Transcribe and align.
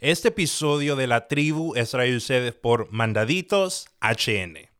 Este 0.00 0.28
episodio 0.28 0.96
de 0.96 1.06
la 1.06 1.28
tribu 1.28 1.74
es 1.76 1.90
traído 1.90 2.16
ustedes 2.16 2.54
por 2.54 2.90
Mandaditos 2.90 3.86
HN. 4.00 4.70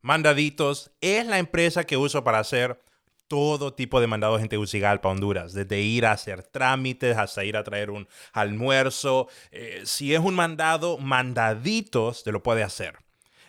Mandaditos 0.00 0.90
es 1.00 1.24
la 1.26 1.38
empresa 1.38 1.84
que 1.84 1.96
uso 1.96 2.24
para 2.24 2.40
hacer 2.40 2.80
todo 3.28 3.72
tipo 3.72 4.00
de 4.00 4.08
mandados 4.08 4.42
en 4.42 4.48
Tegucigalpa, 4.48 5.10
Honduras, 5.10 5.52
desde 5.52 5.80
ir 5.80 6.06
a 6.06 6.10
hacer 6.10 6.42
trámites 6.42 7.16
hasta 7.16 7.44
ir 7.44 7.56
a 7.56 7.62
traer 7.62 7.90
un 7.90 8.08
almuerzo. 8.32 9.28
Eh, 9.52 9.82
si 9.84 10.12
es 10.12 10.18
un 10.18 10.34
mandado, 10.34 10.98
Mandaditos 10.98 12.24
te 12.24 12.32
lo 12.32 12.42
puede 12.42 12.64
hacer. 12.64 12.98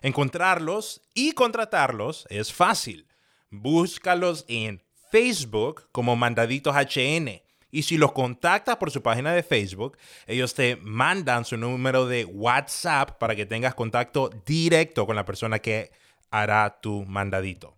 Encontrarlos 0.03 1.01
y 1.15 1.31
contratarlos 1.31 2.27
es 2.29 2.53
fácil. 2.53 3.07
Búscalos 3.49 4.45
en 4.47 4.83
Facebook 5.09 5.89
como 5.91 6.15
Mandaditos 6.15 6.75
HN. 6.75 7.41
Y 7.75 7.83
si 7.83 7.97
los 7.97 8.13
contactas 8.13 8.77
por 8.77 8.89
su 8.89 9.03
página 9.03 9.33
de 9.33 9.43
Facebook, 9.43 9.97
ellos 10.27 10.53
te 10.53 10.77
mandan 10.77 11.43
su 11.43 11.57
número 11.57 12.07
de 12.07 12.23
WhatsApp 12.23 13.17
para 13.19 13.35
que 13.35 13.45
tengas 13.45 13.75
contacto 13.75 14.29
directo 14.45 15.05
con 15.05 15.17
la 15.17 15.25
persona 15.25 15.59
que 15.59 15.91
hará 16.31 16.79
tu 16.79 17.03
mandadito. 17.03 17.75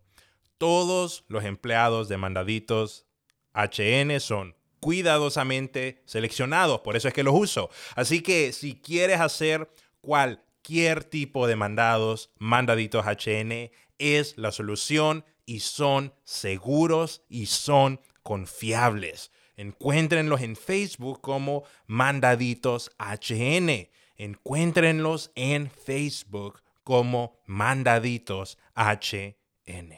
Todos 0.59 1.25
los 1.29 1.43
empleados 1.45 2.09
de 2.09 2.17
mandaditos 2.17 3.07
HN 3.55 4.19
son 4.19 4.55
cuidadosamente 4.79 6.03
seleccionados, 6.05 6.81
por 6.81 6.95
eso 6.95 7.07
es 7.07 7.15
que 7.15 7.23
los 7.23 7.33
uso. 7.33 7.71
Así 7.95 8.21
que 8.21 8.53
si 8.53 8.75
quieres 8.75 9.19
hacer 9.19 9.67
cualquier 10.01 11.05
tipo 11.05 11.47
de 11.47 11.55
mandados, 11.55 12.29
mandaditos 12.37 13.03
HN 13.03 13.71
es 13.97 14.37
la 14.37 14.51
solución 14.51 15.25
y 15.47 15.61
son 15.61 16.13
seguros 16.23 17.23
y 17.29 17.47
son 17.47 17.99
confiables. 18.21 19.31
Encuéntrenlos 19.59 20.41
en 20.41 20.55
Facebook 20.55 21.19
como 21.19 21.63
Mandaditos 21.87 22.91
HN. 22.99 23.89
Encuéntrenlos 24.15 25.31
en 25.33 25.71
Facebook 25.71 26.61
como 26.83 27.39
Mandaditos 27.47 28.59
HN. 28.75 29.95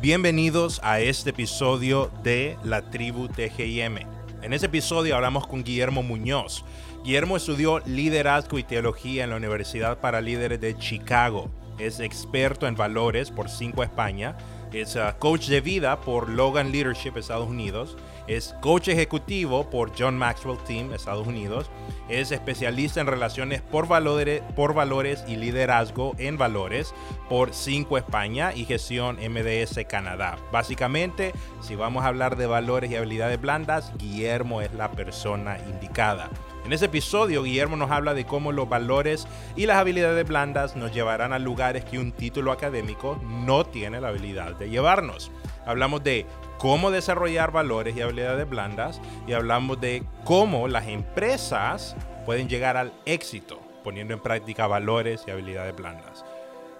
Bienvenidos 0.00 0.80
a 0.84 1.00
este 1.00 1.30
episodio 1.30 2.12
de 2.22 2.56
La 2.62 2.88
Tribu 2.90 3.26
TGIM. 3.26 3.98
En 4.42 4.52
este 4.52 4.66
episodio 4.66 5.16
hablamos 5.16 5.48
con 5.48 5.64
Guillermo 5.64 6.04
Muñoz. 6.04 6.64
Guillermo 7.04 7.36
estudió 7.36 7.80
liderazgo 7.80 8.58
y 8.58 8.62
teología 8.62 9.24
en 9.24 9.30
la 9.30 9.36
Universidad 9.36 9.98
para 9.98 10.20
Líderes 10.20 10.60
de 10.60 10.76
Chicago. 10.76 11.50
Es 11.78 11.98
experto 12.00 12.66
en 12.66 12.76
valores 12.76 13.30
por 13.30 13.48
Cinco 13.48 13.82
España. 13.82 14.36
Es 14.72 14.96
uh, 14.96 15.18
coach 15.18 15.48
de 15.48 15.60
vida 15.60 16.00
por 16.00 16.28
Logan 16.28 16.70
Leadership 16.70 17.16
Estados 17.16 17.48
Unidos 17.48 17.96
es 18.30 18.54
coach 18.60 18.86
ejecutivo 18.86 19.68
por 19.70 19.90
John 19.98 20.16
Maxwell 20.16 20.56
Team, 20.58 20.92
Estados 20.92 21.26
Unidos. 21.26 21.68
Es 22.08 22.30
especialista 22.30 23.00
en 23.00 23.08
relaciones 23.08 23.60
por 23.60 23.88
valores, 23.88 24.40
por 24.54 24.72
valores 24.72 25.24
y 25.26 25.34
liderazgo 25.34 26.14
en 26.16 26.38
valores 26.38 26.94
por 27.28 27.52
5 27.52 27.98
España 27.98 28.52
y 28.54 28.66
gestión 28.66 29.16
MDS 29.16 29.80
Canadá. 29.88 30.38
Básicamente, 30.52 31.32
si 31.60 31.74
vamos 31.74 32.04
a 32.04 32.08
hablar 32.08 32.36
de 32.36 32.46
valores 32.46 32.92
y 32.92 32.94
habilidades 32.94 33.40
blandas, 33.40 33.92
Guillermo 33.98 34.60
es 34.60 34.72
la 34.74 34.92
persona 34.92 35.58
indicada. 35.68 36.30
En 36.70 36.74
este 36.74 36.86
episodio, 36.86 37.42
Guillermo 37.42 37.74
nos 37.74 37.90
habla 37.90 38.14
de 38.14 38.26
cómo 38.26 38.52
los 38.52 38.68
valores 38.68 39.26
y 39.56 39.66
las 39.66 39.78
habilidades 39.78 40.24
blandas 40.24 40.76
nos 40.76 40.94
llevarán 40.94 41.32
a 41.32 41.40
lugares 41.40 41.84
que 41.84 41.98
un 41.98 42.12
título 42.12 42.52
académico 42.52 43.20
no 43.24 43.66
tiene 43.66 44.00
la 44.00 44.06
habilidad 44.06 44.54
de 44.54 44.70
llevarnos. 44.70 45.32
Hablamos 45.66 46.04
de 46.04 46.26
cómo 46.58 46.92
desarrollar 46.92 47.50
valores 47.50 47.96
y 47.96 48.02
habilidades 48.02 48.48
blandas 48.48 49.00
y 49.26 49.32
hablamos 49.32 49.80
de 49.80 50.04
cómo 50.22 50.68
las 50.68 50.86
empresas 50.86 51.96
pueden 52.24 52.48
llegar 52.48 52.76
al 52.76 52.92
éxito 53.04 53.58
poniendo 53.82 54.14
en 54.14 54.20
práctica 54.20 54.68
valores 54.68 55.24
y 55.26 55.32
habilidades 55.32 55.74
blandas. 55.74 56.24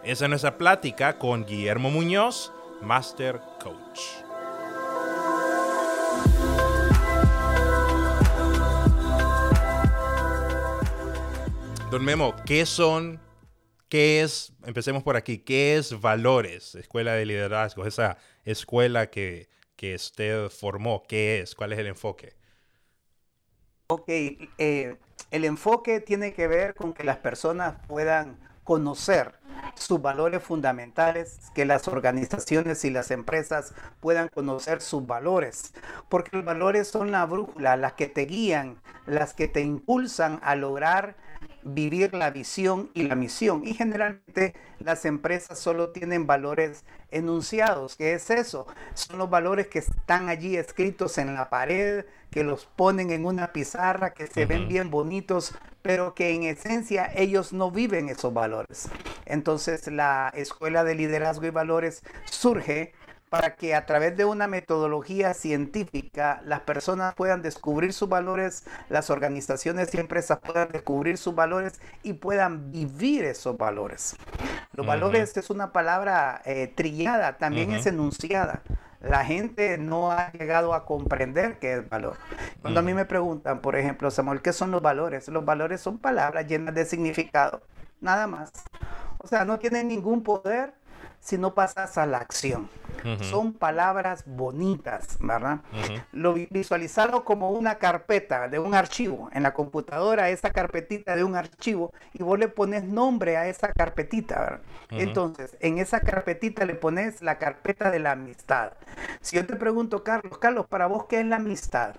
Esa 0.05 0.27
es 0.27 0.29
nuestra 0.29 0.57
plática 0.57 1.19
con 1.19 1.45
Guillermo 1.45 1.91
Muñoz, 1.91 2.53
Master 2.81 3.41
Coach. 3.61 4.30
Don 11.91 12.05
Memo, 12.05 12.35
¿qué 12.47 12.67
son, 12.67 13.21
qué 13.89 14.23
es, 14.23 14.53
empecemos 14.65 15.03
por 15.03 15.17
aquí, 15.17 15.39
qué 15.39 15.77
es 15.77 16.01
Valores, 16.01 16.75
Escuela 16.77 17.15
de 17.15 17.27
Liderazgo, 17.27 17.85
esa 17.85 18.17
escuela 18.45 19.11
que 19.11 19.49
que 19.81 19.95
usted 19.95 20.51
formó? 20.51 21.05
¿Qué 21.09 21.41
es? 21.41 21.55
¿Cuál 21.55 21.73
es 21.73 21.79
el 21.79 21.87
enfoque? 21.87 22.35
Ok, 23.87 24.09
eh, 24.09 24.99
el 25.31 25.45
enfoque 25.47 26.01
tiene 26.01 26.35
que 26.35 26.47
ver 26.47 26.75
con 26.75 26.93
que 26.93 27.03
las 27.03 27.17
personas 27.17 27.77
puedan 27.89 28.39
conocer 28.63 29.41
sus 29.75 30.03
valores 30.03 30.43
fundamentales, 30.43 31.51
que 31.55 31.65
las 31.65 31.89
organizaciones 31.89 32.85
y 32.85 32.91
las 32.91 33.11
empresas 33.11 33.73
puedan 34.01 34.29
conocer 34.29 34.83
sus 34.83 35.07
valores, 35.07 35.73
porque 36.11 36.37
los 36.37 36.45
valores 36.45 36.87
son 36.87 37.11
la 37.11 37.25
brújula, 37.25 37.79
las 37.79 37.95
que 37.95 38.07
te 38.07 38.27
guían, 38.27 38.83
las 39.07 39.33
que 39.33 39.49
te 39.49 39.63
impulsan 39.63 40.41
a 40.43 40.57
lograr 40.57 41.17
vivir 41.63 42.15
la 42.15 42.31
visión 42.31 42.91
y 42.95 43.03
la 43.05 43.15
misión. 43.15 43.63
Y 43.67 43.75
generalmente 43.75 44.55
las 44.79 45.05
empresas 45.05 45.59
solo 45.59 45.91
tienen 45.91 46.27
valores 46.27 46.85
enunciados. 47.11 47.97
¿Qué 47.97 48.15
es 48.15 48.31
eso? 48.31 48.67
Son 48.95 49.19
los 49.19 49.31
valores 49.31 49.67
que 49.69 49.81
están 49.81 50.29
allí 50.29 50.57
escritos 50.57 51.19
en 51.19 51.35
la 51.35 51.51
pared, 51.51 52.05
que 52.31 52.45
los 52.45 52.67
ponen 52.67 53.11
en 53.11 53.27
una 53.27 53.53
pizarra, 53.53 54.15
que 54.15 54.27
se 54.27 54.47
ven 54.47 54.69
bien 54.69 54.91
bonitos, 54.91 55.55
pero 55.83 56.15
que 56.15 56.31
en 56.31 56.45
esencia 56.45 57.11
ellos 57.15 57.53
no 57.53 57.71
viven 57.71 58.09
esos 58.09 58.33
valores. 58.33 58.89
Entonces 59.27 59.87
la 59.89 60.33
Escuela 60.35 60.85
de 60.85 60.95
Liderazgo 60.95 61.47
y 61.47 61.51
Valores 61.51 62.03
surge 62.25 62.93
para 63.31 63.55
que 63.55 63.77
a 63.77 63.87
través 63.87 64.17
de 64.17 64.25
una 64.25 64.49
metodología 64.49 65.35
científica 65.35 66.43
las 66.45 66.61
personas 66.61 67.15
puedan 67.15 67.43
descubrir 67.43 67.93
sus 67.93 68.09
valores, 68.09 68.65
las 68.89 69.09
organizaciones 69.09 69.95
y 69.95 70.01
empresas 70.01 70.41
puedan 70.41 70.69
descubrir 70.71 71.17
sus 71.17 71.35
valores 71.35 71.81
y 72.03 72.15
puedan 72.15 72.73
vivir 72.73 73.25
esos 73.25 73.57
valores. 73.57 74.17
Los 74.73 74.85
valores 74.85 75.37
es 75.37 75.49
una 75.49 75.73
palabra 75.73 76.43
eh, 76.45 76.67
trillada, 76.75 77.39
también 77.39 77.71
es 77.73 77.87
enunciada. 77.87 78.63
La 79.01 79.25
gente 79.25 79.79
no 79.79 80.11
ha 80.11 80.33
llegado 80.33 80.75
a 80.75 80.85
comprender 80.85 81.59
qué 81.59 81.75
es 81.75 81.89
valor. 81.89 82.17
Cuando 82.61 82.81
a 82.81 82.83
mí 82.83 82.93
me 82.93 83.05
preguntan, 83.05 83.61
por 83.61 83.77
ejemplo, 83.77 84.11
Samuel, 84.11 84.43
¿qué 84.43 84.53
son 84.53 84.73
los 84.73 84.83
valores? 84.83 85.29
Los 85.29 85.45
valores 85.45 85.81
son 85.81 85.99
palabras 85.99 86.47
llenas 86.47 86.75
de 86.75 86.85
significado, 86.85 87.63
nada 88.01 88.27
más. 88.27 88.53
O 89.19 89.29
sea, 89.29 89.45
no 89.45 89.59
tienen 89.59 89.89
ningún 89.89 90.23
poder 90.23 90.75
si 91.21 91.39
no 91.39 91.55
pasas 91.55 91.99
a 91.99 92.07
la 92.07 92.19
acción. 92.19 92.69
Son 93.23 93.55
palabras 93.55 94.25
bonitas, 94.27 95.17
¿verdad? 95.21 95.61
Lo 96.13 96.35
visualizado 96.35 97.25
como 97.25 97.51
una 97.51 97.77
carpeta 97.77 98.49
de 98.49 98.59
un 98.59 98.75
archivo 98.75 99.31
en 99.33 99.43
la 99.43 99.55
computadora, 99.55 100.29
esa 100.29 100.51
carpetita 100.51 101.17
de 101.17 101.25
un 101.25 101.35
archivo, 101.35 101.93
y 102.13 102.23
vos 102.23 102.39
le 102.39 102.49
pones 102.49 102.85
nombre 102.85 103.37
a 103.39 103.49
esa 103.49 103.73
carpetita, 103.73 104.41
¿verdad? 104.41 104.61
Entonces, 104.91 105.57
en 105.61 105.79
esa 105.79 106.01
carpetita 106.01 106.65
le 106.67 106.75
pones 106.75 107.23
la 107.23 107.39
carpeta 107.39 107.91
de 107.91 108.01
la 108.01 108.13
amistad. 108.13 108.73
Si 109.21 109.37
yo 109.37 109.47
te 109.47 109.57
pregunto, 109.57 110.03
Carlos, 110.03 110.37
Carlos, 110.39 110.67
para 110.67 110.87
vos, 110.87 111.07
¿qué 111.07 111.21
es 111.21 111.27
la 111.27 111.37
amistad? 111.37 111.95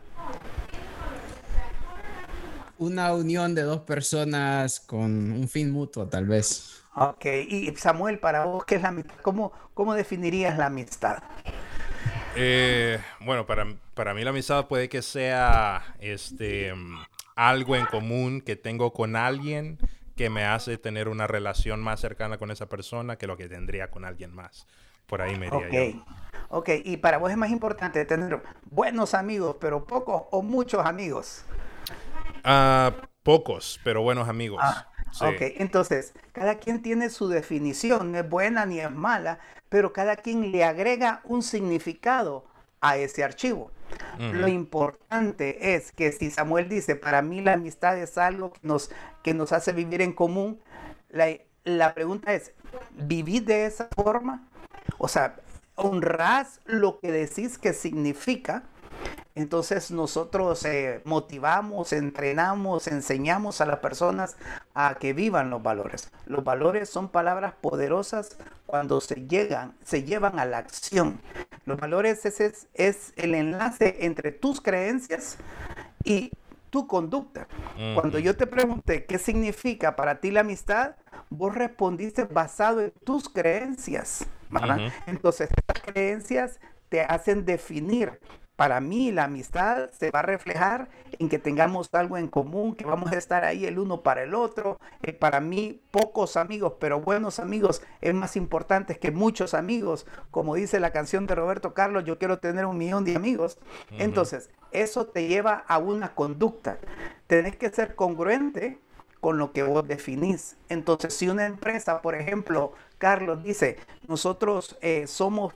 Una 2.77 3.13
unión 3.13 3.55
de 3.55 3.61
dos 3.61 3.81
personas 3.81 4.79
con 4.79 5.31
un 5.31 5.47
fin 5.47 5.71
mutuo, 5.71 6.07
tal 6.07 6.25
vez. 6.25 6.80
Ok, 6.93 7.25
y 7.47 7.73
Samuel, 7.75 8.19
para 8.19 8.45
vos, 8.45 8.65
¿qué 8.65 8.75
es 8.75 8.81
la 8.81 8.89
amistad? 8.89 9.15
¿Cómo, 9.21 9.53
cómo 9.73 9.93
definirías 9.93 10.57
la 10.57 10.65
amistad? 10.65 11.23
Eh, 12.35 12.99
bueno, 13.21 13.45
para, 13.45 13.65
para 13.93 14.13
mí 14.13 14.23
la 14.23 14.31
amistad 14.31 14.67
puede 14.67 14.89
que 14.89 15.01
sea 15.01 15.95
este, 15.99 16.73
algo 17.35 17.75
en 17.75 17.85
común 17.85 18.41
que 18.41 18.55
tengo 18.55 18.93
con 18.93 19.15
alguien 19.15 19.77
que 20.15 20.29
me 20.29 20.45
hace 20.45 20.77
tener 20.77 21.07
una 21.07 21.27
relación 21.27 21.81
más 21.81 21.99
cercana 21.99 22.37
con 22.37 22.51
esa 22.51 22.67
persona 22.67 23.15
que 23.15 23.27
lo 23.27 23.37
que 23.37 23.47
tendría 23.47 23.89
con 23.89 24.05
alguien 24.05 24.33
más. 24.33 24.67
Por 25.07 25.21
ahí 25.21 25.37
me 25.37 25.49
diría 25.49 25.67
okay. 25.67 25.93
yo. 25.93 26.05
Ok, 26.49 26.69
y 26.83 26.97
para 26.97 27.17
vos 27.17 27.31
es 27.31 27.37
más 27.37 27.49
importante 27.49 28.03
tener 28.05 28.41
buenos 28.69 29.13
amigos, 29.13 29.55
pero 29.59 29.85
pocos 29.85 30.23
o 30.31 30.41
muchos 30.41 30.85
amigos. 30.85 31.45
Ah, 32.43 32.91
pocos, 33.23 33.79
pero 33.83 34.01
buenos 34.01 34.27
amigos. 34.27 34.59
Ah, 34.61 34.90
Ok, 35.19 35.41
entonces, 35.57 36.13
cada 36.31 36.55
quien 36.55 36.81
tiene 36.81 37.09
su 37.09 37.27
definición, 37.27 38.11
no 38.11 38.19
es 38.19 38.29
buena 38.29 38.65
ni 38.65 38.79
es 38.79 38.91
mala, 38.91 39.39
pero 39.69 39.91
cada 39.93 40.15
quien 40.15 40.51
le 40.51 40.63
agrega 40.63 41.21
un 41.25 41.43
significado 41.43 42.45
a 42.79 42.97
ese 42.97 43.23
archivo. 43.23 43.71
Lo 44.17 44.47
importante 44.47 45.75
es 45.75 45.91
que 45.91 46.11
si 46.11 46.31
Samuel 46.31 46.69
dice, 46.69 46.95
para 46.95 47.21
mí 47.21 47.41
la 47.41 47.53
amistad 47.53 47.97
es 47.97 48.17
algo 48.17 48.53
que 48.53 48.59
nos, 48.63 48.89
que 49.21 49.33
nos 49.33 49.51
hace 49.51 49.73
vivir 49.73 50.01
en 50.01 50.13
común, 50.13 50.61
la, 51.09 51.27
la 51.65 51.93
pregunta 51.93 52.33
es, 52.33 52.53
¿vivir 52.91 53.43
de 53.43 53.65
esa 53.65 53.89
forma? 53.93 54.47
O 54.97 55.07
sea, 55.07 55.35
honras 55.75 56.61
lo 56.65 56.99
que 56.99 57.11
decís 57.11 57.57
que 57.57 57.73
significa, 57.73 58.63
entonces 59.41 59.91
nosotros 59.91 60.63
eh, 60.65 61.01
motivamos, 61.03 61.93
entrenamos, 61.93 62.87
enseñamos 62.87 63.59
a 63.59 63.65
las 63.65 63.79
personas 63.79 64.37
a 64.73 64.95
que 64.95 65.13
vivan 65.13 65.49
los 65.49 65.63
valores. 65.63 66.11
Los 66.25 66.43
valores 66.43 66.89
son 66.89 67.09
palabras 67.09 67.53
poderosas 67.59 68.37
cuando 68.65 69.01
se 69.01 69.27
llegan, 69.27 69.73
se 69.83 70.03
llevan 70.03 70.39
a 70.39 70.45
la 70.45 70.59
acción. 70.59 71.19
Los 71.65 71.79
valores 71.79 72.25
es, 72.25 72.67
es 72.73 73.13
el 73.15 73.35
enlace 73.35 73.97
entre 74.01 74.31
tus 74.31 74.61
creencias 74.61 75.37
y 76.03 76.31
tu 76.69 76.87
conducta. 76.87 77.47
Cuando 77.95 78.19
yo 78.19 78.37
te 78.37 78.47
pregunté 78.47 79.05
qué 79.05 79.17
significa 79.17 79.95
para 79.95 80.19
ti 80.19 80.31
la 80.31 80.41
amistad, 80.41 80.95
vos 81.29 81.53
respondiste 81.53 82.23
basado 82.25 82.81
en 82.81 82.91
tus 83.03 83.27
creencias. 83.27 84.25
Entonces, 85.07 85.49
estas 85.55 85.81
creencias 85.81 86.59
te 86.89 87.01
hacen 87.01 87.45
definir 87.45 88.19
para 88.61 88.79
mí 88.79 89.11
la 89.11 89.23
amistad 89.23 89.89
se 89.89 90.11
va 90.11 90.19
a 90.19 90.21
reflejar 90.21 90.87
en 91.17 91.29
que 91.29 91.39
tengamos 91.39 91.89
algo 91.93 92.19
en 92.19 92.27
común, 92.27 92.75
que 92.75 92.85
vamos 92.85 93.11
a 93.11 93.17
estar 93.17 93.43
ahí 93.43 93.65
el 93.65 93.79
uno 93.79 94.03
para 94.03 94.21
el 94.21 94.35
otro. 94.35 94.79
Eh, 95.01 95.13
para 95.13 95.41
mí 95.41 95.81
pocos 95.89 96.37
amigos, 96.37 96.73
pero 96.79 97.01
buenos 97.01 97.39
amigos 97.39 97.81
es 98.01 98.13
más 98.13 98.35
importante 98.35 98.99
que 98.99 99.09
muchos 99.09 99.55
amigos. 99.55 100.05
Como 100.29 100.53
dice 100.53 100.79
la 100.79 100.91
canción 100.91 101.25
de 101.25 101.33
Roberto 101.33 101.73
Carlos, 101.73 102.03
yo 102.05 102.19
quiero 102.19 102.37
tener 102.37 102.67
un 102.67 102.77
millón 102.77 103.03
de 103.03 103.15
amigos. 103.15 103.57
Entonces, 103.97 104.51
eso 104.71 105.07
te 105.07 105.27
lleva 105.27 105.65
a 105.67 105.79
una 105.79 106.13
conducta. 106.13 106.77
Tenés 107.25 107.55
que 107.55 107.71
ser 107.71 107.95
congruente 107.95 108.77
con 109.21 109.39
lo 109.39 109.53
que 109.53 109.63
vos 109.63 109.87
definís. 109.87 110.55
Entonces, 110.69 111.15
si 111.15 111.29
una 111.29 111.47
empresa, 111.47 112.03
por 112.03 112.13
ejemplo, 112.13 112.73
Carlos 113.01 113.41
dice, 113.41 113.79
nosotros 114.07 114.77
eh, 114.79 115.07
somos 115.07 115.55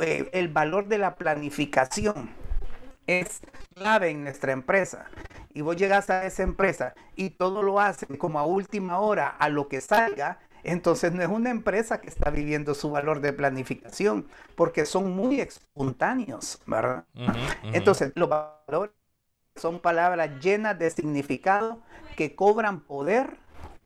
eh, 0.00 0.28
el 0.32 0.48
valor 0.48 0.88
de 0.88 0.98
la 0.98 1.14
planificación 1.14 2.28
es 3.06 3.40
clave 3.76 4.10
en 4.10 4.24
nuestra 4.24 4.50
empresa. 4.50 5.06
Y 5.54 5.60
vos 5.60 5.76
llegas 5.76 6.10
a 6.10 6.26
esa 6.26 6.42
empresa 6.42 6.94
y 7.14 7.30
todo 7.30 7.62
lo 7.62 7.78
hacen 7.78 8.16
como 8.16 8.40
a 8.40 8.46
última 8.46 8.98
hora, 8.98 9.28
a 9.28 9.48
lo 9.48 9.68
que 9.68 9.80
salga, 9.80 10.40
entonces 10.64 11.12
no 11.12 11.22
es 11.22 11.28
una 11.28 11.50
empresa 11.50 12.00
que 12.00 12.08
está 12.08 12.30
viviendo 12.30 12.74
su 12.74 12.90
valor 12.90 13.20
de 13.20 13.32
planificación, 13.32 14.26
porque 14.56 14.84
son 14.84 15.14
muy 15.14 15.40
espontáneos, 15.40 16.60
¿verdad? 16.66 17.04
Entonces, 17.72 18.12
los 18.16 18.28
valores 18.28 18.92
son 19.54 19.78
palabras 19.78 20.30
llenas 20.40 20.76
de 20.78 20.90
significado 20.90 21.80
que 22.16 22.34
cobran 22.34 22.80
poder 22.80 23.36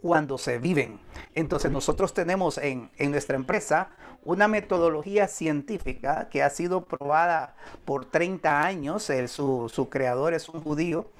cuando 0.06 0.38
se 0.38 0.58
viven. 0.58 1.00
Entonces 1.34 1.72
nosotros 1.72 2.14
tenemos 2.14 2.58
en, 2.58 2.90
nuestra 3.10 3.36
empresa 3.36 3.88
una 4.24 4.46
metodología 4.46 5.26
científica 5.26 6.28
que 6.30 6.42
ha 6.42 6.50
sido 6.50 6.84
probada 6.84 7.56
por 7.84 8.06
30 8.06 8.62
años. 8.62 9.10
su, 9.26 9.88
creador 9.90 10.32
es 10.32 10.48
un 10.48 10.62
judío 10.62 11.10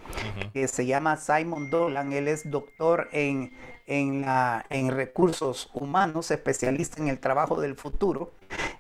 que 0.53 0.69
se 0.69 0.87
llama 0.87 1.17
Simon 1.17 1.69
Dolan. 1.69 2.13
Él 2.13 2.29
es 2.29 2.49
doctor 2.49 3.09
en, 3.11 3.53
en, 3.87 4.23
la, 4.23 4.65
en 4.71 4.91
recursos 4.91 5.69
humanos, 5.75 6.31
especialista 6.31 7.03
en 7.03 7.09
el 7.09 7.19
trabajo 7.19 7.61
del 7.61 7.75
futuro. 7.75 8.31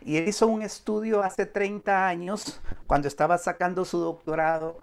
Y 0.03 0.19
él 0.19 0.29
hizo 0.29 0.47
un 0.47 0.63
estudio 0.63 1.25
hace 1.25 1.47
30 1.47 2.07
años, 2.07 2.61
cuando 2.87 3.09
estaba 3.09 3.39
sacando 3.39 3.85
su 3.85 3.99
doctorado, 3.99 4.79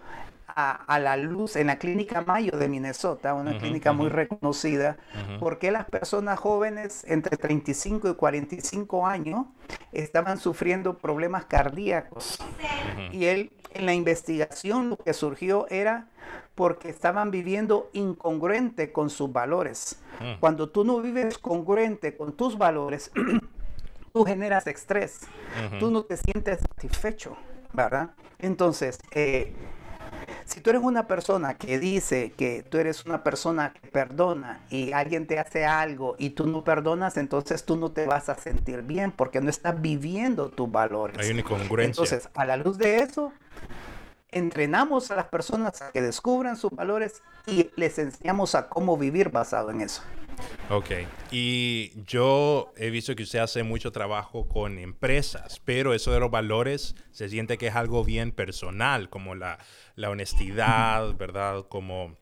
a, 0.56 1.00
la 1.00 1.18
luz 1.18 1.56
en 1.56 1.68
la 1.68 1.78
clínica 1.78 2.22
Mayo 2.22 2.58
de 2.58 2.68
Minnesota, 2.68 3.34
una 3.34 3.58
clínica 3.58 3.94
muy 3.94 4.10
reconocida, 4.10 4.98
porque 5.40 5.72
las 5.72 5.86
personas 5.86 6.40
jóvenes 6.40 7.04
entre 7.08 7.38
35 7.38 8.10
y 8.10 8.14
45 8.16 9.08
años 9.08 9.46
estaban 9.92 10.38
sufriendo 10.38 10.98
problemas 10.98 11.46
cardíacos. 11.46 12.40
Y 13.12 13.26
él, 13.26 13.52
en 13.74 13.86
la 13.86 13.94
investigación, 13.94 14.90
lo 14.90 14.98
que 14.98 15.14
surgió 15.14 15.68
era 15.70 16.08
porque 16.56 16.90
estaban 16.90 17.32
viviendo 17.32 17.90
incongruente 17.94 18.92
con 18.92 19.10
sus 19.10 19.32
valores. 19.32 20.02
Cuando 20.40 20.70
tú 20.70 20.84
no 20.84 21.02
vives 21.02 21.38
congruente 21.38 22.16
con 22.16 22.34
tus 22.34 22.58
valores, 22.58 23.12
tú 24.14 24.24
generas 24.24 24.68
estrés, 24.68 25.22
tú 25.80 25.90
no 25.90 26.04
te 26.04 26.18
sientes 26.18 26.60
satisfecho, 26.60 27.36
¿verdad? 27.74 28.12
Entonces, 28.40 29.00
eh, 29.12 29.54
si 30.46 30.62
tú 30.62 30.70
eres 30.70 30.82
una 30.82 31.08
persona 31.08 31.56
que 31.56 31.80
dice 31.80 32.32
que 32.32 32.64
tú 32.64 32.78
eres 32.78 33.06
una 33.06 33.24
persona 33.24 33.74
que 33.74 33.88
perdona 33.90 34.62
y 34.70 34.92
alguien 34.92 35.28
te 35.28 35.40
hace 35.40 35.66
algo 35.66 36.16
y 36.18 36.32
tú 36.32 36.48
no 36.48 36.64
perdonas, 36.64 37.18
entonces 37.18 37.66
tú 37.66 37.78
no 37.78 37.92
te 37.92 38.06
vas 38.06 38.30
a 38.30 38.36
sentir 38.36 38.82
bien 38.82 39.12
porque 39.12 39.42
no 39.42 39.50
estás 39.50 39.82
viviendo 39.82 40.50
tus 40.50 40.72
valores. 40.72 41.18
Hay 41.20 41.32
una 41.32 41.42
incongruencia. 41.42 42.04
Entonces, 42.04 42.30
a 42.34 42.46
la 42.46 42.58
luz 42.58 42.78
de 42.78 42.98
eso, 43.00 43.32
entrenamos 44.32 45.12
a 45.12 45.16
las 45.16 45.28
personas 45.28 45.82
a 45.82 45.92
que 45.92 46.02
descubran 46.02 46.58
sus 46.58 46.72
valores 46.72 47.22
y 47.46 47.70
les 47.76 47.98
enseñamos 48.00 48.56
a 48.56 48.68
cómo 48.68 48.98
vivir 48.98 49.30
basado 49.30 49.70
en 49.70 49.82
eso. 49.82 50.02
Ok, 50.70 50.92
y 51.32 51.92
yo 52.06 52.72
he 52.78 52.90
visto 52.90 53.16
que 53.16 53.24
usted 53.24 53.40
hace 53.40 53.64
mucho 53.64 53.92
trabajo 53.92 54.48
con 54.48 54.80
empresas, 54.80 55.62
pero 55.66 55.94
eso 55.94 56.12
de 56.12 56.20
los 56.20 56.32
valores 56.32 56.96
se 57.12 57.30
siente 57.30 57.58
que 57.58 57.68
es 57.68 57.76
algo 57.76 58.04
bien 58.04 58.32
personal, 58.32 59.10
como 59.10 59.36
la, 59.36 59.60
la 59.96 60.10
honestidad, 60.10 61.16
¿verdad? 61.16 61.66
Como 61.70 62.18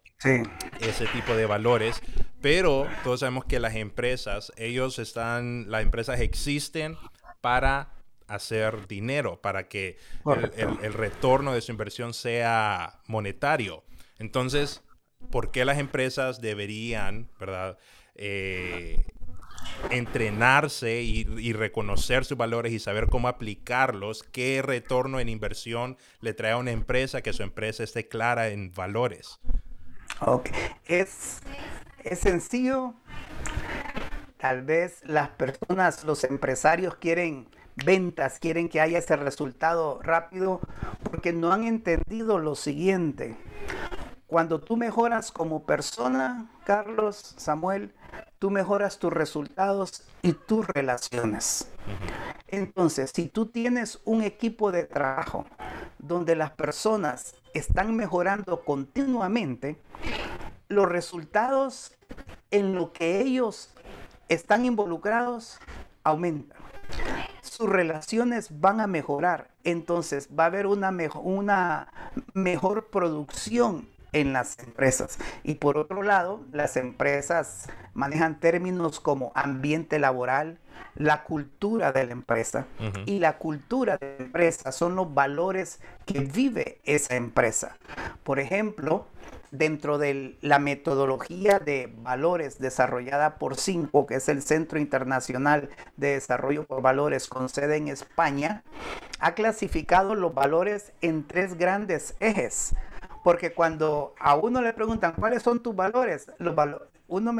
ese 0.79 1.05
tipo 1.07 1.35
de 1.35 1.45
valores. 1.45 2.01
Pero 2.41 2.87
todos 3.03 3.21
sabemos 3.21 3.45
que 3.45 3.59
las 3.59 3.75
empresas, 3.75 4.51
ellos 4.57 4.99
están, 4.99 5.69
las 5.69 5.83
empresas 5.83 6.19
existen 6.19 6.97
para 7.41 7.93
hacer 8.27 8.87
dinero, 8.87 9.41
para 9.41 9.67
que 9.67 9.97
el, 10.57 10.77
el 10.81 10.93
retorno 10.93 11.53
de 11.53 11.61
su 11.61 11.71
inversión 11.71 12.13
sea 12.13 13.01
monetario. 13.07 13.83
Entonces, 14.19 14.83
¿por 15.29 15.51
qué 15.51 15.65
las 15.65 15.77
empresas 15.77 16.41
deberían, 16.41 17.29
¿verdad? 17.39 17.77
Eh, 18.15 19.03
entrenarse 19.89 21.01
y, 21.01 21.53
reconocer 21.53 22.25
sus 22.25 22.37
valores 22.37 22.71
y 22.71 22.79
saber 22.79 23.07
cómo 23.07 23.27
aplicarlos, 23.27 24.23
qué 24.23 24.61
retorno 24.61 25.19
en 25.19 25.29
inversión 25.29 25.97
le 26.19 26.33
trae 26.33 26.51
a 26.51 26.57
una 26.57 26.71
empresa, 26.71 27.21
que 27.21 27.33
su 27.33 27.43
empresa 27.43 27.83
esté 27.83 28.07
clara 28.07 28.49
en 28.49 28.73
valores. 28.73 29.39
Ok, 30.19 30.49
es, 30.85 31.39
es 32.03 32.19
sencillo. 32.19 32.93
Tal 34.37 34.63
vez 34.63 35.01
las 35.03 35.29
personas, 35.29 36.03
los 36.03 36.23
empresarios 36.23 36.95
quieren 36.95 37.47
ventas, 37.85 38.39
quieren 38.39 38.69
que 38.69 38.81
haya 38.81 38.97
ese 38.99 39.15
resultado 39.15 39.99
rápido 40.01 40.61
porque 41.03 41.33
no 41.33 41.51
han 41.51 41.63
entendido 41.65 42.39
lo 42.39 42.55
siguiente. 42.55 43.35
Cuando 44.31 44.61
tú 44.61 44.77
mejoras 44.77 45.29
como 45.29 45.65
persona, 45.65 46.49
Carlos, 46.63 47.33
Samuel, 47.35 47.93
tú 48.39 48.49
mejoras 48.49 48.97
tus 48.97 49.11
resultados 49.11 50.05
y 50.21 50.31
tus 50.31 50.65
relaciones. 50.67 51.69
Entonces, 52.47 53.11
si 53.13 53.27
tú 53.27 53.47
tienes 53.47 53.99
un 54.05 54.21
equipo 54.21 54.71
de 54.71 54.85
trabajo 54.85 55.45
donde 55.99 56.37
las 56.37 56.51
personas 56.51 57.35
están 57.53 57.93
mejorando 57.97 58.63
continuamente, 58.63 59.75
los 60.69 60.87
resultados 60.87 61.91
en 62.51 62.73
lo 62.73 62.93
que 62.93 63.19
ellos 63.19 63.73
están 64.29 64.63
involucrados 64.63 65.59
aumentan. 66.05 66.57
Sus 67.41 67.67
relaciones 67.67 68.61
van 68.61 68.79
a 68.79 68.87
mejorar, 68.87 69.51
entonces 69.65 70.29
va 70.29 70.45
a 70.45 70.47
haber 70.47 70.67
una, 70.67 70.89
una 71.21 71.91
mejor 72.33 72.87
producción 72.87 73.90
en 74.13 74.33
las 74.33 74.59
empresas. 74.59 75.17
Y 75.43 75.55
por 75.55 75.77
otro 75.77 76.03
lado, 76.03 76.41
las 76.51 76.77
empresas 76.77 77.67
manejan 77.93 78.39
términos 78.39 78.99
como 78.99 79.31
ambiente 79.35 79.99
laboral, 79.99 80.59
la 80.95 81.23
cultura 81.23 81.91
de 81.91 82.05
la 82.05 82.11
empresa. 82.11 82.65
Y 83.05 83.19
la 83.19 83.37
cultura 83.37 83.97
de 83.97 84.15
la 84.17 84.25
empresa 84.25 84.71
son 84.71 84.95
los 84.95 85.13
valores 85.13 85.79
que 86.05 86.19
vive 86.19 86.79
esa 86.83 87.15
empresa. 87.15 87.77
Por 88.23 88.39
ejemplo, 88.39 89.07
dentro 89.51 89.97
de 89.97 90.37
la 90.41 90.59
metodología 90.59 91.59
de 91.59 91.93
valores 91.97 92.59
desarrollada 92.59 93.35
por 93.35 93.57
CINCO, 93.57 94.07
que 94.07 94.15
es 94.15 94.29
el 94.29 94.41
Centro 94.41 94.79
Internacional 94.79 95.69
de 95.97 96.13
Desarrollo 96.13 96.65
por 96.65 96.81
Valores 96.81 97.27
con 97.27 97.49
sede 97.49 97.75
en 97.75 97.89
España, 97.89 98.63
ha 99.19 99.33
clasificado 99.35 100.15
los 100.15 100.33
valores 100.33 100.93
en 101.01 101.27
tres 101.27 101.57
grandes 101.57 102.15
ejes. 102.19 102.73
Porque 103.23 103.53
cuando 103.53 104.15
a 104.19 104.35
uno 104.35 104.61
le 104.61 104.73
preguntan 104.73 105.13
cuáles 105.13 105.43
son 105.43 105.61
tus 105.61 105.75
valores, 105.75 106.31
los 106.39 106.55
uno 107.07 107.35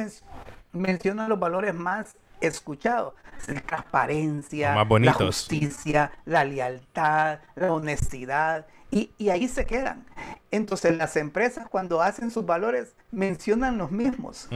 menciona 0.74 1.28
los 1.28 1.40
valores 1.40 1.74
más 1.74 2.16
escuchados. 2.42 3.14
La 3.48 3.62
transparencia, 3.62 4.76
la 4.86 5.14
justicia, 5.14 6.12
la 6.26 6.44
lealtad, 6.44 7.40
la 7.56 7.74
honestidad. 7.74 8.68
Y, 8.92 9.10
ahí 9.30 9.48
se 9.48 9.66
quedan. 9.66 10.06
Entonces 10.52 10.96
las 10.98 11.16
empresas 11.16 11.68
cuando 11.70 12.02
hacen 12.02 12.30
sus 12.30 12.46
valores 12.46 12.94
mencionan 13.10 13.78
los 13.78 13.90
mismos. 13.90 14.50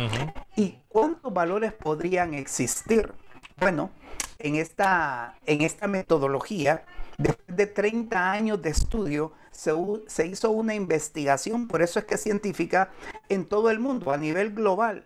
¿Y 0.55 0.77
cuántos 0.89 1.33
valores 1.33 1.73
podrían 1.73 2.33
existir? 2.33 3.13
Bueno, 3.57 3.89
en 4.37 4.55
esta, 4.55 5.35
en 5.45 5.61
esta 5.61 5.87
metodología, 5.87 6.85
después 7.17 7.57
de 7.57 7.67
30 7.67 8.31
años 8.31 8.61
de 8.61 8.69
estudio, 8.69 9.31
se, 9.55 9.71
se 10.07 10.27
hizo 10.27 10.51
una 10.51 10.75
investigación, 10.75 11.67
por 11.67 11.81
eso 11.81 11.99
es 11.99 12.05
que 12.05 12.15
es 12.15 12.21
científica, 12.21 12.89
en 13.29 13.45
todo 13.45 13.69
el 13.69 13.79
mundo, 13.79 14.11
a 14.11 14.17
nivel 14.17 14.53
global. 14.53 15.05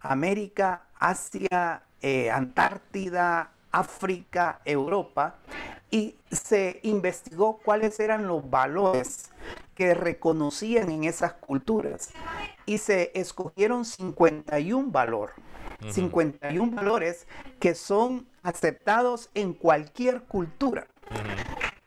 América, 0.00 0.86
Asia, 0.98 1.82
eh, 2.00 2.30
Antártida, 2.30 3.52
África, 3.70 4.60
Europa, 4.64 5.36
y 5.90 6.16
se 6.30 6.80
investigó 6.82 7.58
cuáles 7.58 8.00
eran 8.00 8.26
los 8.26 8.48
valores 8.48 9.30
que 9.74 9.94
reconocían 9.94 10.90
en 10.90 11.04
esas 11.04 11.34
culturas. 11.34 12.10
Y 12.66 12.78
se 12.78 13.10
escogieron 13.14 13.84
51 13.84 14.90
valores. 14.90 15.34
51 15.88 16.76
valores 16.76 17.26
que 17.58 17.74
son 17.74 18.28
aceptados 18.42 19.30
en 19.34 19.54
cualquier 19.54 20.22
cultura. 20.24 20.86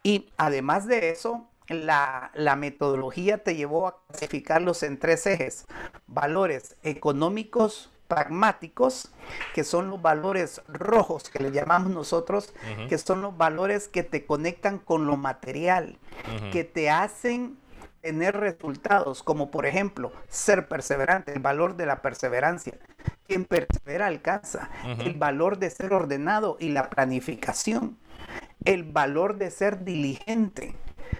Y 0.01 0.29
además 0.37 0.87
de 0.87 1.11
eso, 1.11 1.47
la, 1.67 2.31
la, 2.33 2.55
metodología 2.55 3.43
te 3.43 3.55
llevó 3.55 3.87
a 3.87 3.97
clasificarlos 4.07 4.83
en 4.83 4.99
tres 4.99 5.25
ejes. 5.25 5.65
Valores 6.07 6.75
económicos, 6.83 7.89
pragmáticos, 8.07 9.11
que 9.53 9.63
son 9.63 9.89
los 9.89 10.01
valores 10.01 10.61
rojos 10.67 11.29
que 11.29 11.39
le 11.39 11.51
llamamos 11.51 11.91
nosotros, 11.91 12.53
que 12.87 12.97
son 12.97 13.21
los 13.21 13.35
valores 13.37 13.87
que 13.87 14.03
te 14.03 14.25
conectan 14.25 14.77
con 14.77 15.07
lo 15.07 15.17
material, 15.17 15.97
que 16.51 16.63
te 16.63 16.89
hacen 16.89 17.57
tener 18.01 18.35
resultados, 18.35 19.23
como 19.23 19.49
por 19.49 19.65
ejemplo 19.65 20.11
ser 20.27 20.67
perseverante, 20.67 21.33
el 21.33 21.39
valor 21.39 21.77
de 21.77 21.85
la 21.85 22.01
perseverancia. 22.01 22.77
Quien 23.25 23.45
persevera 23.45 24.07
alcanza, 24.07 24.69
el 24.99 25.13
valor 25.13 25.57
de 25.57 25.69
ser 25.69 25.93
ordenado 25.93 26.57
y 26.59 26.69
la 26.69 26.89
planificación, 26.89 27.97
el 28.65 28.83
valor 28.83 29.37
de 29.37 29.49
ser 29.49 29.83
diligente. 29.85 30.75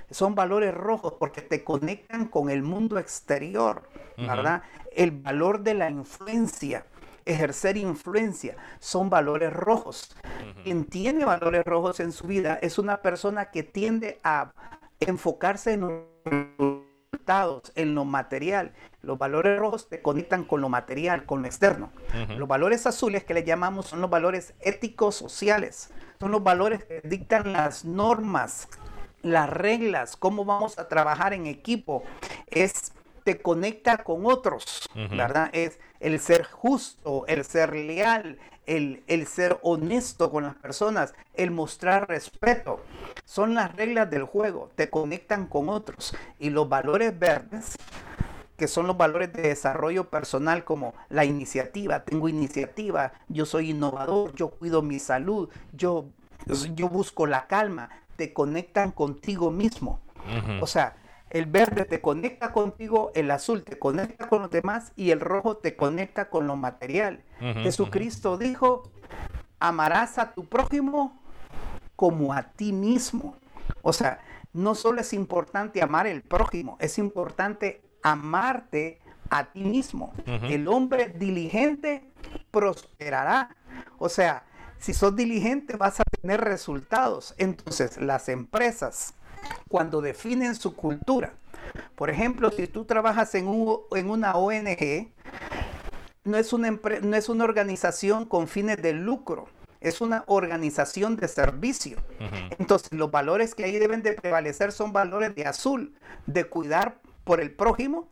Son 0.10 0.36
valores 0.36 0.74
rojos 0.74 1.14
porque 1.20 1.42
te 1.42 1.64
conectan 1.64 2.28
con 2.28 2.50
el 2.50 2.64
mundo 2.64 3.00
exterior, 3.00 3.90
¿verdad? 4.18 4.64
El 4.92 5.12
valor 5.12 5.62
de 5.62 5.74
la 5.74 5.90
influencia, 5.90 6.86
ejercer 7.26 7.78
influencia, 7.78 8.56
son 8.80 9.10
valores 9.10 9.54
rojos. 9.54 10.16
Quien 10.64 10.86
tiene 10.86 11.26
valores 11.26 11.64
rojos 11.66 12.00
en 12.00 12.12
su 12.12 12.28
vida 12.28 12.60
es 12.62 12.78
una 12.78 13.02
persona 13.02 13.52
que 13.52 13.64
tiende 13.64 14.20
a 14.24 14.54
enfocarse 15.00 15.74
en 15.74 15.82
los 15.82 15.92
resultados, 16.26 17.72
en 17.76 17.96
lo 17.96 18.06
material. 18.06 18.74
Los 19.02 19.18
valores 19.18 19.60
rojos 19.60 19.90
te 19.90 20.02
conectan 20.02 20.44
con 20.44 20.62
lo 20.62 20.70
material, 20.70 21.26
con 21.26 21.42
lo 21.42 21.48
externo. 21.48 21.92
Los 22.38 22.48
valores 22.48 22.86
azules 22.88 23.24
que 23.24 23.34
le 23.34 23.44
llamamos 23.44 23.88
son 23.88 24.02
los 24.02 24.10
valores 24.10 24.54
éticos 24.62 25.16
sociales. 25.16 25.92
Son 26.20 26.32
los 26.32 26.44
valores 26.44 26.84
que 26.86 27.02
dictan 27.04 27.52
las 27.52 27.84
normas, 27.84 28.70
las 29.24 29.50
reglas, 29.50 30.16
cómo 30.16 30.46
vamos 30.46 30.78
a 30.78 30.88
trabajar 30.88 31.34
en 31.34 31.48
equipo. 31.48 32.04
Es 32.48 32.94
te 33.24 33.42
conecta 33.42 34.04
con 34.04 34.26
otros, 34.26 34.90
¿verdad? 34.94 35.50
Es 35.54 35.80
el 36.00 36.20
ser 36.20 36.44
justo, 36.44 37.26
el 37.28 37.46
ser 37.46 37.74
leal, 37.74 38.38
el, 38.66 39.04
el, 39.08 39.28
ser 39.28 39.58
honesto 39.62 40.30
con 40.30 40.44
las 40.44 40.56
personas, 40.56 41.14
el 41.34 41.52
mostrar 41.52 42.08
respeto. 42.08 42.82
Son 43.26 43.54
las 43.54 43.74
reglas 43.76 44.10
del 44.10 44.24
juego, 44.24 44.72
te 44.76 44.90
conectan 44.90 45.48
con 45.48 45.70
otros. 45.70 46.16
Y 46.40 46.50
los 46.50 46.68
valores 46.68 47.18
verdes, 47.18 47.78
que 48.58 48.68
son 48.68 48.88
los 48.88 48.98
valores 48.98 49.32
de 49.34 49.44
desarrollo 49.44 50.10
personal 50.10 50.64
como 50.64 50.94
la 51.10 51.26
iniciativa, 51.26 52.04
tengo 52.04 52.30
iniciativa, 52.30 53.14
yo 53.30 53.46
soy 53.46 53.72
innovador, 53.72 54.34
yo 54.36 54.50
cuido 54.50 54.82
mi 54.82 55.00
salud, 55.00 55.50
yo, 55.72 56.06
yo 56.76 56.90
busco 56.90 57.26
la 57.26 57.48
calma, 57.48 57.90
te 58.16 58.34
conectan 58.34 58.92
contigo 58.92 59.52
mismo. 59.52 60.00
O 60.62 60.68
sea, 60.68 60.96
el 61.30 61.48
verde 61.48 61.86
te 61.86 62.00
conecta 62.00 62.54
contigo, 62.54 63.12
el 63.16 63.32
azul 63.32 63.64
te 63.64 63.80
conecta 63.80 64.30
con 64.30 64.44
los 64.44 64.52
demás 64.52 64.94
y 64.96 65.12
el 65.12 65.20
rojo 65.20 65.58
te 65.58 65.76
conecta 65.76 66.30
con 66.30 66.48
lo 66.48 66.56
material. 66.56 67.24
Jesucristo 67.40 68.38
dijo, 68.38 68.84
amarás 69.60 70.18
a 70.20 70.34
tu 70.34 70.46
prójimo 70.46 71.20
como 71.96 72.34
a 72.34 72.44
ti 72.44 72.72
mismo. 72.72 73.36
O 73.82 73.94
sea, 73.94 74.20
no 74.54 74.76
solo 74.76 75.02
es 75.02 75.14
importante 75.14 75.82
amar 75.82 76.06
al 76.06 76.22
prójimo, 76.22 76.78
es 76.80 76.98
importante 76.98 77.82
amarte 78.04 79.02
a 79.30 79.46
ti 79.46 79.64
mismo. 79.64 80.14
El 80.26 80.68
hombre 80.68 81.08
diligente 81.08 82.12
prosperará. 82.52 83.56
O 83.98 84.08
sea, 84.10 84.44
si 84.84 84.94
sos 84.94 85.16
diligente 85.16 85.78
vas 85.78 86.02
a 86.02 86.04
tener 86.04 86.42
resultados. 86.42 87.36
Entonces, 87.38 87.96
las 88.02 88.28
empresas 88.28 89.14
cuando 89.70 90.02
definen 90.02 90.56
su 90.56 90.76
cultura. 90.76 91.36
Por 91.96 92.10
ejemplo, 92.10 92.52
si 92.52 92.68
tú 92.68 92.84
trabajas 92.84 93.34
en, 93.36 93.48
en 93.92 94.10
una 94.10 94.36
ONG, 94.36 95.10
no 96.26 96.38
es 96.38 96.52
una, 96.52 96.78
no 97.02 97.16
es 97.16 97.30
una 97.30 97.46
organización 97.46 98.26
con 98.26 98.50
fines 98.50 98.82
de 98.82 98.92
lucro, 98.92 99.48
es 99.80 100.02
una 100.02 100.26
organización 100.28 101.16
de 101.16 101.30
servicio. 101.30 101.98
Entonces, 102.60 102.92
los 102.92 103.10
valores 103.10 103.56
que 103.56 103.64
ahí 103.64 103.80
deben 103.80 104.04
de 104.04 104.12
prevalecer 104.12 104.74
son 104.74 104.92
valores 104.92 105.34
de 105.34 105.46
azul, 105.46 105.96
de 106.26 106.44
cuidar 106.44 107.00
por 107.24 107.40
el 107.40 107.52
prójimo, 107.52 108.10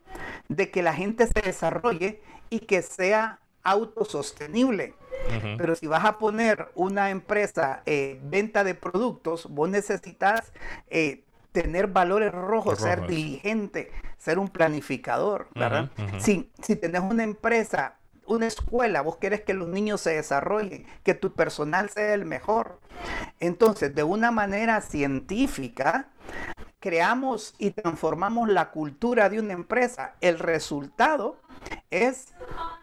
de 0.47 0.71
que 0.71 0.83
la 0.83 0.93
gente 0.93 1.27
se 1.27 1.41
desarrolle 1.41 2.21
y 2.49 2.59
que 2.59 2.81
sea 2.81 3.41
autosostenible. 3.63 4.95
Pero 5.57 5.75
si 5.75 5.87
vas 5.87 6.05
a 6.05 6.17
poner 6.17 6.69
una 6.75 7.09
empresa 7.09 7.83
eh, 7.85 8.19
venta 8.23 8.63
de 8.63 8.75
productos, 8.75 9.47
vos 9.49 9.69
necesitas 9.69 10.51
eh, 10.89 11.23
tener 11.51 11.87
valores 11.87 12.31
rojos, 12.31 12.79
ser 12.79 13.07
diligente, 13.07 13.91
ser 14.17 14.39
un 14.39 14.47
planificador, 14.47 15.47
¿verdad? 15.55 15.89
Si, 16.19 16.49
si 16.61 16.75
tenés 16.75 17.01
una 17.01 17.23
empresa, 17.23 17.95
una 18.25 18.47
escuela, 18.47 19.01
vos 19.01 19.17
querés 19.17 19.41
que 19.41 19.53
los 19.53 19.67
niños 19.67 20.01
se 20.01 20.11
desarrollen, 20.11 20.85
que 21.03 21.13
tu 21.13 21.33
personal 21.33 21.89
sea 21.89 22.13
el 22.13 22.25
mejor. 22.25 22.79
Entonces, 23.39 23.93
de 23.93 24.03
una 24.03 24.31
manera 24.31 24.81
científica, 24.81 26.09
creamos 26.81 27.53
y 27.59 27.71
transformamos 27.71 28.49
la 28.49 28.71
cultura 28.71 29.29
de 29.29 29.39
una 29.39 29.53
empresa. 29.53 30.15
El 30.19 30.39
resultado 30.39 31.37
es 31.91 32.33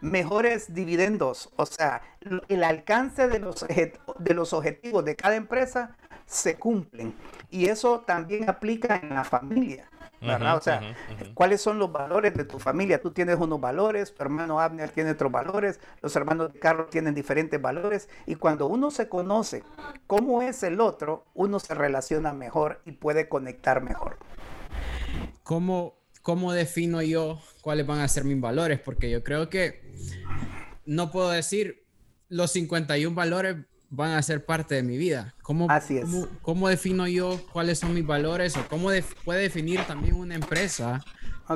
mejores 0.01 0.73
dividendos, 0.73 1.51
o 1.57 1.65
sea, 1.65 2.01
el 2.47 2.63
alcance 2.63 3.27
de 3.27 3.39
los, 3.39 3.65
de 3.67 4.33
los 4.33 4.53
objetivos 4.53 5.05
de 5.05 5.15
cada 5.15 5.35
empresa 5.35 5.97
se 6.25 6.55
cumplen. 6.55 7.13
Y 7.51 7.65
eso 7.67 7.99
también 7.99 8.49
aplica 8.49 8.95
en 8.95 9.09
la 9.09 9.23
familia. 9.23 9.89
¿Verdad? 10.21 10.57
o 10.57 10.61
sea, 10.61 10.95
¿cuáles 11.33 11.61
son 11.61 11.79
los 11.79 11.91
valores 11.91 12.33
de 12.33 12.45
tu 12.45 12.59
familia? 12.59 13.01
Tú 13.01 13.11
tienes 13.11 13.37
unos 13.37 13.59
valores, 13.59 14.13
tu 14.13 14.23
hermano 14.23 14.59
Abner 14.59 14.89
tiene 14.91 15.11
otros 15.11 15.31
valores, 15.31 15.79
los 16.01 16.15
hermanos 16.15 16.53
de 16.53 16.59
Carlos 16.59 16.89
tienen 16.89 17.13
diferentes 17.13 17.61
valores, 17.61 18.09
y 18.25 18.35
cuando 18.35 18.67
uno 18.67 18.91
se 18.91 19.07
conoce 19.09 19.63
cómo 20.07 20.41
es 20.41 20.63
el 20.63 20.81
otro, 20.81 21.25
uno 21.33 21.59
se 21.59 21.73
relaciona 21.73 22.33
mejor 22.33 22.81
y 22.85 22.93
puede 22.93 23.29
conectar 23.29 23.81
mejor. 23.81 24.17
¿Cómo, 25.43 25.95
cómo 26.21 26.53
defino 26.53 27.01
yo 27.01 27.39
cuáles 27.61 27.87
van 27.87 27.99
a 27.99 28.07
ser 28.07 28.23
mis 28.23 28.39
valores? 28.39 28.79
Porque 28.79 29.09
yo 29.09 29.23
creo 29.23 29.49
que 29.49 29.81
no 30.85 31.11
puedo 31.11 31.29
decir 31.29 31.85
los 32.27 32.51
51 32.51 33.15
valores 33.15 33.57
van 33.89 34.11
a 34.11 34.21
ser 34.21 34.45
parte 34.45 34.75
de 34.75 34.83
mi 34.83 34.97
vida. 34.97 35.33
¿Cómo, 35.41 35.67
Así 35.69 35.97
es. 35.97 36.09
Cómo, 36.41 36.69
defino 36.69 37.07
yo 37.07 37.39
cuáles 37.51 37.79
son 37.79 37.93
mis 37.93 38.05
valores 38.05 38.55
o 38.57 38.67
cómo 38.67 38.89
puede 39.25 39.41
definir 39.41 39.81
también 39.85 40.15
una 40.15 40.35
empresa 40.35 41.03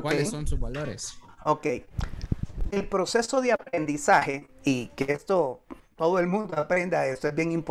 cuáles 0.02 0.30
son 0.30 0.48
sus 0.48 0.60
valores? 0.60 1.18
Ok. 1.44 1.68
El 2.72 2.88
proceso 2.88 3.42
de 3.42 3.52
aprendizaje, 3.52 4.48
y 4.64 4.88
que 4.96 5.12
esto 5.14 5.62
todo 5.96 6.18
el 6.20 6.28
mundo 6.28 6.58
aprenda 6.58 7.06
esto, 7.06 7.28
es 7.28 7.36
bien, 7.36 7.64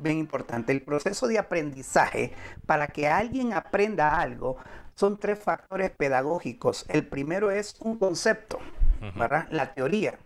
bien 0.00 0.18
importante. 0.18 0.72
El 0.72 0.82
proceso 0.82 1.26
de 1.26 1.38
aprendizaje, 1.38 2.32
para 2.66 2.88
que 2.88 3.08
alguien 3.08 3.54
aprenda 3.54 4.20
algo, 4.20 4.58
son 4.94 5.18
tres 5.18 5.38
factores 5.38 5.90
pedagógicos. 5.90 6.84
El 6.88 7.06
primero 7.06 7.50
es 7.50 7.76
un 7.80 7.98
concepto, 7.98 8.58
¿verdad? 9.16 9.46
La 9.50 9.72
teoría. 9.72 10.18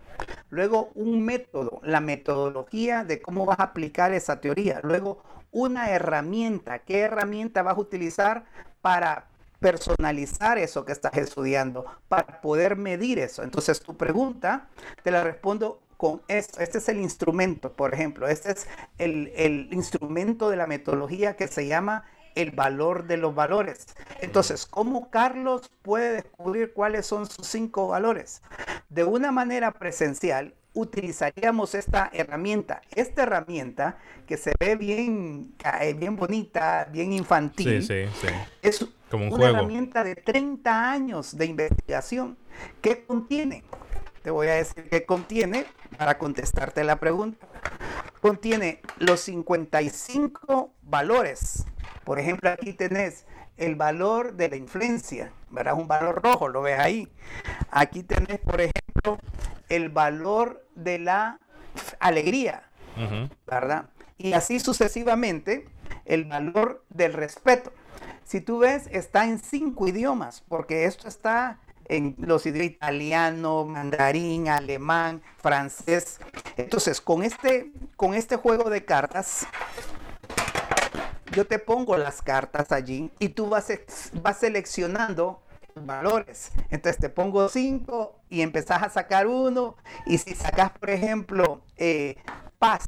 Luego 0.48 0.90
un 0.94 1.24
método, 1.24 1.80
la 1.84 2.00
metodología 2.00 3.04
de 3.04 3.20
cómo 3.20 3.46
vas 3.46 3.60
a 3.60 3.64
aplicar 3.64 4.12
esa 4.12 4.40
teoría. 4.40 4.80
Luego 4.82 5.22
una 5.50 5.90
herramienta, 5.90 6.80
qué 6.80 7.00
herramienta 7.00 7.62
vas 7.62 7.76
a 7.76 7.80
utilizar 7.80 8.44
para 8.80 9.26
personalizar 9.58 10.58
eso 10.58 10.84
que 10.84 10.92
estás 10.92 11.16
estudiando, 11.16 11.84
para 12.08 12.40
poder 12.40 12.76
medir 12.76 13.18
eso. 13.18 13.42
Entonces 13.42 13.80
tu 13.80 13.96
pregunta 13.96 14.68
te 15.02 15.10
la 15.10 15.22
respondo 15.22 15.82
con 15.96 16.22
esto. 16.28 16.60
Este 16.60 16.78
es 16.78 16.88
el 16.88 16.98
instrumento, 16.98 17.74
por 17.74 17.92
ejemplo. 17.92 18.26
Este 18.26 18.52
es 18.52 18.66
el, 18.98 19.32
el 19.36 19.68
instrumento 19.72 20.48
de 20.48 20.56
la 20.56 20.66
metodología 20.66 21.36
que 21.36 21.46
se 21.46 21.66
llama 21.66 22.04
el 22.34 22.50
valor 22.50 23.06
de 23.06 23.16
los 23.16 23.34
valores. 23.34 23.86
Entonces, 24.20 24.66
¿cómo 24.66 25.10
Carlos 25.10 25.70
puede 25.82 26.12
descubrir 26.22 26.72
cuáles 26.72 27.06
son 27.06 27.26
sus 27.28 27.46
cinco 27.46 27.88
valores? 27.88 28.42
De 28.88 29.04
una 29.04 29.32
manera 29.32 29.72
presencial, 29.72 30.54
utilizaríamos 30.74 31.74
esta 31.74 32.10
herramienta. 32.12 32.82
Esta 32.94 33.22
herramienta 33.22 33.98
que 34.26 34.36
se 34.36 34.52
ve 34.58 34.76
bien, 34.76 35.54
eh, 35.80 35.94
bien 35.94 36.16
bonita, 36.16 36.88
bien 36.90 37.12
infantil, 37.12 37.86
es 38.62 38.86
Como 39.10 39.26
un 39.26 39.32
una 39.34 39.50
herramienta 39.50 40.04
de 40.04 40.14
30 40.14 40.90
años 40.90 41.36
de 41.36 41.46
investigación. 41.46 42.38
¿Qué 42.80 43.04
contiene? 43.04 43.64
Te 44.22 44.30
voy 44.30 44.48
a 44.48 44.54
decir 44.54 44.88
qué 44.90 45.04
contiene 45.04 45.66
para 45.96 46.18
contestarte 46.18 46.84
la 46.84 46.96
pregunta. 46.96 47.46
Contiene 48.20 48.80
los 48.98 49.20
55 49.20 50.74
valores. 50.82 51.64
Por 52.10 52.18
ejemplo, 52.18 52.50
aquí 52.50 52.72
tenés 52.72 53.24
el 53.56 53.76
valor 53.76 54.32
de 54.32 54.48
la 54.48 54.56
influencia, 54.56 55.30
¿verdad? 55.48 55.74
Un 55.74 55.86
valor 55.86 56.20
rojo, 56.20 56.48
lo 56.48 56.60
ves 56.60 56.76
ahí. 56.76 57.08
Aquí 57.70 58.02
tenés, 58.02 58.40
por 58.40 58.60
ejemplo, 58.60 59.20
el 59.68 59.90
valor 59.90 60.66
de 60.74 60.98
la 60.98 61.38
alegría, 62.00 62.64
¿verdad? 63.46 63.90
Y 64.18 64.32
así 64.32 64.58
sucesivamente, 64.58 65.68
el 66.04 66.24
valor 66.24 66.84
del 66.88 67.12
respeto. 67.12 67.72
Si 68.24 68.40
tú 68.40 68.58
ves, 68.58 68.88
está 68.90 69.26
en 69.26 69.38
cinco 69.38 69.86
idiomas, 69.86 70.42
porque 70.48 70.86
esto 70.86 71.06
está 71.06 71.60
en 71.84 72.16
los 72.18 72.44
idiomas 72.44 72.72
italiano, 72.72 73.64
mandarín, 73.66 74.48
alemán, 74.48 75.22
francés. 75.38 76.18
Entonces, 76.56 77.00
con 77.00 77.22
este, 77.22 77.70
con 77.94 78.14
este 78.14 78.34
juego 78.34 78.68
de 78.68 78.84
cartas, 78.84 79.46
yo 81.32 81.46
te 81.46 81.58
pongo 81.58 81.96
las 81.96 82.22
cartas 82.22 82.72
allí 82.72 83.10
y 83.18 83.30
tú 83.30 83.48
vas, 83.48 83.68
vas 84.22 84.38
seleccionando 84.38 85.42
valores. 85.74 86.52
Entonces 86.70 87.00
te 87.00 87.08
pongo 87.08 87.48
5 87.48 88.20
y 88.28 88.42
empezás 88.42 88.82
a 88.82 88.90
sacar 88.90 89.26
uno. 89.26 89.76
Y 90.06 90.18
si 90.18 90.34
sacas, 90.34 90.70
por 90.72 90.90
ejemplo, 90.90 91.62
eh, 91.76 92.16
paz, 92.58 92.84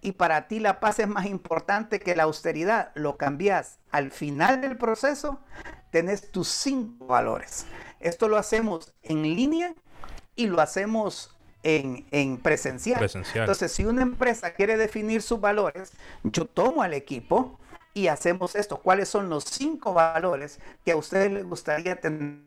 y 0.00 0.12
para 0.12 0.48
ti 0.48 0.58
la 0.58 0.80
paz 0.80 0.98
es 0.98 1.08
más 1.08 1.26
importante 1.26 2.00
que 2.00 2.16
la 2.16 2.24
austeridad, 2.24 2.90
lo 2.94 3.16
cambias 3.16 3.78
al 3.92 4.10
final 4.10 4.60
del 4.60 4.76
proceso, 4.76 5.40
tenés 5.90 6.32
tus 6.32 6.48
cinco 6.48 7.06
valores. 7.06 7.66
Esto 8.00 8.28
lo 8.28 8.36
hacemos 8.36 8.92
en 9.02 9.22
línea 9.22 9.74
y 10.34 10.48
lo 10.48 10.60
hacemos 10.60 11.36
en, 11.62 12.06
en 12.10 12.38
presencial. 12.38 12.98
presencial. 12.98 13.44
Entonces, 13.44 13.72
si 13.72 13.84
una 13.84 14.02
empresa 14.02 14.52
quiere 14.52 14.76
definir 14.76 15.22
sus 15.22 15.40
valores, 15.40 15.92
yo 16.22 16.46
tomo 16.46 16.82
al 16.82 16.94
equipo 16.94 17.58
y 17.94 18.08
hacemos 18.08 18.54
esto. 18.54 18.78
¿Cuáles 18.78 19.08
son 19.08 19.28
los 19.28 19.44
cinco 19.44 19.94
valores 19.94 20.58
que 20.84 20.92
a 20.92 20.96
ustedes 20.96 21.30
les 21.32 21.44
gustaría 21.44 22.00
tener 22.00 22.42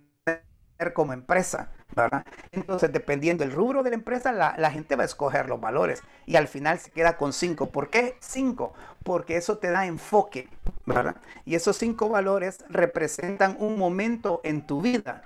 como 0.93 1.13
empresa? 1.13 1.71
¿verdad? 1.95 2.25
Entonces, 2.51 2.91
dependiendo 2.91 3.43
del 3.43 3.53
rubro 3.53 3.83
de 3.83 3.91
la 3.91 3.95
empresa, 3.95 4.31
la, 4.31 4.55
la, 4.57 4.71
gente 4.71 4.95
va 4.95 5.03
a 5.03 5.05
escoger 5.05 5.47
los 5.47 5.61
valores 5.61 6.01
y 6.25 6.35
al 6.35 6.47
final 6.47 6.79
se 6.79 6.91
queda 6.91 7.17
con 7.17 7.31
cinco. 7.31 7.69
¿Por 7.69 7.89
qué 7.89 8.17
cinco? 8.19 8.73
Porque 9.03 9.37
eso 9.37 9.57
te 9.57 9.69
da 9.69 9.85
enfoque, 9.85 10.49
¿verdad? 10.85 11.15
Y 11.45 11.55
esos 11.55 11.77
cinco 11.77 12.09
valores 12.09 12.65
representan 12.69 13.55
un 13.59 13.77
momento 13.77 14.41
en 14.43 14.65
tu 14.65 14.81
vida. 14.81 15.23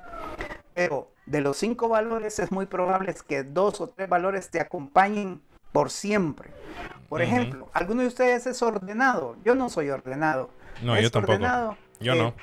Pero 0.73 1.11
de 1.29 1.41
los 1.41 1.57
cinco 1.57 1.89
valores 1.89 2.39
es 2.39 2.51
muy 2.51 2.65
probable 2.65 3.15
que 3.27 3.43
dos 3.43 3.79
o 3.81 3.87
tres 3.87 4.09
valores 4.09 4.49
te 4.49 4.59
acompañen 4.59 5.41
por 5.71 5.91
siempre. 5.91 6.49
Por 7.07 7.21
ejemplo, 7.21 7.69
¿alguno 7.73 8.01
de 8.01 8.07
ustedes 8.07 8.47
es 8.47 8.61
ordenado? 8.61 9.35
Yo 9.45 9.55
no 9.55 9.69
soy 9.69 9.89
ordenado. 9.89 10.49
No, 10.83 10.99
yo 10.99 11.11
tampoco. 11.11 11.39
Yo 11.99 12.15
no. 12.15 12.29
Eh, 12.29 12.33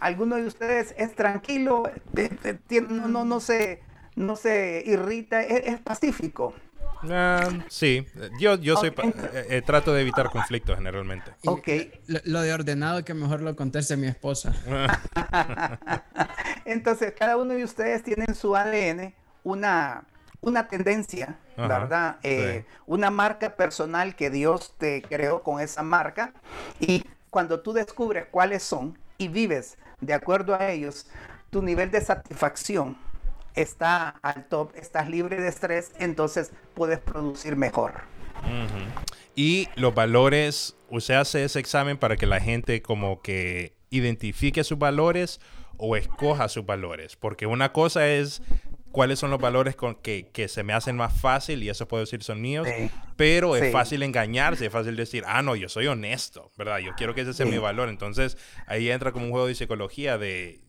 ¿Alguno 0.00 0.36
de 0.36 0.46
ustedes 0.46 0.94
es 0.98 1.14
tranquilo? 1.14 1.90
Eh, 2.16 2.30
eh, 2.44 2.80
no, 2.88 3.08
no, 3.08 3.24
no, 3.24 3.40
se, 3.40 3.82
no 4.16 4.36
se 4.36 4.82
irrita, 4.84 5.42
es, 5.42 5.80
pacífico. 5.80 6.54
Uh, 7.04 7.62
sí, 7.68 8.06
yo, 8.38 8.56
yo 8.56 8.76
soy 8.76 8.92
eh, 9.34 9.62
trato 9.64 9.92
de 9.92 10.00
evitar 10.02 10.30
conflictos 10.30 10.76
generalmente. 10.76 11.30
Ok. 11.44 11.68
Lo, 12.06 12.20
lo, 12.24 12.40
de 12.40 12.52
ordenado 12.52 13.04
que 13.04 13.14
mejor 13.14 13.42
lo 13.42 13.54
conteste 13.54 13.96
mi 13.96 14.06
esposa. 14.06 14.54
Entonces, 16.64 17.12
cada 17.18 17.36
uno 17.36 17.54
de 17.54 17.64
ustedes 17.64 18.02
tiene 18.02 18.24
en 18.26 18.34
su 18.34 18.56
ADN 18.56 19.14
una, 19.42 20.04
una 20.40 20.68
tendencia, 20.68 21.38
Ajá, 21.56 21.68
¿verdad? 21.68 22.16
Eh, 22.22 22.64
sí. 22.66 22.76
Una 22.86 23.10
marca 23.10 23.54
personal 23.56 24.16
que 24.16 24.30
Dios 24.30 24.74
te 24.78 25.02
creó 25.02 25.42
con 25.42 25.60
esa 25.60 25.82
marca 25.82 26.32
y 26.80 27.04
cuando 27.30 27.60
tú 27.60 27.72
descubres 27.72 28.26
cuáles 28.30 28.62
son 28.62 28.98
y 29.18 29.28
vives 29.28 29.76
de 30.00 30.14
acuerdo 30.14 30.54
a 30.54 30.70
ellos, 30.70 31.06
tu 31.50 31.62
nivel 31.62 31.90
de 31.90 32.00
satisfacción 32.00 32.96
está 33.54 34.08
al 34.22 34.46
top, 34.48 34.72
estás 34.76 35.08
libre 35.08 35.40
de 35.40 35.48
estrés, 35.48 35.92
entonces 35.98 36.52
puedes 36.74 36.98
producir 36.98 37.56
mejor. 37.56 38.02
Uh 38.42 38.46
-huh. 38.46 39.14
Y 39.36 39.68
los 39.76 39.94
valores, 39.94 40.76
usted 40.90 41.14
hace 41.14 41.44
ese 41.44 41.58
examen 41.58 41.96
para 41.96 42.16
que 42.16 42.26
la 42.26 42.40
gente 42.40 42.82
como 42.82 43.20
que 43.22 43.76
identifique 43.90 44.62
sus 44.64 44.78
valores 44.78 45.40
o 45.76 45.96
escoja 45.96 46.48
sus 46.48 46.64
valores, 46.64 47.16
porque 47.16 47.46
una 47.46 47.72
cosa 47.72 48.08
es 48.08 48.42
cuáles 48.92 49.18
son 49.18 49.30
los 49.30 49.40
valores 49.40 49.74
con 49.74 49.96
que, 49.96 50.30
que, 50.32 50.46
se 50.46 50.62
me 50.62 50.72
hacen 50.72 50.96
más 50.96 51.20
fácil 51.20 51.64
y 51.64 51.68
eso 51.68 51.88
puedo 51.88 52.02
decir 52.02 52.22
son 52.22 52.40
míos, 52.40 52.66
sí. 52.68 52.88
pero 53.16 53.56
es 53.56 53.64
sí. 53.64 53.70
fácil 53.72 54.04
engañarse, 54.04 54.66
es 54.66 54.72
fácil 54.72 54.94
decir, 54.94 55.24
ah, 55.26 55.42
no, 55.42 55.56
yo 55.56 55.68
soy 55.68 55.88
honesto, 55.88 56.52
¿verdad? 56.56 56.78
Yo 56.78 56.92
quiero 56.96 57.12
que 57.12 57.22
ese 57.22 57.32
sea 57.32 57.44
sí. 57.44 57.50
mi 57.50 57.58
valor. 57.58 57.88
Entonces 57.88 58.38
ahí 58.68 58.88
entra 58.90 59.10
como 59.10 59.24
un 59.26 59.32
juego 59.32 59.48
de 59.48 59.56
psicología 59.56 60.16
de 60.16 60.60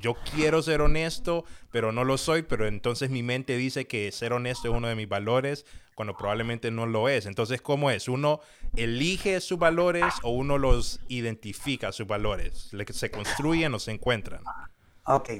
yo 0.00 0.16
quiero 0.34 0.62
ser 0.62 0.80
honesto, 0.80 1.44
pero 1.70 1.92
no 1.92 2.04
lo 2.04 2.18
soy, 2.18 2.42
pero 2.42 2.66
entonces 2.66 3.10
mi 3.10 3.22
mente 3.22 3.56
dice 3.56 3.86
que 3.86 4.10
ser 4.12 4.32
honesto 4.32 4.68
es 4.68 4.74
uno 4.74 4.88
de 4.88 4.94
mis 4.94 5.08
valores 5.08 5.66
cuando 5.94 6.16
probablemente 6.16 6.70
no 6.70 6.86
lo 6.86 7.08
es. 7.08 7.26
Entonces, 7.26 7.60
¿cómo 7.60 7.90
es? 7.90 8.08
¿Uno 8.08 8.40
elige 8.76 9.40
sus 9.40 9.58
valores 9.58 10.14
o 10.22 10.30
uno 10.30 10.56
los 10.56 11.00
identifica 11.08 11.92
sus 11.92 12.06
valores? 12.06 12.70
¿Se 12.90 13.10
construyen 13.10 13.74
o 13.74 13.78
se 13.78 13.92
encuentran? 13.92 14.42
Ok. 15.04 15.30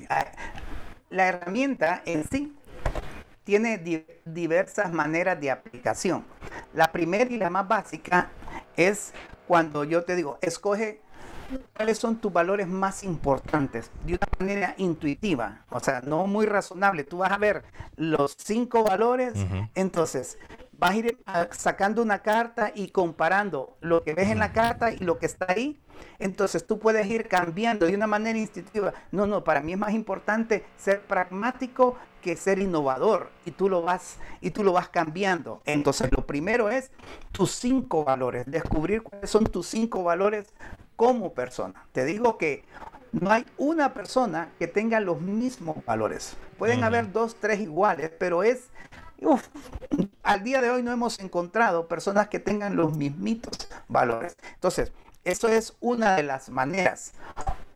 La 1.08 1.28
herramienta 1.28 2.02
en 2.04 2.28
sí 2.28 2.52
tiene 3.44 3.78
di 3.78 4.04
diversas 4.24 4.92
maneras 4.92 5.40
de 5.40 5.50
aplicación. 5.50 6.24
La 6.74 6.92
primera 6.92 7.32
y 7.32 7.38
la 7.38 7.50
más 7.50 7.66
básica 7.66 8.30
es 8.76 9.12
cuando 9.48 9.84
yo 9.84 10.04
te 10.04 10.14
digo, 10.14 10.38
escoge 10.42 11.00
cuáles 11.76 11.98
son 11.98 12.16
tus 12.16 12.32
valores 12.32 12.66
más 12.68 13.02
importantes 13.02 13.90
de 14.04 14.14
una 14.14 14.28
manera 14.38 14.74
intuitiva, 14.78 15.64
o 15.70 15.80
sea, 15.80 16.00
no 16.00 16.26
muy 16.26 16.46
razonable. 16.46 17.04
Tú 17.04 17.18
vas 17.18 17.32
a 17.32 17.38
ver 17.38 17.64
los 17.96 18.34
cinco 18.38 18.84
valores, 18.84 19.34
uh 19.36 19.38
-huh. 19.38 19.70
entonces 19.74 20.38
vas 20.80 20.92
a 20.92 20.96
ir 20.96 21.18
sacando 21.50 22.02
una 22.02 22.20
carta 22.20 22.72
y 22.74 22.88
comparando 22.88 23.76
lo 23.80 24.02
que 24.02 24.14
ves 24.14 24.30
en 24.30 24.38
la 24.38 24.52
carta 24.52 24.92
y 24.92 24.98
lo 24.98 25.18
que 25.18 25.26
está 25.26 25.46
ahí. 25.48 25.78
Entonces 26.18 26.66
tú 26.66 26.78
puedes 26.78 27.06
ir 27.06 27.28
cambiando 27.28 27.86
de 27.86 27.94
una 27.94 28.06
manera 28.06 28.38
instintiva. 28.38 28.94
No, 29.12 29.26
no, 29.26 29.44
para 29.44 29.60
mí 29.60 29.72
es 29.72 29.78
más 29.78 29.92
importante 29.92 30.64
ser 30.78 31.02
pragmático 31.02 31.96
que 32.22 32.36
ser 32.36 32.58
innovador 32.58 33.30
y 33.44 33.50
tú 33.50 33.68
lo 33.68 33.82
vas 33.82 34.18
y 34.40 34.50
tú 34.50 34.64
lo 34.64 34.72
vas 34.72 34.88
cambiando. 34.88 35.60
Entonces 35.66 36.10
lo 36.12 36.26
primero 36.26 36.70
es 36.70 36.90
tus 37.32 37.50
cinco 37.50 38.04
valores, 38.04 38.46
descubrir 38.46 39.02
cuáles 39.02 39.28
son 39.28 39.44
tus 39.44 39.66
cinco 39.66 40.02
valores 40.02 40.52
como 41.00 41.32
persona. 41.32 41.86
Te 41.92 42.04
digo 42.04 42.36
que 42.36 42.62
no 43.12 43.30
hay 43.30 43.46
una 43.56 43.94
persona 43.94 44.50
que 44.58 44.66
tenga 44.66 45.00
los 45.00 45.22
mismos 45.22 45.82
valores. 45.86 46.36
Pueden 46.58 46.80
uh 46.80 46.82
-huh. 46.82 46.86
haber 46.88 47.10
dos, 47.10 47.36
tres 47.40 47.58
iguales, 47.60 48.12
pero 48.18 48.42
es 48.42 48.68
Uf, 49.22 49.48
al 50.22 50.44
día 50.44 50.60
de 50.60 50.70
hoy 50.70 50.82
no 50.82 50.92
hemos 50.92 51.18
encontrado 51.18 51.88
personas 51.88 52.28
que 52.28 52.38
tengan 52.38 52.76
los 52.76 52.98
mismitos 52.98 53.70
valores. 53.88 54.36
Entonces, 54.54 54.92
eso 55.24 55.48
es 55.48 55.74
una 55.80 56.16
de 56.16 56.22
las 56.22 56.50
maneras. 56.50 57.12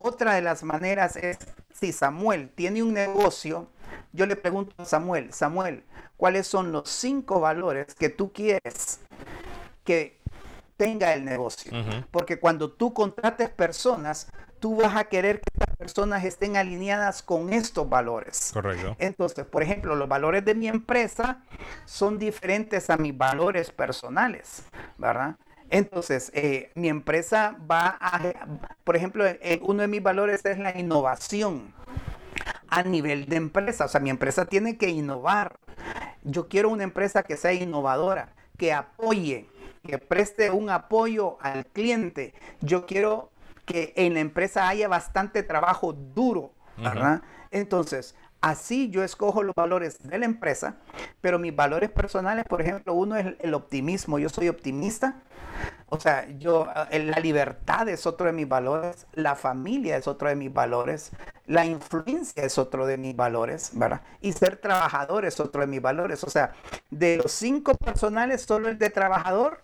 Otra 0.01 0.35
de 0.35 0.43
las 0.43 0.63
maneras 0.63 1.17
es 1.17 1.39
si 1.73 1.93
Samuel 1.93 2.51
tiene 2.55 2.83
un 2.83 2.93
negocio, 2.93 3.69
yo 4.13 4.27
le 4.27 4.37
pregunto 4.37 4.75
a 4.77 4.85
Samuel, 4.85 5.33
Samuel, 5.33 5.83
¿cuáles 6.19 6.47
son 6.47 6.73
los 6.73 6.91
cinco 6.91 7.41
valores 7.41 7.95
que 7.95 8.11
tú 8.11 8.33
quieres 8.33 9.01
que 9.83 10.19
tenga 10.77 11.15
el 11.15 11.25
negocio? 11.25 11.73
Uh 11.73 11.77
-huh. 11.77 12.07
Porque 12.11 12.39
cuando 12.39 12.71
tú 12.71 12.93
contrates 12.93 13.49
personas, 13.51 14.29
tú 14.61 14.77
vas 14.77 14.97
a 14.97 15.05
querer 15.05 15.41
que 15.41 15.51
estas 15.53 15.77
personas 15.77 16.25
estén 16.25 16.57
alineadas 16.57 17.23
con 17.23 17.53
estos 17.53 17.89
valores. 17.89 18.51
Correcto. 18.53 18.97
Entonces, 18.99 19.45
por 19.45 19.63
ejemplo, 19.63 19.95
los 19.95 20.09
valores 20.09 20.45
de 20.45 20.55
mi 20.55 20.69
empresa 20.69 21.43
son 21.85 22.19
diferentes 22.19 22.89
a 22.89 22.97
mis 22.97 23.17
valores 23.17 23.71
personales, 23.71 24.65
¿verdad? 24.97 25.37
Entonces, 25.71 26.31
eh, 26.35 26.71
mi 26.75 26.89
empresa 26.89 27.57
va 27.71 27.99
a, 28.01 28.21
por 28.85 28.97
ejemplo, 28.97 29.27
eh, 29.27 29.61
uno 29.63 29.83
de 29.83 29.89
mis 29.89 30.03
valores 30.03 30.45
es 30.45 30.59
la 30.59 30.79
innovación 30.79 31.75
a 32.69 32.83
nivel 32.83 33.27
de 33.27 33.37
empresa. 33.37 33.85
O 33.87 33.89
sea, 33.89 34.01
mi 34.01 34.11
empresa 34.11 34.47
tiene 34.47 34.77
que 34.77 34.89
innovar. 34.89 35.59
Yo 36.23 36.49
quiero 36.49 36.71
una 36.71 36.85
empresa 36.85 37.23
que 37.23 37.37
sea 37.37 37.53
innovadora, 37.53 38.33
que 38.57 38.73
apoye, 38.73 39.49
que 39.87 39.99
preste 39.99 40.51
un 40.51 40.71
apoyo 40.71 41.39
al 41.41 41.67
cliente. 41.67 42.35
Yo 42.61 42.87
quiero 42.87 43.31
que 43.65 43.93
en 43.97 44.15
la 44.15 44.21
empresa 44.21 44.69
haya 44.69 44.89
bastante 44.89 45.43
trabajo 45.43 45.93
duro, 45.93 46.53
¿verdad? 46.77 47.23
Uh 47.23 47.27
-huh. 47.27 47.49
Entonces, 47.51 48.15
Así 48.45 48.91
yo 48.91 49.03
escojo 49.03 49.43
los 49.43 49.55
valores 49.55 50.07
de 50.07 50.19
la 50.19 50.27
empresa, 50.27 50.77
pero 51.23 51.39
mis 51.39 51.57
valores 51.57 51.89
personales, 51.89 52.45
por 52.45 52.61
ejemplo, 52.61 52.93
uno 52.93 53.17
es 53.17 53.37
el 53.41 53.55
optimismo. 53.55 54.19
Yo 54.19 54.29
soy 54.29 54.51
optimista. 54.51 55.23
O 55.95 56.01
sea, 56.01 56.27
yo, 56.39 56.67
eh, 56.91 56.99
la 57.05 57.21
libertad 57.21 57.89
es 57.89 58.05
otro 58.05 58.27
de 58.27 58.33
mis 58.33 58.49
valores, 58.49 59.07
la 59.13 59.37
familia 59.37 59.97
es 59.97 60.09
otro 60.09 60.29
de 60.29 60.35
mis 60.35 60.53
valores, 60.53 61.13
la 61.47 61.65
influencia 61.67 62.43
es 62.43 62.59
otro 62.59 62.85
de 62.85 62.99
mis 62.99 63.15
valores, 63.15 63.71
¿verdad? 63.75 64.01
Y 64.21 64.33
ser 64.33 64.57
trabajador 64.57 65.25
es 65.25 65.39
otro 65.39 65.61
de 65.61 65.69
mis 65.69 65.81
valores. 65.81 66.25
O 66.25 66.31
sea, 66.31 66.53
de 66.91 67.19
los 67.19 67.31
cinco 67.31 67.77
personales, 67.77 68.43
solo 68.43 68.69
el 68.69 68.77
de 68.77 68.91
trabajador 68.91 69.63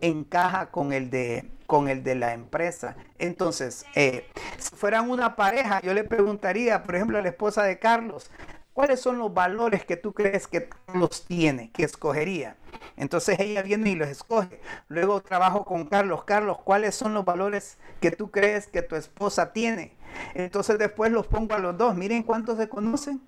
encaja 0.00 0.66
con 0.66 0.92
el 0.92 1.08
de, 1.08 1.50
con 1.66 1.88
el 1.88 2.04
de 2.04 2.14
la 2.16 2.34
empresa. 2.34 2.94
Entonces, 3.18 3.86
eh, 3.94 4.28
si 4.58 4.76
fueran 4.76 5.08
una 5.08 5.34
pareja, 5.34 5.80
yo 5.80 5.94
le 5.94 6.04
preguntaría, 6.04 6.82
por 6.82 6.94
ejemplo, 6.94 7.16
a 7.16 7.22
la 7.22 7.30
esposa 7.30 7.62
de 7.62 7.78
Carlos, 7.78 8.30
¿cuáles 8.74 9.00
son 9.00 9.18
los 9.18 9.32
valores 9.32 9.86
que 9.86 9.96
tú 9.96 10.12
crees 10.12 10.46
que 10.46 10.68
Carlos 10.68 11.24
tiene, 11.26 11.70
que 11.70 11.84
escogería? 11.84 12.56
Entonces 12.96 13.40
ella 13.40 13.62
viene 13.62 13.90
y 13.90 13.94
los 13.94 14.08
escoge. 14.08 14.60
Luego 14.88 15.22
trabajo 15.22 15.64
con 15.64 15.86
Carlos. 15.86 16.24
Carlos, 16.24 16.58
¿cuáles 16.62 16.94
son 16.94 17.14
los 17.14 17.24
valores 17.24 17.78
que 18.00 18.10
tú 18.10 18.30
crees 18.30 18.66
que 18.66 18.82
tu 18.82 18.96
esposa 18.96 19.52
tiene? 19.52 19.96
Entonces 20.34 20.78
después 20.78 21.10
los 21.10 21.26
pongo 21.26 21.54
a 21.54 21.58
los 21.58 21.78
dos. 21.78 21.96
Miren 21.96 22.22
cuántos 22.22 22.58
se 22.58 22.68
conocen. 22.68 23.22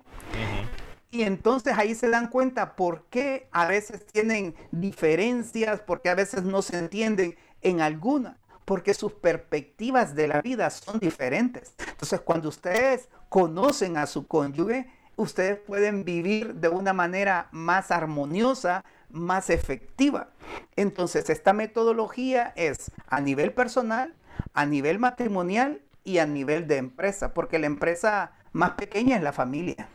Y 1.11 1.23
entonces 1.23 1.79
ahí 1.79 1.95
se 1.95 2.11
dan 2.11 2.29
cuenta 2.29 2.77
por 2.77 3.05
qué 3.05 3.49
a 3.53 3.67
veces 3.67 4.05
tienen 4.07 4.55
diferencias, 4.71 5.81
porque 5.81 6.11
a 6.11 6.15
veces 6.15 6.43
no 6.43 6.63
se 6.63 6.79
entienden 6.79 7.37
en 7.63 7.81
alguna, 7.81 8.39
porque 8.65 8.93
sus 8.93 9.13
perspectivas 9.13 10.15
de 10.15 10.29
la 10.29 10.43
vida 10.43 10.69
son 10.69 10.99
diferentes. 10.99 11.75
Entonces 11.89 12.21
cuando 12.21 12.49
ustedes 12.49 13.09
conocen 13.29 13.97
a 13.97 14.07
su 14.07 14.27
cónyuge, 14.27 14.91
ustedes 15.17 15.59
pueden 15.59 16.05
vivir 16.05 16.55
de 16.55 16.69
una 16.69 16.93
manera 16.93 17.49
más 17.51 17.91
armoniosa, 17.91 18.85
más 19.11 19.51
efectiva. 19.51 20.31
Entonces 20.77 21.31
esta 21.31 21.53
metodología 21.53 22.53
es 22.57 22.91
a 23.09 23.21
nivel 23.21 23.53
personal, 23.53 24.15
a 24.53 24.67
nivel 24.67 24.99
matrimonial 24.99 25.81
y 26.05 26.19
a 26.19 26.27
nivel 26.27 26.69
de 26.69 26.77
empresa, 26.77 27.35
porque 27.35 27.59
la 27.59 27.67
empresa 27.67 28.33
más 28.53 28.73
pequeña 28.73 29.17
es 29.17 29.23
la 29.23 29.33
familia. 29.33 29.89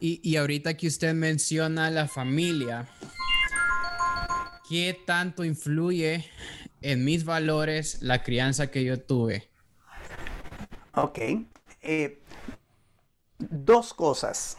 Y, 0.00 0.36
ahorita 0.36 0.76
que 0.76 0.86
usted 0.86 1.14
menciona 1.14 1.90
la 1.90 2.06
familia, 2.06 2.88
¿qué 4.68 4.96
tanto 5.06 5.44
influye 5.44 6.24
en 6.80 7.04
mis 7.04 7.24
valores 7.24 8.00
la 8.00 8.22
crianza 8.22 8.70
que 8.70 8.84
yo 8.84 9.00
tuve? 9.00 9.50
Ok. 10.94 11.18
Eh, 11.82 12.22
dos 13.38 13.94
cosas. 13.94 14.56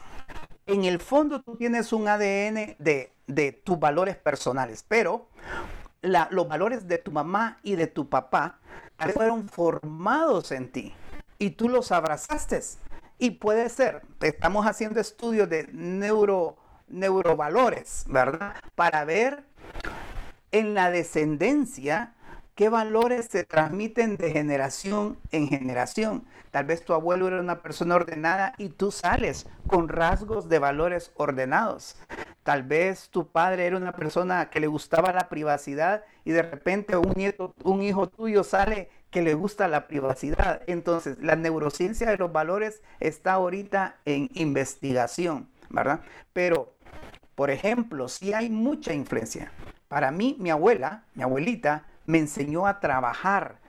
En 0.65 0.85
el 0.85 0.99
fondo 0.99 1.41
tú 1.41 1.55
tienes 1.55 1.93
un 1.93 2.07
ADN 2.07 2.75
de, 2.77 3.13
de 3.27 3.51
tus 3.51 3.79
valores 3.79 4.15
personales, 4.15 4.85
pero 4.87 5.27
los 6.01 6.47
valores 6.47 6.87
de 6.87 6.97
tu 6.97 7.11
mamá 7.11 7.59
y 7.63 7.75
de 7.75 7.87
tu 7.87 8.07
papá 8.07 8.59
fueron 9.13 9.49
formados 9.49 10.51
en 10.51 10.71
ti 10.71 10.93
y 11.37 11.51
tú 11.51 11.69
los 11.69 11.91
abrazaste. 11.91 12.61
Y 13.17 13.31
puede 13.31 13.69
ser, 13.69 14.03
estamos 14.21 14.65
haciendo 14.65 14.99
estudios 14.99 15.49
de 15.49 15.67
neuro, 15.73 16.57
neurovalores, 16.87 18.05
¿verdad? 18.07 18.55
Para 18.75 19.03
ver 19.05 19.43
en 20.51 20.73
la 20.73 20.89
descendencia 20.89 22.13
qué 22.59 22.67
valores 22.67 23.27
se 23.31 23.45
transmiten 23.45 24.17
de 24.17 24.33
generación 24.33 25.17
en 25.31 25.47
generación. 25.47 26.25
Tal 26.51 26.65
vez 26.65 26.83
tu 26.83 26.91
abuelo 26.91 27.29
era 27.29 27.39
una 27.39 27.61
persona 27.61 27.95
ordenada 27.95 28.53
y 28.57 28.67
tú 28.67 28.91
sales 28.91 29.47
con 29.65 29.87
rasgos 29.87 30.49
de 30.49 30.59
valores 30.59 31.13
ordenados. 31.15 31.95
Tal 32.43 32.63
vez 32.63 33.07
tu 33.11 33.29
padre 33.31 33.65
era 33.65 33.77
una 33.77 33.93
persona 33.93 34.49
que 34.49 34.59
le 34.59 34.67
gustaba 34.67 35.13
la 35.13 35.29
privacidad 35.29 36.03
y 36.25 36.31
de 36.31 36.41
repente 36.41 36.97
un 36.97 37.13
nieto, 37.15 37.55
un 37.63 37.81
hijo 37.81 38.09
tuyo 38.09 38.43
sale 38.43 38.89
que 39.09 39.21
le 39.21 39.35
gusta 39.35 39.69
la 39.69 39.87
privacidad. 39.87 40.61
Entonces, 40.67 41.17
la 41.21 41.37
neurociencia 41.37 42.09
de 42.09 42.17
los 42.17 42.33
valores 42.33 42.81
está 42.99 43.35
ahorita 43.35 43.95
en 44.03 44.29
investigación, 44.33 45.47
¿verdad? 45.69 46.01
Pero, 46.33 46.73
por 47.35 47.51
ejemplo, 47.51 48.09
si 48.09 48.33
hay 48.33 48.49
mucha 48.49 48.93
influencia. 48.93 49.49
Para 49.87 50.11
mí, 50.11 50.35
mi 50.39 50.49
abuela, 50.49 51.05
mi 51.15 51.23
abuelita, 51.23 51.85
me 52.09 52.17
enseñó 52.17 52.65
a 52.65 52.79
trabajar. 52.79 53.59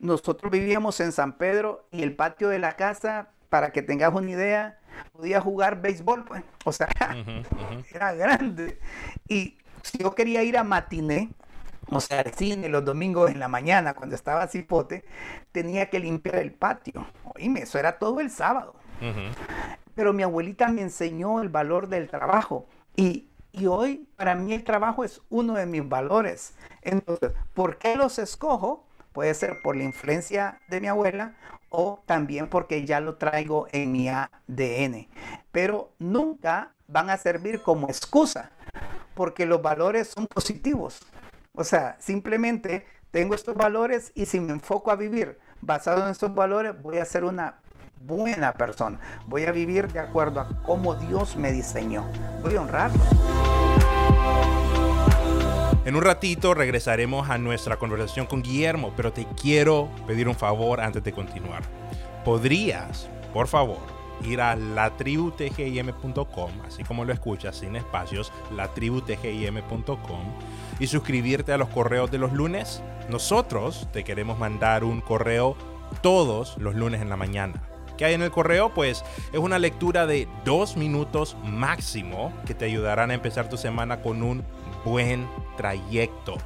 Nosotros 0.00 0.50
vivíamos 0.50 0.98
en 0.98 1.12
San 1.12 1.34
Pedro 1.34 1.86
y 1.92 2.02
el 2.02 2.16
patio 2.16 2.48
de 2.48 2.58
la 2.58 2.72
casa, 2.72 3.28
para 3.50 3.70
que 3.70 3.82
tengas 3.82 4.12
una 4.12 4.28
idea, 4.28 4.80
podía 5.12 5.40
jugar 5.40 5.80
béisbol, 5.80 6.24
pues. 6.24 6.42
O 6.64 6.72
sea, 6.72 6.88
era 7.94 8.12
grande. 8.14 8.80
Y 9.28 9.58
si 9.82 9.98
yo 9.98 10.12
quería 10.12 10.42
ir 10.42 10.58
a 10.58 10.64
matiné, 10.64 11.30
o 11.88 12.00
sea, 12.00 12.18
al 12.18 12.34
cine 12.34 12.68
los 12.68 12.84
domingos 12.84 13.30
en 13.30 13.38
la 13.38 13.46
mañana, 13.46 13.94
cuando 13.94 14.16
estaba 14.16 14.48
cipote, 14.48 15.04
tenía 15.52 15.88
que 15.88 16.00
limpiar 16.00 16.34
el 16.36 16.50
patio. 16.50 17.06
Oíme, 17.36 17.60
eso 17.60 17.78
era 17.78 18.00
todo 18.00 18.18
el 18.18 18.32
sábado. 18.32 18.74
Pero 19.94 20.12
mi 20.12 20.24
abuelita 20.24 20.66
me 20.66 20.82
enseñó 20.82 21.40
el 21.40 21.48
valor 21.48 21.86
del 21.86 22.08
trabajo. 22.08 22.66
Y, 22.96 23.28
y 23.54 23.66
hoy 23.66 24.08
para 24.16 24.34
mí 24.34 24.52
el 24.52 24.64
trabajo 24.64 25.04
es 25.04 25.22
uno 25.30 25.54
de 25.54 25.66
mis 25.66 25.88
valores. 25.88 26.54
Entonces, 26.82 27.30
¿por 27.54 27.78
qué 27.78 27.94
los 27.96 28.18
escojo? 28.18 28.84
Puede 29.12 29.32
ser 29.34 29.62
por 29.62 29.76
la 29.76 29.84
influencia 29.84 30.60
de 30.68 30.80
mi 30.80 30.88
abuela 30.88 31.36
o 31.70 32.02
también 32.04 32.48
porque 32.48 32.84
ya 32.84 32.98
lo 32.98 33.14
traigo 33.14 33.68
en 33.70 33.92
mi 33.92 34.08
ADN. 34.08 35.06
Pero 35.52 35.92
nunca 36.00 36.74
van 36.88 37.10
a 37.10 37.16
servir 37.16 37.62
como 37.62 37.88
excusa, 37.88 38.50
porque 39.14 39.46
los 39.46 39.62
valores 39.62 40.08
son 40.08 40.26
positivos. 40.26 41.00
O 41.54 41.62
sea, 41.62 41.96
simplemente 42.00 42.86
tengo 43.12 43.36
estos 43.36 43.54
valores 43.54 44.10
y 44.16 44.26
si 44.26 44.40
me 44.40 44.52
enfoco 44.52 44.90
a 44.90 44.96
vivir 44.96 45.38
basado 45.60 46.04
en 46.04 46.10
estos 46.10 46.34
valores, 46.34 46.80
voy 46.82 46.98
a 46.98 47.04
ser 47.04 47.22
una 47.22 47.60
buena 48.06 48.52
persona. 48.52 48.98
Voy 49.26 49.44
a 49.44 49.52
vivir 49.52 49.88
de 49.92 50.00
acuerdo 50.00 50.40
a 50.40 50.48
cómo 50.62 50.94
Dios 50.94 51.36
me 51.36 51.52
diseñó. 51.52 52.04
Voy 52.42 52.56
a 52.56 52.62
honrarlo. 52.62 53.02
En 55.84 55.96
un 55.96 56.02
ratito 56.02 56.54
regresaremos 56.54 57.28
a 57.28 57.36
nuestra 57.36 57.76
conversación 57.76 58.26
con 58.26 58.42
Guillermo, 58.42 58.92
pero 58.96 59.12
te 59.12 59.26
quiero 59.40 59.90
pedir 60.06 60.28
un 60.28 60.34
favor 60.34 60.80
antes 60.80 61.04
de 61.04 61.12
continuar. 61.12 61.62
¿Podrías, 62.24 63.10
por 63.34 63.48
favor, 63.48 63.80
ir 64.22 64.40
a 64.40 64.56
latributgim.com, 64.56 66.50
así 66.66 66.84
como 66.84 67.04
lo 67.04 67.12
escuchas, 67.12 67.56
sin 67.56 67.76
espacios, 67.76 68.32
latributgim.com 68.56 70.24
y 70.78 70.86
suscribirte 70.86 71.52
a 71.52 71.58
los 71.58 71.68
correos 71.68 72.10
de 72.10 72.16
los 72.18 72.32
lunes. 72.32 72.82
Nosotros 73.10 73.86
te 73.92 74.04
queremos 74.04 74.38
mandar 74.38 74.84
un 74.84 75.02
correo 75.02 75.54
todos 76.00 76.56
los 76.56 76.74
lunes 76.74 77.02
en 77.02 77.10
la 77.10 77.16
mañana. 77.16 77.73
¿Qué 77.96 78.04
hay 78.04 78.14
en 78.14 78.22
el 78.22 78.30
correo? 78.30 78.74
Pues 78.74 79.04
es 79.32 79.38
una 79.38 79.58
lectura 79.58 80.06
de 80.06 80.28
dos 80.44 80.76
minutos 80.76 81.36
máximo 81.44 82.32
que 82.46 82.54
te 82.54 82.64
ayudarán 82.64 83.10
a 83.10 83.14
empezar 83.14 83.48
tu 83.48 83.56
semana 83.56 84.02
con 84.02 84.22
un 84.22 84.44
buen 84.84 85.28
trayecto. 85.56 86.36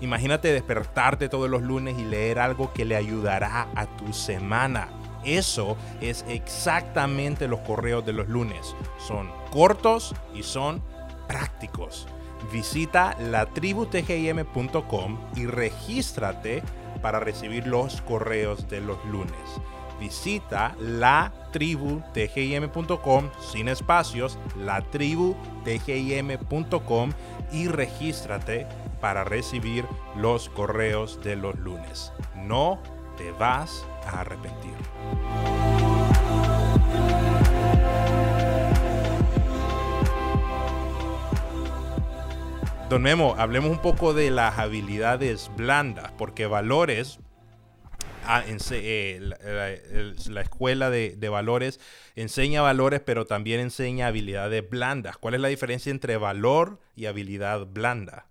Imagínate 0.00 0.52
despertarte 0.52 1.28
todos 1.28 1.50
los 1.50 1.62
lunes 1.62 1.98
y 1.98 2.04
leer 2.04 2.38
algo 2.38 2.72
que 2.72 2.84
le 2.84 2.94
ayudará 2.94 3.66
a 3.74 3.86
tu 3.86 4.12
semana. 4.12 4.88
Eso 5.24 5.76
es 6.00 6.24
exactamente 6.28 7.48
los 7.48 7.58
correos 7.60 8.06
de 8.06 8.12
los 8.12 8.28
lunes. 8.28 8.76
Son 8.98 9.28
cortos 9.50 10.14
y 10.34 10.44
son 10.44 10.80
prácticos. 11.26 12.06
Visita 12.52 13.16
latributgim.com 13.18 15.18
y 15.34 15.46
regístrate 15.46 16.62
para 17.02 17.18
recibir 17.18 17.66
los 17.66 18.00
correos 18.02 18.68
de 18.68 18.80
los 18.80 19.04
lunes. 19.06 19.34
Visita 19.98 20.76
latributgim.com 20.78 23.30
sin 23.40 23.68
espacios, 23.68 24.38
latributgim.com 24.56 27.10
y 27.52 27.68
regístrate 27.68 28.66
para 29.00 29.24
recibir 29.24 29.84
los 30.16 30.48
correos 30.48 31.20
de 31.22 31.36
los 31.36 31.58
lunes. 31.58 32.12
No 32.36 32.80
te 33.16 33.30
vas 33.32 33.86
a 34.06 34.20
arrepentir. 34.20 34.74
Don 42.88 43.02
Memo, 43.02 43.34
hablemos 43.36 43.70
un 43.70 43.82
poco 43.82 44.14
de 44.14 44.30
las 44.30 44.58
habilidades 44.58 45.50
blandas, 45.54 46.10
porque 46.16 46.46
valores, 46.46 47.20
eh, 48.70 49.18
la, 50.28 50.40
escuela 50.40 50.90
de, 50.90 51.28
valores 51.28 51.80
enseña 52.14 52.62
valores, 52.62 53.00
pero 53.00 53.26
también 53.26 53.60
enseña 53.60 54.08
habilidades 54.08 54.68
blandas. 54.68 55.16
¿Cuál 55.16 55.34
es 55.34 55.40
la 55.40 55.48
diferencia 55.48 55.90
entre 55.90 56.16
valor 56.16 56.78
y 56.94 57.06
habilidad 57.06 57.66
blanda? 57.66 58.26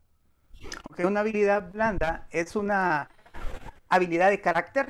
una 0.98 1.20
habilidad 1.20 1.72
blanda 1.72 2.28
es 2.32 2.56
una 2.56 3.10
habilidad 3.90 4.30
de 4.30 4.42
carácter 4.42 4.90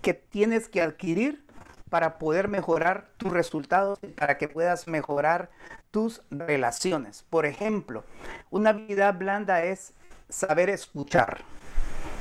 que 0.00 0.14
tienes 0.14 0.68
que 0.68 0.80
adquirir 0.80 1.44
para 1.90 2.18
poder 2.18 2.48
mejorar 2.48 3.10
tus 3.16 3.32
resultados 3.32 3.98
y 4.02 4.08
para 4.08 4.38
que 4.38 4.48
puedas 4.48 4.88
mejorar 4.88 5.50
tus 5.90 6.22
relaciones. 6.30 7.24
Por 7.30 7.46
ejemplo, 7.46 8.04
una 8.50 8.70
habilidad 8.70 9.14
blanda 9.14 9.62
es 9.64 9.92
saber 10.28 10.70
escuchar. 10.70 11.42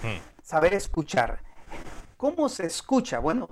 Hmm. 0.03 0.19
Saber 0.43 0.73
escuchar. 0.73 1.44
¿Cómo 2.25 2.49
se 2.49 2.65
escucha? 2.65 3.19
Bueno, 3.19 3.49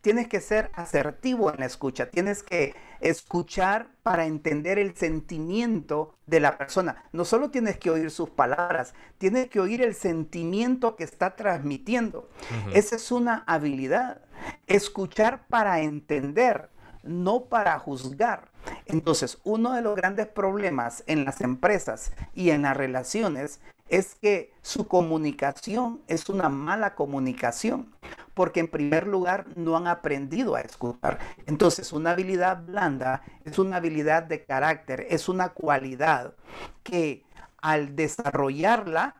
tienes 0.00 0.28
que 0.28 0.40
ser 0.40 0.70
asertivo 0.74 1.50
en 1.50 1.58
la 1.58 1.66
escucha, 1.66 2.08
tienes 2.08 2.44
que 2.44 2.76
escuchar 3.00 3.88
para 4.04 4.26
entender 4.26 4.78
el 4.78 4.94
sentimiento 4.94 6.14
de 6.26 6.38
la 6.38 6.56
persona. 6.56 7.02
No 7.10 7.24
solo 7.24 7.50
tienes 7.50 7.78
que 7.78 7.90
oír 7.90 8.12
sus 8.12 8.30
palabras, 8.30 8.94
tienes 9.18 9.48
que 9.48 9.58
oír 9.58 9.82
el 9.82 9.96
sentimiento 9.96 10.94
que 10.94 11.02
está 11.02 11.34
transmitiendo. 11.34 12.30
Esa 12.72 12.94
es 12.94 13.10
una 13.10 13.42
habilidad. 13.48 14.20
Escuchar 14.68 15.48
para 15.48 15.80
entender, 15.80 16.70
no 17.02 17.46
para 17.46 17.76
juzgar. 17.80 18.52
Entonces, 18.86 19.38
uno 19.42 19.72
de 19.72 19.82
los 19.82 19.96
grandes 19.96 20.28
problemas 20.28 21.02
en 21.08 21.24
las 21.24 21.40
empresas 21.40 22.12
y 22.34 22.50
en 22.50 22.62
las 22.62 22.76
relaciones 22.76 23.58
es 23.92 24.14
que 24.14 24.54
su 24.62 24.88
comunicación 24.88 26.00
es 26.06 26.30
una 26.30 26.48
mala 26.48 26.94
comunicación, 26.94 27.92
porque 28.34 28.60
en 28.60 28.68
primer 28.68 29.06
lugar 29.06 29.46
no 29.56 29.76
han 29.76 29.86
aprendido 29.86 30.54
a 30.54 30.60
escuchar. 30.60 31.18
Entonces, 31.46 31.92
una 31.92 32.12
habilidad 32.12 32.62
blanda 32.64 33.22
es 33.44 33.58
una 33.58 33.76
habilidad 33.76 34.22
de 34.22 34.44
carácter, 34.44 35.06
es 35.10 35.28
una 35.28 35.50
cualidad 35.50 36.34
que 36.82 37.24
al 37.60 37.94
desarrollarla 37.94 39.16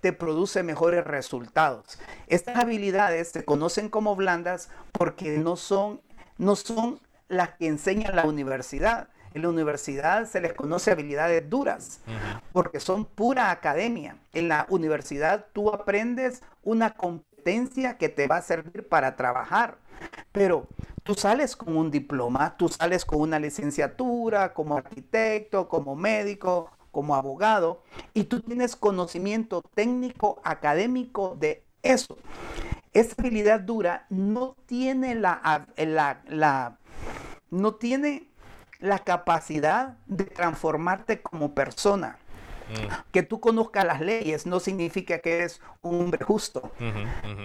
te 0.00 0.12
produce 0.12 0.62
mejores 0.62 1.04
resultados. 1.04 1.98
Estas 2.26 2.56
habilidades 2.56 3.30
se 3.30 3.44
conocen 3.44 3.88
como 3.88 4.16
blandas 4.16 4.68
porque 4.92 5.38
no 5.38 5.56
son, 5.56 6.00
no 6.36 6.56
son 6.56 7.00
las 7.28 7.50
que 7.50 7.68
enseña 7.68 8.12
la 8.12 8.26
universidad 8.26 9.08
en 9.34 9.42
la 9.42 9.48
universidad 9.48 10.26
se 10.26 10.40
les 10.40 10.52
conoce 10.52 10.92
habilidades 10.92 11.50
duras, 11.50 12.00
porque 12.52 12.78
son 12.78 13.04
pura 13.04 13.50
academia. 13.50 14.16
En 14.32 14.48
la 14.48 14.64
universidad 14.70 15.46
tú 15.52 15.70
aprendes 15.70 16.40
una 16.62 16.94
competencia 16.94 17.33
que 17.98 18.08
te 18.08 18.26
va 18.26 18.38
a 18.38 18.42
servir 18.42 18.88
para 18.88 19.16
trabajar, 19.16 19.78
pero 20.32 20.66
tú 21.02 21.14
sales 21.14 21.54
con 21.56 21.76
un 21.76 21.90
diploma, 21.90 22.56
tú 22.56 22.68
sales 22.68 23.04
con 23.04 23.20
una 23.20 23.38
licenciatura 23.38 24.54
como 24.54 24.76
arquitecto, 24.76 25.68
como 25.68 25.94
médico, 25.94 26.70
como 26.90 27.14
abogado, 27.14 27.82
y 28.14 28.24
tú 28.24 28.40
tienes 28.40 28.76
conocimiento 28.76 29.62
técnico, 29.74 30.40
académico 30.44 31.36
de 31.38 31.64
eso. 31.82 32.16
Esa 32.92 33.14
habilidad 33.18 33.60
dura 33.60 34.06
no 34.08 34.56
tiene 34.66 35.14
la, 35.14 35.66
no 37.50 37.74
tiene 37.74 38.28
la 38.78 39.00
capacidad 39.00 39.98
de 40.06 40.24
transformarte 40.24 41.20
como 41.20 41.54
persona. 41.54 42.18
Mm. 42.74 43.10
Que 43.12 43.22
tú 43.22 43.40
conozcas 43.40 43.84
las 43.84 44.00
leyes 44.00 44.46
no 44.46 44.60
significa 44.60 45.18
que 45.18 45.34
eres 45.34 45.60
un 45.82 46.00
hombre 46.00 46.24
justo. 46.24 46.72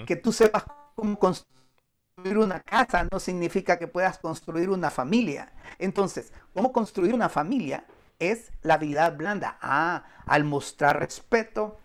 Que 0.05 0.15
tú 0.15 0.31
sepas 0.31 0.65
cómo 0.95 1.17
construir 1.17 2.37
una 2.37 2.59
casa 2.59 3.07
no 3.11 3.19
significa 3.19 3.77
que 3.79 3.87
puedas 3.87 4.17
construir 4.17 4.69
una 4.69 4.89
familia. 4.89 5.53
Entonces, 5.77 6.33
cómo 6.53 6.71
construir 6.71 7.13
una 7.13 7.29
familia 7.29 7.85
es 8.19 8.51
la 8.61 8.75
habilidad 8.75 9.15
blanda. 9.15 9.57
Ah, 9.61 10.03
al 10.25 10.43
mostrar 10.43 10.99
respeto, 10.99 11.79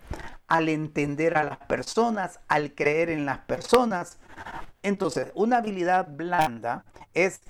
al 0.48 0.68
entender 0.68 1.36
a 1.38 1.44
las 1.44 1.58
personas, 1.58 2.40
al 2.48 2.74
creer 2.74 3.10
en 3.10 3.24
las 3.24 3.38
personas. 3.38 4.18
Entonces, 4.82 5.30
una 5.34 5.58
habilidad 5.58 6.08
blanda 6.10 6.84
es 7.14 7.40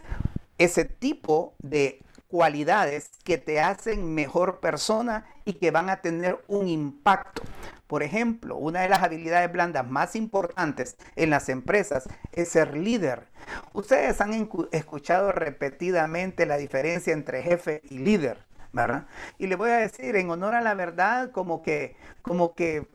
ese 0.59 0.85
tipo 0.85 1.54
de 1.59 2.02
cualidades 2.28 3.10
que 3.24 3.38
te 3.38 3.60
hacen 3.60 4.14
mejor 4.14 4.60
persona 4.60 5.26
y 5.44 5.54
que 5.54 5.70
van 5.70 5.90
a 5.90 6.00
tener 6.00 6.42
un 6.48 6.68
impacto. 6.68 7.42
Por 7.87 8.02
ejemplo, 8.02 8.56
una 8.56 8.80
de 8.80 8.88
las 8.88 9.02
habilidades 9.02 9.52
blandas 9.52 9.88
más 9.88 10.16
importantes 10.16 10.96
en 11.16 11.30
las 11.30 11.48
empresas 11.48 12.08
es 12.32 12.48
ser 12.48 12.76
líder. 12.76 13.28
Ustedes 13.72 14.20
han 14.20 14.48
escuchado 14.72 15.32
repetidamente 15.32 16.46
la 16.46 16.56
diferencia 16.56 17.12
entre 17.12 17.42
jefe 17.42 17.82
y 17.90 17.98
líder, 17.98 18.38
¿verdad? 18.72 19.06
Y 19.38 19.46
le 19.46 19.56
voy 19.56 19.70
a 19.70 19.76
decir 19.76 20.16
en 20.16 20.30
honor 20.30 20.54
a 20.54 20.60
la 20.60 20.74
verdad 20.74 21.30
como 21.30 21.62
que 21.62 21.96
como 22.22 22.54
que 22.54 22.88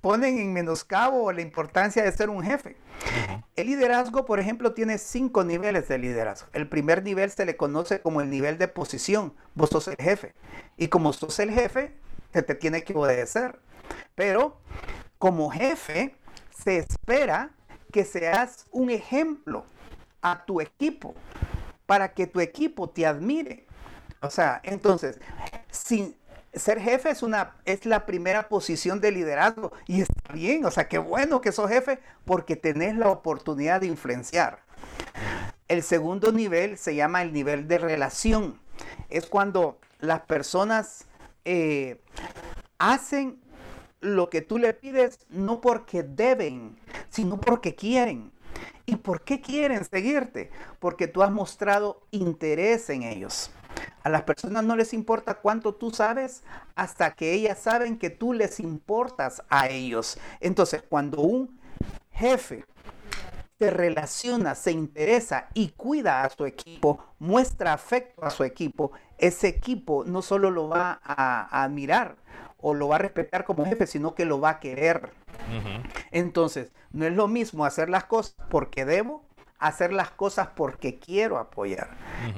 ponen 0.00 0.38
en 0.38 0.52
menoscabo 0.52 1.32
la 1.32 1.40
importancia 1.40 2.02
de 2.02 2.12
ser 2.12 2.30
un 2.30 2.42
jefe. 2.42 2.76
El 3.56 3.66
liderazgo, 3.68 4.24
por 4.24 4.40
ejemplo, 4.40 4.72
tiene 4.72 4.98
cinco 4.98 5.44
niveles 5.44 5.88
de 5.88 5.98
liderazgo. 5.98 6.48
El 6.52 6.68
primer 6.68 7.02
nivel 7.02 7.30
se 7.30 7.44
le 7.44 7.56
conoce 7.56 8.00
como 8.00 8.20
el 8.20 8.30
nivel 8.30 8.58
de 8.58 8.68
posición. 8.68 9.34
Vos 9.54 9.70
sos 9.70 9.88
el 9.88 9.96
jefe. 9.96 10.34
Y 10.76 10.88
como 10.88 11.12
sos 11.12 11.38
el 11.38 11.50
jefe, 11.50 11.94
te, 12.30 12.42
te 12.42 12.54
tiene 12.54 12.82
que 12.82 12.94
obedecer. 12.94 13.58
Pero 14.14 14.60
como 15.18 15.50
jefe, 15.50 16.16
se 16.50 16.78
espera 16.78 17.50
que 17.92 18.04
seas 18.04 18.66
un 18.70 18.90
ejemplo 18.90 19.64
a 20.22 20.44
tu 20.44 20.60
equipo 20.60 21.14
para 21.86 22.12
que 22.12 22.26
tu 22.26 22.40
equipo 22.40 22.90
te 22.90 23.06
admire. 23.06 23.66
O 24.20 24.30
sea, 24.30 24.60
entonces, 24.64 25.20
si 25.70 26.16
ser 26.56 26.80
jefe 26.80 27.10
es, 27.10 27.22
una, 27.22 27.56
es 27.64 27.86
la 27.86 28.06
primera 28.06 28.48
posición 28.48 29.00
de 29.00 29.12
liderazgo 29.12 29.72
y 29.86 30.02
está 30.02 30.32
bien, 30.32 30.64
o 30.64 30.70
sea, 30.70 30.88
qué 30.88 30.98
bueno 30.98 31.40
que 31.40 31.52
sos 31.52 31.70
jefe 31.70 32.00
porque 32.24 32.56
tenés 32.56 32.96
la 32.96 33.10
oportunidad 33.10 33.80
de 33.80 33.86
influenciar. 33.86 34.60
El 35.68 35.82
segundo 35.82 36.32
nivel 36.32 36.78
se 36.78 36.94
llama 36.94 37.22
el 37.22 37.32
nivel 37.32 37.68
de 37.68 37.78
relación. 37.78 38.60
Es 39.08 39.26
cuando 39.26 39.78
las 39.98 40.20
personas 40.22 41.06
eh, 41.44 42.00
hacen 42.78 43.40
lo 44.00 44.30
que 44.30 44.42
tú 44.42 44.58
le 44.58 44.72
pides 44.74 45.18
no 45.28 45.60
porque 45.60 46.02
deben, 46.02 46.78
sino 47.10 47.40
porque 47.40 47.74
quieren. 47.74 48.32
¿Y 48.84 48.96
por 48.96 49.22
qué 49.22 49.40
quieren 49.40 49.84
seguirte? 49.84 50.50
Porque 50.78 51.08
tú 51.08 51.22
has 51.22 51.32
mostrado 51.32 52.06
interés 52.12 52.88
en 52.90 53.02
ellos. 53.02 53.50
A 54.02 54.08
las 54.08 54.22
personas 54.22 54.64
no 54.64 54.76
les 54.76 54.92
importa 54.92 55.34
cuánto 55.34 55.74
tú 55.74 55.90
sabes 55.90 56.42
hasta 56.74 57.12
que 57.12 57.32
ellas 57.32 57.58
saben 57.58 57.98
que 57.98 58.10
tú 58.10 58.32
les 58.32 58.60
importas 58.60 59.42
a 59.48 59.68
ellos. 59.68 60.18
Entonces, 60.40 60.82
cuando 60.88 61.20
un 61.20 61.58
jefe 62.12 62.64
se 63.58 63.70
relaciona, 63.70 64.54
se 64.54 64.72
interesa 64.72 65.48
y 65.54 65.68
cuida 65.68 66.22
a 66.22 66.30
su 66.30 66.44
equipo, 66.44 67.02
muestra 67.18 67.72
afecto 67.72 68.24
a 68.24 68.30
su 68.30 68.44
equipo, 68.44 68.92
ese 69.18 69.48
equipo 69.48 70.04
no 70.04 70.22
solo 70.22 70.50
lo 70.50 70.68
va 70.68 71.00
a, 71.02 71.64
admirar 71.64 72.16
o 72.58 72.74
lo 72.74 72.88
va 72.88 72.96
a 72.96 73.00
respetar 73.00 73.44
como 73.44 73.64
jefe, 73.64 73.86
sino 73.86 74.14
que 74.14 74.24
lo 74.24 74.40
va 74.40 74.50
a 74.50 74.60
querer. 74.60 75.10
Entonces, 76.10 76.72
no 76.92 77.06
es 77.06 77.12
lo 77.12 77.28
mismo 77.28 77.64
hacer 77.64 77.88
las 77.88 78.04
cosas 78.04 78.36
porque 78.50 78.84
debo 78.84 79.25
hacer 79.58 79.92
las 79.92 80.10
cosas 80.10 80.48
porque 80.54 80.98
quiero 80.98 81.38
apoyar. 81.38 81.90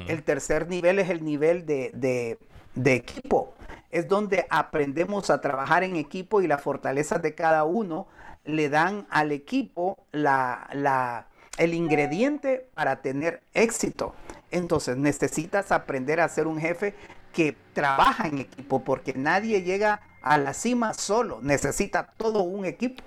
El 0.07 0.23
tercer 0.23 0.69
nivel 0.69 0.99
es 0.99 1.11
el 1.11 1.25
nivel 1.25 1.67
de, 1.67 2.39
equipo. 2.85 3.55
Es 3.91 4.09
donde 4.09 4.47
aprendemos 4.51 5.31
a 5.31 5.41
trabajar 5.41 5.83
en 5.83 5.97
equipo 5.97 6.43
y 6.43 6.47
las 6.47 6.63
fortalezas 6.63 7.23
de 7.23 7.35
cada 7.35 7.65
uno 7.65 8.07
le 8.45 8.69
dan 8.69 9.07
al 9.11 9.33
equipo 9.33 9.99
la, 10.13 11.27
el 11.57 11.75
ingrediente 11.75 12.69
para 12.75 13.03
tener 13.03 13.43
éxito. 13.55 14.15
Entonces 14.51 14.97
necesitas 14.97 15.73
aprender 15.73 16.21
a 16.21 16.29
ser 16.29 16.47
un 16.47 16.59
jefe 16.59 16.95
que 17.33 17.57
trabaja 17.73 18.27
en 18.27 18.39
equipo 18.39 18.83
porque 18.83 19.13
nadie 19.15 19.63
llega 19.63 20.01
a 20.23 20.39
la 20.39 20.55
cima 20.55 20.95
solo, 20.95 21.41
necesita 21.43 22.13
todo 22.17 22.43
un 22.43 22.65
equipo. 22.65 23.03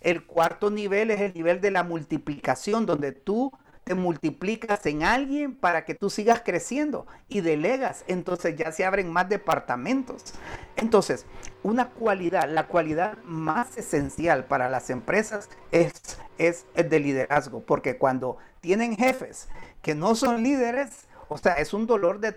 El 0.00 0.24
cuarto 0.24 0.70
nivel 0.70 1.10
es 1.10 1.20
el 1.20 1.34
nivel 1.34 1.60
de 1.60 1.70
la 1.70 1.82
multiplicación, 1.82 2.86
donde 2.86 3.12
tú 3.12 3.52
te 3.84 3.94
multiplicas 3.94 4.86
en 4.86 5.02
alguien 5.02 5.54
para 5.54 5.84
que 5.84 5.94
tú 5.94 6.08
sigas 6.08 6.42
creciendo 6.44 7.06
y 7.28 7.40
delegas. 7.40 8.04
Entonces 8.06 8.56
ya 8.56 8.70
se 8.70 8.84
abren 8.84 9.12
más 9.12 9.28
departamentos. 9.28 10.34
Entonces, 10.76 11.26
una 11.62 11.88
cualidad, 11.90 12.48
la 12.48 12.68
cualidad 12.68 13.18
más 13.24 13.76
esencial 13.76 14.44
para 14.44 14.68
las 14.68 14.90
empresas 14.90 15.48
es, 15.72 16.18
es 16.38 16.66
el 16.74 16.88
de 16.88 17.00
liderazgo, 17.00 17.60
porque 17.60 17.98
cuando 17.98 18.38
tienen 18.60 18.96
jefes 18.96 19.48
que 19.82 19.94
no 19.94 20.14
son 20.14 20.42
líderes, 20.42 21.08
o 21.28 21.38
sea, 21.38 21.54
es 21.54 21.72
un 21.72 21.86
dolor 21.86 22.20
de, 22.20 22.32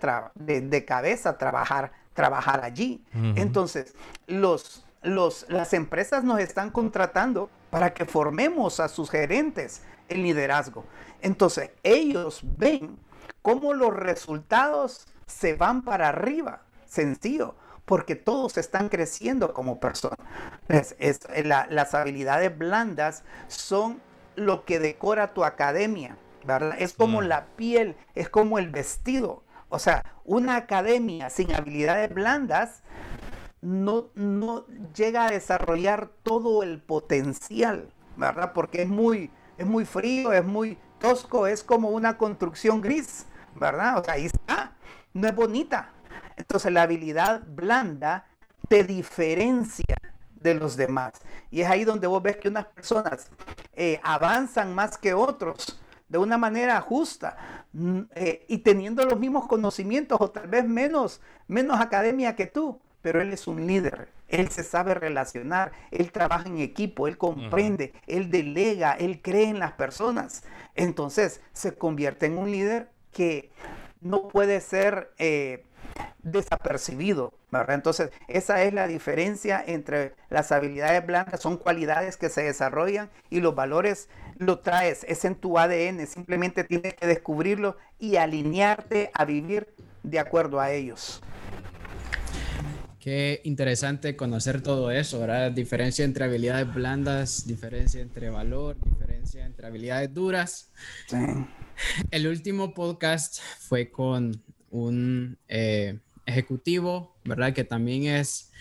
de, 0.62 0.86
cabeza 0.86 1.38
trabajar, 1.38 1.92
trabajar 2.15 2.63
allí. 2.63 3.04
Entonces, 3.36 3.93
los, 4.25 4.84
los, 5.04 5.45
las 5.49 5.73
empresas 5.73 6.23
nos 6.23 6.39
están 6.39 6.71
contratando 6.71 7.51
para 7.69 7.93
que 7.93 8.06
formemos 8.06 8.80
a 8.80 8.88
sus 8.88 9.12
gerentes 9.12 9.84
en 10.10 10.23
liderazgo. 10.23 10.86
Entonces, 11.21 11.69
ellos 11.84 12.41
ven 12.58 12.97
cómo 13.43 13.73
los 13.73 13.93
resultados 13.93 15.06
se 15.28 15.56
van 15.56 15.84
para 15.84 16.10
arriba. 16.10 16.62
Sencillo, 16.88 17.56
porque 17.86 18.15
todos 18.15 18.58
están 18.58 18.89
creciendo 18.89 19.54
como 19.54 19.80
personas. 19.80 20.17
las 21.43 21.93
habilidades 21.93 22.58
blandas 22.58 23.23
son 23.47 24.01
lo 24.36 24.65
que 24.65 24.80
decora 24.80 25.34
tu 25.34 25.43
academia 25.43 26.17
¿verdad? 26.45 26.75
Es 26.80 26.93
como 26.93 27.21
mm. 27.21 27.25
la 27.25 27.45
piel, 27.56 27.95
es 28.13 28.30
como 28.30 28.60
el 28.60 28.69
vestido. 28.69 29.43
O 29.69 29.80
sea, 29.80 30.04
una 30.23 30.56
academia 30.56 31.30
sin 31.30 31.54
habilidades 31.54 32.13
blandas 32.13 32.84
no, 33.62 34.10
no 34.15 34.65
llega 34.95 35.25
a 35.25 35.32
desarrollar 35.32 36.10
todo 36.23 36.63
el 36.63 36.82
potencial, 36.82 37.89
¿verdad? 38.15 38.54
Porque 38.54 38.84
es 38.84 38.89
muy, 38.89 39.32
es 39.58 39.65
muy 39.65 39.86
frío, 39.86 40.34
es 40.34 40.45
muy 40.45 40.78
tosco, 40.99 41.47
es 41.47 41.63
como 41.63 41.89
una 41.89 42.17
construcción 42.17 42.82
gris, 42.82 43.25
¿verdad? 43.56 43.99
O 43.99 44.04
sea, 44.04 44.15
ahí 44.15 44.25
está, 44.25 44.73
no 45.13 45.28
es 45.28 45.36
bonita. 45.36 45.91
Entonces 46.38 46.71
la 46.71 46.84
habilidad 46.84 47.43
blanda 47.47 48.25
te 48.67 48.84
diferencia 48.84 49.95
de 50.36 50.54
los 50.54 50.75
demás. 50.75 51.13
Y 51.49 51.62
es 51.62 51.69
ahí 51.69 51.84
donde 51.86 52.08
vos 52.08 52.21
ves 52.21 52.38
que 52.38 52.49
unas 52.49 52.65
personas 52.65 53.30
eh, 53.73 53.99
avanzan 54.04 54.75
más 54.75 54.97
que 54.97 55.13
otros 55.13 55.80
de 56.08 56.18
una 56.18 56.38
manera 56.38 56.80
justa 56.82 57.38
mm, 57.74 58.00
eh, 58.15 58.46
y 58.48 58.60
teniendo 58.60 59.04
los 59.06 59.20
mismos 59.20 59.48
conocimientos 59.48 60.18
o 60.22 60.30
tal 60.30 60.48
vez 60.48 60.65
menos, 60.65 61.22
menos 61.48 61.80
academia 61.80 62.36
que 62.36 62.46
tú, 62.46 62.80
pero 63.02 63.22
él 63.22 63.34
es 63.34 63.48
un 63.48 63.68
líder, 63.68 64.10
él 64.28 64.50
se 64.50 64.63
sabe 64.63 64.96
relacionar, 64.96 65.72
él 65.91 66.12
trabaja 66.12 66.48
en 66.48 66.58
equipo, 66.60 67.08
él 67.08 67.18
comprende, 67.18 67.94
él 68.08 68.32
delega, 68.32 68.94
él 68.94 69.22
cree 69.22 69.50
en 69.50 69.60
las 69.60 69.74
personas. 69.74 70.44
Entonces 70.74 71.41
se 71.54 71.76
convierte 71.76 72.26
en 72.26 72.38
un 72.38 72.52
líder 72.52 72.89
que 73.12 73.52
no 74.02 74.28
puede 74.28 74.60
ser 74.62 75.12
eh, 75.18 75.65
desapercibido, 76.24 77.34
¿verdad? 77.52 77.76
Entonces, 77.76 78.12
esa 78.28 78.63
es 78.63 78.74
la 78.74 78.88
diferencia 78.88 79.63
entre 79.65 80.15
las 80.30 80.52
habilidades 80.52 81.06
blancas, 81.06 81.41
son 81.41 81.58
cualidades 81.58 82.18
que 82.18 82.30
se 82.30 82.44
desarrollan 82.44 83.10
y 83.30 83.39
los 83.39 83.56
valores 83.56 84.10
lo 84.38 84.60
traes, 84.60 85.06
es 85.08 85.26
en 85.26 85.36
tu 85.36 85.58
ADN, 85.58 86.06
simplemente 86.08 86.63
tienes 86.63 86.93
que 86.93 87.08
descubrirlo 87.08 87.78
y 88.00 88.17
alinearte 88.17 89.12
a 89.13 89.26
vivir 89.26 89.67
de 90.04 90.19
acuerdo 90.19 90.60
a 90.60 90.71
ellos. 90.71 91.21
Qué 93.00 93.41
interesante 93.43 94.15
conocer 94.15 94.62
todo 94.62 94.89
eso, 94.89 95.19
¿verdad? 95.19 95.52
Diferencia 95.52 96.04
entre 96.04 96.26
habilidades 96.26 96.74
blandas, 96.74 97.45
diferencia 97.45 98.02
entre 98.02 98.32
valor, 98.32 98.78
diferencia 98.84 99.45
entre 99.45 99.67
habilidades 99.67 100.12
duras. 100.12 100.71
Sí. 101.08 101.17
El 102.10 102.28
último 102.28 102.74
podcast 102.74 103.39
fue 103.60 103.91
con 103.91 104.41
un 104.71 105.38
eh, 105.48 106.00
ejecutivo, 106.26 107.15
¿verdad? 107.24 107.54
Que 107.54 107.63
también 107.63 108.06
es 108.06 108.52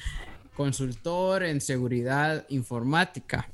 consultor 0.54 1.42
en 1.42 1.60
seguridad 1.60 2.44
informática. 2.50 3.48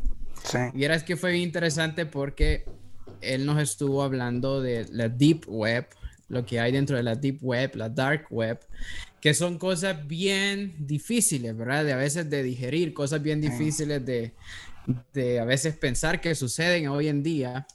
Sí. 0.44 0.58
Y 0.74 0.84
era 0.84 1.02
que 1.04 1.16
fue 1.16 1.36
interesante 1.38 2.06
porque 2.06 2.64
él 3.20 3.46
nos 3.46 3.60
estuvo 3.60 4.02
hablando 4.02 4.60
de 4.60 4.86
la 4.90 5.08
deep 5.08 5.44
web, 5.46 5.86
lo 6.28 6.46
que 6.46 6.60
hay 6.60 6.72
dentro 6.72 6.96
de 6.96 7.02
la 7.02 7.14
deep 7.14 7.38
web, 7.42 7.74
la 7.74 7.88
dark 7.88 8.26
web, 8.30 8.60
que 9.20 9.34
son 9.34 9.58
cosas 9.58 10.06
bien 10.06 10.74
difíciles, 10.78 11.56
¿verdad? 11.56 11.84
De 11.84 11.92
a 11.92 11.96
veces 11.96 12.30
de 12.30 12.42
digerir, 12.42 12.94
cosas 12.94 13.22
bien 13.22 13.40
difíciles 13.40 14.04
de, 14.04 14.32
de 15.12 15.40
a 15.40 15.44
veces 15.44 15.76
pensar 15.76 16.20
que 16.20 16.34
suceden 16.34 16.88
hoy 16.88 17.08
en 17.08 17.22
día. 17.22 17.66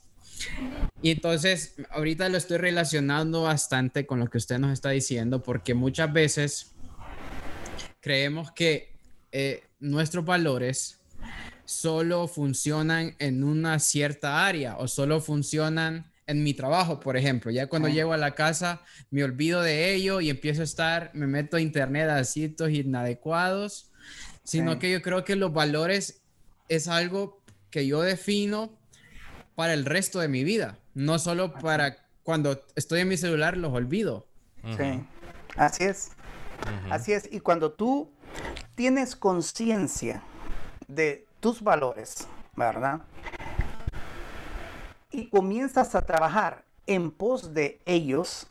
Y 1.01 1.12
entonces, 1.12 1.75
ahorita 1.91 2.30
lo 2.30 2.38
estoy 2.38 2.58
relacionando 2.58 3.43
bastante 3.43 4.06
con 4.06 4.19
lo 4.19 4.28
que 4.28 4.38
usted 4.38 4.58
nos 4.58 4.71
está 4.71 4.89
diciendo, 4.89 5.43
porque 5.43 5.73
muchas 5.73 6.12
veces 6.12 6.71
creemos 8.01 8.51
que 8.51 8.93
eh, 9.32 9.63
nuestros 9.80 10.25
valores 10.25 10.99
solo 11.65 12.28
funcionan 12.28 13.15
en 13.19 13.43
una 13.43 13.80
cierta 13.80 14.45
área 14.45 14.78
o 14.78 14.88
solo 14.88 15.19
funcionan 15.19 16.12
en 16.28 16.43
mi 16.43 16.54
trabajo, 16.54 16.99
por 16.99 17.17
ejemplo. 17.17 17.51
Ya 17.51 17.67
cuando 17.67 17.88
llego 17.88 18.13
a 18.13 18.17
la 18.17 18.36
casa 18.36 18.82
me 19.12 19.23
olvido 19.23 19.62
de 19.62 19.93
ello 19.93 20.21
y 20.21 20.30
empiezo 20.30 20.62
a 20.62 20.65
estar, 20.65 21.12
me 21.13 21.28
meto 21.28 21.58
a 21.58 21.62
internet 21.62 22.10
a 22.10 22.23
sitios 22.23 22.71
inadecuados, 22.71 23.91
sino 24.43 24.80
que 24.80 24.91
yo 24.91 25.01
creo 25.01 25.23
que 25.23 25.36
los 25.36 25.54
valores 25.54 26.21
es 26.69 26.88
algo 26.88 27.41
que 27.69 27.86
yo 27.88 28.01
defino 28.01 28.78
para 29.56 29.73
el 29.73 29.86
resto 29.86 30.19
de 30.19 30.28
mi 30.28 30.43
vida, 30.43 30.80
no 30.93 31.19
solo 31.19 31.54
para 31.54 32.06
cuando 32.23 32.63
estoy 32.75 33.01
en 33.01 33.08
mi 33.08 33.17
celular 33.17 33.58
los 33.58 33.73
olvido. 33.73 34.28
Sí, 34.78 35.06
así 35.56 35.84
es. 35.84 36.12
Así 36.89 37.13
es. 37.13 37.30
Y 37.32 37.39
cuando 37.39 37.71
tú 37.71 38.12
tienes 38.73 39.15
conciencia 39.15 40.23
de 40.88 41.24
tus 41.45 41.62
valores, 41.62 42.27
¿verdad? 42.55 43.01
Y 45.12 45.29
comienzas 45.29 45.93
a 45.93 46.03
trabajar 46.03 46.63
en 46.88 47.12
pos 47.12 47.53
de 47.53 47.79
ellos, 47.86 48.47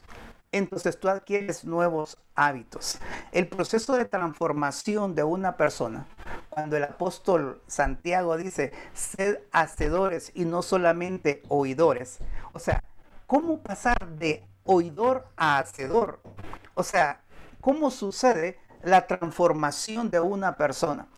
entonces 0.53 1.01
tú 1.01 1.09
adquieres 1.09 1.65
nuevos 1.65 2.19
hábitos. 2.37 3.01
El 3.33 3.49
proceso 3.49 3.95
de 3.95 4.05
transformación 4.05 5.17
de 5.17 5.25
una 5.25 5.57
persona, 5.57 6.07
cuando 6.51 6.77
el 6.77 6.85
apóstol 6.85 7.61
Santiago 7.67 8.37
dice, 8.37 8.73
sed 8.93 9.41
hacedores 9.51 10.31
y 10.33 10.45
no 10.45 10.63
solamente 10.63 11.43
oidores. 11.49 12.21
O 12.53 12.61
sea, 12.61 12.81
¿cómo 13.27 13.59
pasar 13.59 14.07
de 14.07 14.47
oidor 14.63 15.27
a 15.37 15.59
hacedor? 15.59 16.21
O 16.75 16.85
sea, 16.85 17.23
¿cómo 17.61 17.91
sucede 17.91 18.57
la 18.85 19.09
transformación 19.09 20.11
de 20.13 20.21
una 20.21 20.57
persona? 20.57 21.09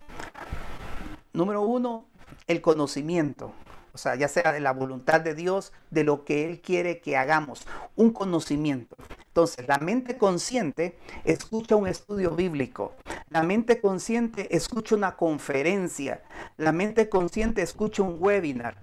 Número 1.37 1.61
uno, 1.61 2.07
el 2.47 2.63
conocimiento. 2.63 3.53
O 3.93 3.99
sea, 3.99 4.15
ya 4.15 4.27
sea 4.27 4.53
de 4.53 4.61
la 4.61 4.73
voluntad 4.73 5.21
de 5.21 5.35
Dios, 5.35 5.75
de 5.91 6.03
lo 6.03 6.25
que 6.25 6.47
Él 6.47 6.63
quiere 6.63 7.01
que 7.03 7.19
hagamos, 7.19 7.67
un 7.95 8.11
conocimiento. 8.11 8.97
Entonces, 9.27 9.69
la 9.69 9.77
mente 9.77 10.17
consciente 10.17 10.99
escucha 11.25 11.77
un 11.77 11.89
estudio 11.89 12.31
bíblico, 12.31 12.95
la 13.29 13.43
mente 13.43 13.83
consciente 13.83 14.57
escucha 14.57 14.95
una 14.97 15.17
conferencia, 15.17 16.23
la 16.57 16.73
mente 16.73 17.11
consciente 17.11 17.61
escucha 17.61 18.03
un 18.03 18.17
webinar, 18.19 18.79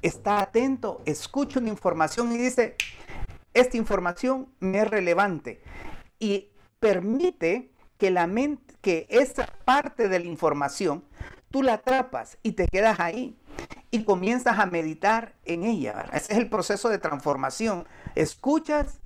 está 0.00 0.40
atento, 0.40 1.02
escucha 1.04 1.60
una 1.60 1.68
información 1.68 2.32
y 2.32 2.38
dice, 2.38 2.76
esta 3.52 3.76
información 3.76 4.48
me 4.60 4.80
es 4.80 4.88
relevante 4.88 5.60
y 6.18 6.48
permite 6.80 7.70
que 7.98 8.10
la 8.10 8.26
mente, 8.26 8.74
que 8.80 9.06
esa 9.10 9.46
parte 9.66 10.08
de 10.08 10.20
la 10.20 10.26
información, 10.26 11.04
tú 11.50 11.62
la 11.62 11.74
atrapas 11.74 12.38
y 12.42 12.52
te 12.52 12.66
quedas 12.66 13.00
ahí 13.00 13.36
y 13.90 14.04
comienzas 14.04 14.58
a 14.58 14.66
meditar 14.66 15.34
en 15.44 15.64
ella. 15.64 16.06
Ese 16.12 16.32
es 16.32 16.38
el 16.38 16.48
proceso 16.48 16.88
de 16.88 16.98
transformación. 16.98 17.86
Escuchas, 18.14 19.00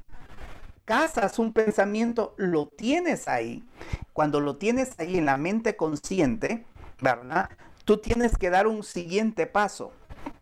cazas 0.85 1.39
un 1.39 1.53
pensamiento, 1.53 2.35
lo 2.37 2.67
tienes 2.67 3.29
ahí. 3.29 3.65
Cuando 4.13 4.41
lo 4.41 4.57
tienes 4.57 4.99
ahí 4.99 5.19
en 5.19 5.27
la 5.27 5.37
mente 5.37 5.77
consciente, 5.77 6.67
¿verdad? 7.01 7.51
Tú 7.85 7.99
tienes 7.99 8.37
que 8.37 8.51
dar 8.51 8.67
un 8.67 8.83
siguiente 8.83 9.47
paso. 9.47 9.93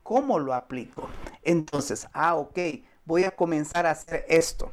¿Cómo 0.02 0.38
lo 0.38 0.54
aplico? 0.54 1.08
Entonces, 1.42 2.08
ah, 2.12 2.34
ok, 2.34 2.58
voy 3.04 3.24
a 3.24 3.30
comenzar 3.30 3.86
a 3.86 3.92
hacer 3.92 4.24
esto. 4.28 4.72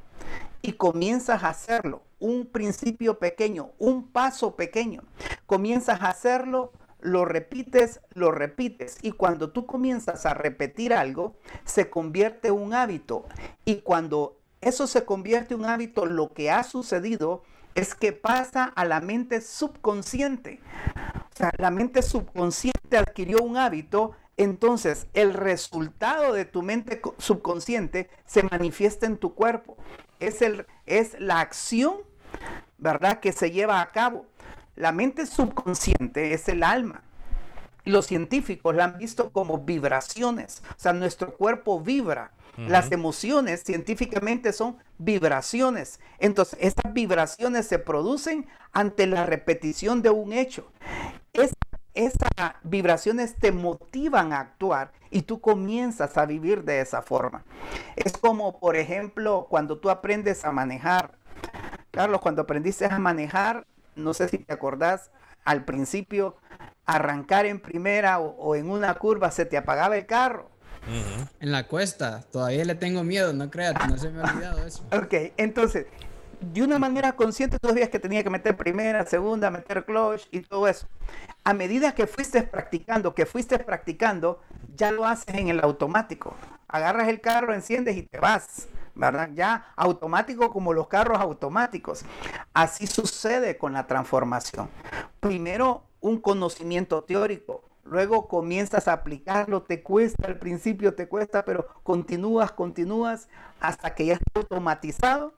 Y 0.61 0.73
comienzas 0.73 1.43
a 1.43 1.49
hacerlo. 1.49 2.01
Un 2.19 2.47
principio 2.47 3.19
pequeño, 3.19 3.71
un 3.77 4.07
paso 4.07 4.55
pequeño. 4.55 5.03
Comienzas 5.45 6.01
a 6.01 6.09
hacerlo 6.09 6.71
lo 6.99 7.25
repites, 7.25 8.01
lo 8.13 8.31
repites. 8.31 8.97
Y 9.01 9.11
cuando 9.11 9.51
tú 9.51 9.65
comienzas 9.65 10.25
a 10.25 10.33
repetir 10.33 10.93
algo, 10.93 11.35
se 11.65 11.89
convierte 11.89 12.49
en 12.49 12.55
un 12.55 12.73
hábito. 12.73 13.25
Y 13.65 13.77
cuando 13.81 14.39
eso 14.61 14.87
se 14.87 15.05
convierte 15.05 15.53
en 15.53 15.61
un 15.61 15.65
hábito, 15.67 16.05
lo 16.05 16.33
que 16.33 16.51
ha 16.51 16.63
sucedido 16.63 17.43
es 17.75 17.93
que 17.93 18.11
pasa 18.11 18.65
a 18.75 18.85
la 18.85 19.01
mente 19.01 19.39
subconsciente. 19.41 20.59
O 21.33 21.37
sea, 21.37 21.51
la 21.57 21.69
mente 21.69 22.01
subconsciente 22.01 22.97
adquirió 22.97 23.43
un 23.43 23.57
hábito, 23.57 24.13
entonces 24.35 25.07
el 25.13 25.35
resultado 25.35 26.33
de 26.33 26.45
tu 26.45 26.63
mente 26.63 26.99
subconsciente 27.19 28.09
se 28.25 28.41
manifiesta 28.43 29.05
en 29.05 29.17
tu 29.17 29.35
cuerpo. 29.35 29.77
Es, 30.19 30.41
el, 30.41 30.65
es 30.87 31.19
la 31.19 31.39
acción, 31.39 31.97
¿verdad?, 32.79 33.19
que 33.19 33.31
se 33.31 33.51
lleva 33.51 33.81
a 33.81 33.91
cabo. 33.91 34.25
La 34.77 34.91
mente 34.91 35.25
subconsciente 35.25 36.33
es 36.33 36.47
el 36.47 36.61
alma. 36.61 37.01
Los 37.83 38.05
científicos 38.05 38.75
la 38.75 38.83
han 38.83 38.97
visto 38.99 39.31
como 39.31 39.57
vibraciones. 39.59 40.61
O 40.69 40.79
sea, 40.79 40.93
nuestro 40.93 41.35
cuerpo 41.35 41.81
vibra. 41.81 42.31
Las 42.57 42.91
emociones 42.91 43.63
científicamente 43.63 44.51
son 44.51 44.77
vibraciones. 44.97 45.99
Entonces, 46.17 46.57
esas 46.59 46.91
vibraciones 46.91 47.67
se 47.67 47.77
producen 47.77 48.47
ante 48.71 49.05
la 49.05 49.27
repetición 49.27 50.01
de 50.01 50.09
un 50.09 50.33
hecho. 50.33 50.71
esas 51.93 52.23
vibraciones 52.63 53.35
te 53.35 53.51
motivan 53.51 54.33
a 54.33 54.39
actuar 54.39 54.91
y 55.11 55.23
tú 55.23 55.39
comienzas 55.39 56.17
a 56.17 56.25
vivir 56.25 56.63
de 56.63 56.81
esa 56.81 57.03
forma. 57.03 57.43
Es 57.95 58.13
como, 58.13 58.59
por 58.59 58.75
ejemplo, 58.75 59.47
cuando 59.49 59.77
tú 59.77 59.91
aprendes 59.91 60.43
a 60.43 60.51
manejar. 60.51 61.17
Carlos, 61.91 62.21
cuando 62.21 62.41
aprendiste 62.43 62.85
a 62.85 62.99
manejar, 62.99 63.65
no 63.97 64.13
sé 64.13 64.29
si 64.29 64.37
te 64.37 64.53
acordás, 64.53 65.11
al 65.43 65.65
principio 65.65 66.37
arrancar 66.85 67.45
en 67.45 67.59
primera 67.59 68.19
o, 68.19 68.55
en 68.55 68.69
una 68.69 68.93
curva 68.95 69.31
se 69.31 69.45
te 69.45 69.57
apagaba 69.57 69.97
el 69.97 70.05
carro. 70.05 70.49
En 71.41 71.51
la 71.51 71.67
cuesta. 71.67 72.21
Todavía 72.31 72.63
le 72.63 72.75
tengo 72.75 73.03
miedo, 73.03 73.33
no 73.33 73.49
creas, 73.49 73.75
no 73.89 73.97
se 73.97 74.09
me 74.09 74.21
ha 74.21 74.31
olvidado 74.31 74.65
eso. 74.65 74.83
Ok, 74.93 75.33
entonces, 75.35 75.85
de 76.39 76.63
una 76.63 76.79
manera 76.79 77.13
consciente 77.13 77.59
tú 77.59 77.67
sabías 77.67 77.89
que 77.89 77.99
tenía 77.99 78.23
que 78.23 78.29
meter 78.29 78.55
primera, 78.55 79.05
segunda, 79.05 79.49
meter 79.49 79.83
clutch 79.83 80.27
y 80.31 80.41
todo 80.41 80.67
eso. 80.67 80.87
A 81.43 81.53
medida 81.53 81.93
que 81.93 82.07
fuiste 82.07 82.43
practicando, 82.43 83.13
que 83.15 83.25
fuiste 83.25 83.59
practicando, 83.59 84.41
ya 84.75 84.91
lo 84.91 85.05
haces 85.05 85.35
en 85.35 85.49
el 85.49 85.59
automático. 85.59 86.35
Agarras 86.67 87.09
el 87.09 87.19
carro, 87.19 87.53
enciendes 87.53 87.97
y 87.97 88.03
te 88.03 88.19
vas. 88.19 88.67
¿Verdad? 88.97 89.29
Ya 89.33 89.71
automático 89.75 90.51
como 90.51 90.73
los 90.73 90.87
carros 90.87 91.19
automáticos. 91.19 92.03
Así 92.53 92.87
sucede 92.87 93.57
con 93.57 93.73
la 93.73 93.87
transformación. 93.87 94.69
Primero 95.19 95.83
un 96.01 96.19
conocimiento 96.19 97.03
teórico, 97.03 97.63
luego 97.83 98.27
comienzas 98.27 98.87
a 98.87 98.93
aplicarlo, 98.93 99.63
te 99.63 99.81
cuesta, 99.81 100.27
al 100.27 100.37
principio 100.37 100.93
te 100.95 101.07
cuesta, 101.07 101.45
pero 101.45 101.67
continúas, 101.83 102.51
continúas 102.51 103.29
hasta 103.59 103.95
que 103.95 104.07
ya 104.07 104.13
está 104.13 104.25
automatizado 104.35 105.33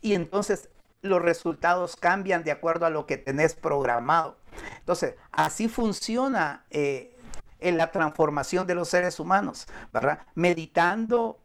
y 0.00 0.14
entonces 0.14 0.68
los 1.02 1.22
resultados 1.22 1.96
cambian 1.96 2.44
de 2.44 2.50
acuerdo 2.50 2.86
a 2.86 2.90
lo 2.90 3.06
que 3.06 3.18
tenés 3.18 3.54
programado. 3.54 4.36
Entonces, 4.78 5.14
así 5.32 5.68
funciona 5.68 6.64
eh, 6.70 7.16
en 7.60 7.76
la 7.76 7.90
transformación 7.90 8.66
de 8.66 8.74
los 8.74 8.88
seres 8.88 9.20
humanos, 9.20 9.66
¿verdad? 9.92 10.20
Meditando, 10.34 11.38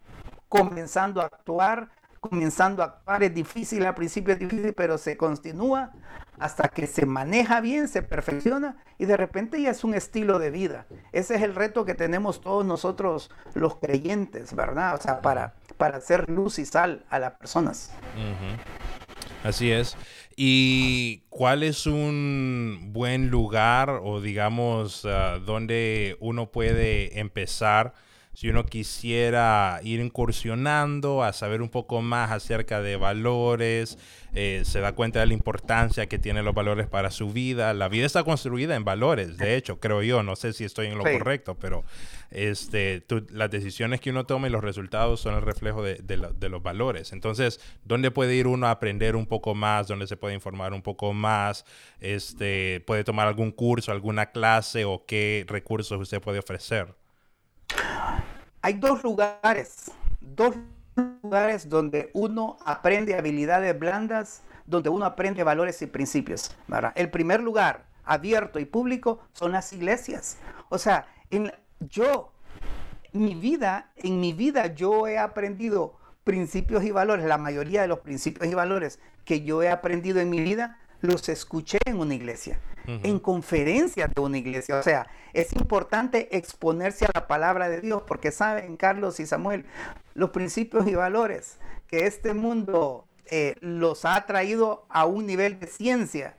comenzando 0.50 1.22
a 1.22 1.26
actuar, 1.26 1.90
comenzando 2.20 2.84
a 2.84 2.88
actuar. 2.88 3.24
Es 3.24 3.34
difícil, 3.34 3.86
al 3.86 3.96
principio 3.96 4.34
es 4.34 4.40
difícil, 4.40 4.74
pero 4.74 4.98
se 4.98 5.16
continúa 5.16 5.92
hasta 6.40 6.70
que 6.70 6.88
se 6.88 7.06
maneja 7.06 7.62
bien, 7.62 7.88
se 7.88 8.02
perfecciona 8.02 8.78
y 8.98 9.06
de 9.06 9.18
repente 9.18 9.62
ya 9.62 9.72
es 9.72 9.84
un 9.84 9.94
estilo 9.94 10.40
de 10.40 10.52
vida. 10.52 10.86
Ese 11.12 11.36
es 11.36 11.42
el 11.42 11.54
reto 11.54 11.86
que 11.86 11.96
tenemos 11.96 12.42
todos 12.42 12.66
nosotros 12.66 13.30
los 13.54 13.76
creyentes, 13.76 14.56
¿verdad? 14.56 14.96
O 14.96 15.02
sea, 15.02 15.22
para, 15.22 15.54
para 15.78 15.98
hacer 15.98 16.30
luz 16.30 16.60
y 16.60 16.66
sal 16.66 17.06
a 17.10 17.20
las 17.20 17.34
personas. 17.34 17.92
Así 19.44 19.72
es. 19.72 19.98
¿Y 20.36 21.24
cuál 21.30 21.64
es 21.64 21.86
un 21.86 22.92
buen 22.94 23.30
lugar 23.30 24.00
o 24.02 24.22
digamos 24.22 25.04
uh, 25.04 25.40
donde 25.46 26.16
uno 26.22 26.52
puede 26.52 27.20
empezar? 27.20 27.94
Si 28.40 28.48
uno 28.48 28.66
quisiera 28.66 29.82
ir 29.84 30.00
incursionando 30.00 31.24
a 31.24 31.34
saber 31.34 31.62
un 31.62 31.68
poco 31.68 32.02
más 32.02 32.32
acerca 32.32 32.82
de 32.82 32.96
valores, 32.96 33.98
eh, 34.34 34.62
se 34.64 34.80
da 34.80 34.94
cuenta 34.94 35.20
de 35.20 35.26
la 35.26 35.34
importancia 35.34 36.08
que 36.08 36.20
tienen 36.20 36.46
los 36.46 36.56
valores 36.56 36.88
para 36.88 37.12
su 37.12 37.34
vida. 37.34 37.74
La 37.74 37.90
vida 37.90 38.06
está 38.06 38.24
construida 38.24 38.78
en 38.78 38.86
valores, 38.86 39.36
de 39.36 39.58
hecho, 39.58 39.82
creo 39.82 40.04
yo, 40.04 40.24
no 40.24 40.38
sé 40.38 40.54
si 40.54 40.64
estoy 40.64 40.88
en 40.88 40.98
lo 40.98 41.04
correcto, 41.04 41.56
pero 41.56 41.84
este, 42.32 43.04
las 43.30 43.52
decisiones 43.52 44.00
que 44.00 44.12
uno 44.12 44.26
toma 44.26 44.48
y 44.48 44.52
los 44.52 44.64
resultados 44.64 45.20
son 45.20 45.36
el 45.36 45.42
reflejo 45.42 45.84
de, 45.84 46.50
los 46.50 46.64
valores. 46.64 47.12
Entonces, 47.12 47.60
¿dónde 47.84 48.10
puede 48.10 48.36
ir 48.36 48.48
uno 48.48 48.68
a 48.68 48.72
aprender 48.72 49.18
un 49.18 49.26
poco 49.26 49.54
más? 49.54 49.90
¿Dónde 49.90 50.08
se 50.08 50.16
puede 50.16 50.34
informar 50.34 50.72
un 50.72 50.82
poco 50.82 51.12
más? 51.12 51.66
Este, 52.00 52.82
¿Puede 52.88 53.04
tomar 53.04 53.28
algún 53.28 53.52
curso, 53.52 53.92
alguna 53.92 54.32
clase 54.32 54.86
o 54.86 55.04
qué 55.06 55.44
recursos 55.46 56.00
usted 56.00 56.22
puede 56.22 56.40
ofrecer? 56.40 56.96
Hay 58.62 58.74
dos 58.74 59.04
lugares, 59.04 59.92
dos 60.20 60.56
lugares 61.24 61.70
donde 61.70 62.10
uno 62.14 62.58
aprende 62.66 63.16
habilidades 63.16 63.78
blandas, 63.78 64.42
donde 64.66 64.90
uno 64.90 65.06
aprende 65.06 65.44
valores 65.44 65.82
y 65.82 65.88
principios. 65.88 66.56
El 66.96 67.10
primer 67.10 67.42
lugar 67.42 67.86
abierto 68.04 68.60
y 68.60 68.66
público 68.66 69.22
son 69.32 69.54
las 69.54 69.72
iglesias. 69.72 70.38
O 70.70 70.78
sea, 70.78 71.08
yo, 71.80 72.34
mi 73.14 73.34
vida, 73.34 73.92
en 73.96 74.20
mi 74.20 74.34
vida 74.34 74.68
yo 74.68 75.08
he 75.08 75.18
aprendido 75.18 75.98
principios 76.26 76.84
y 76.84 76.92
valores, 76.92 77.26
la 77.26 77.38
mayoría 77.38 77.82
de 77.82 77.88
los 77.88 78.00
principios 78.00 78.48
y 78.52 78.54
valores 78.54 79.00
que 79.24 79.42
yo 79.42 79.64
he 79.64 79.70
aprendido 79.70 80.20
en 80.20 80.30
mi 80.30 80.42
vida 80.42 80.80
los 81.02 81.30
escuché 81.30 81.78
en 81.86 81.98
una 81.98 82.14
iglesia, 82.14 82.60
en 83.04 83.20
conferencias 83.20 84.14
de 84.14 84.22
una 84.22 84.38
iglesia. 84.38 84.78
O 84.78 84.84
sea, 84.84 85.08
es 85.34 85.54
importante 85.54 86.36
exponerse 86.38 87.06
a 87.06 87.12
la 87.14 87.28
palabra 87.28 87.70
de 87.70 87.82
Dios, 87.82 88.04
porque 88.08 88.32
saben, 88.32 88.78
Carlos 88.78 89.20
y 89.20 89.26
Samuel, 89.26 89.66
los 90.14 90.32
principios 90.32 90.88
y 90.88 90.96
valores 90.96 91.60
que 91.88 92.06
este 92.06 92.34
mundo 92.34 93.08
eh, 93.32 93.56
los 93.62 94.06
ha 94.06 94.26
traído 94.26 94.86
a 94.90 95.06
un 95.06 95.26
nivel 95.26 95.60
de 95.60 95.68
ciencia, 95.68 96.36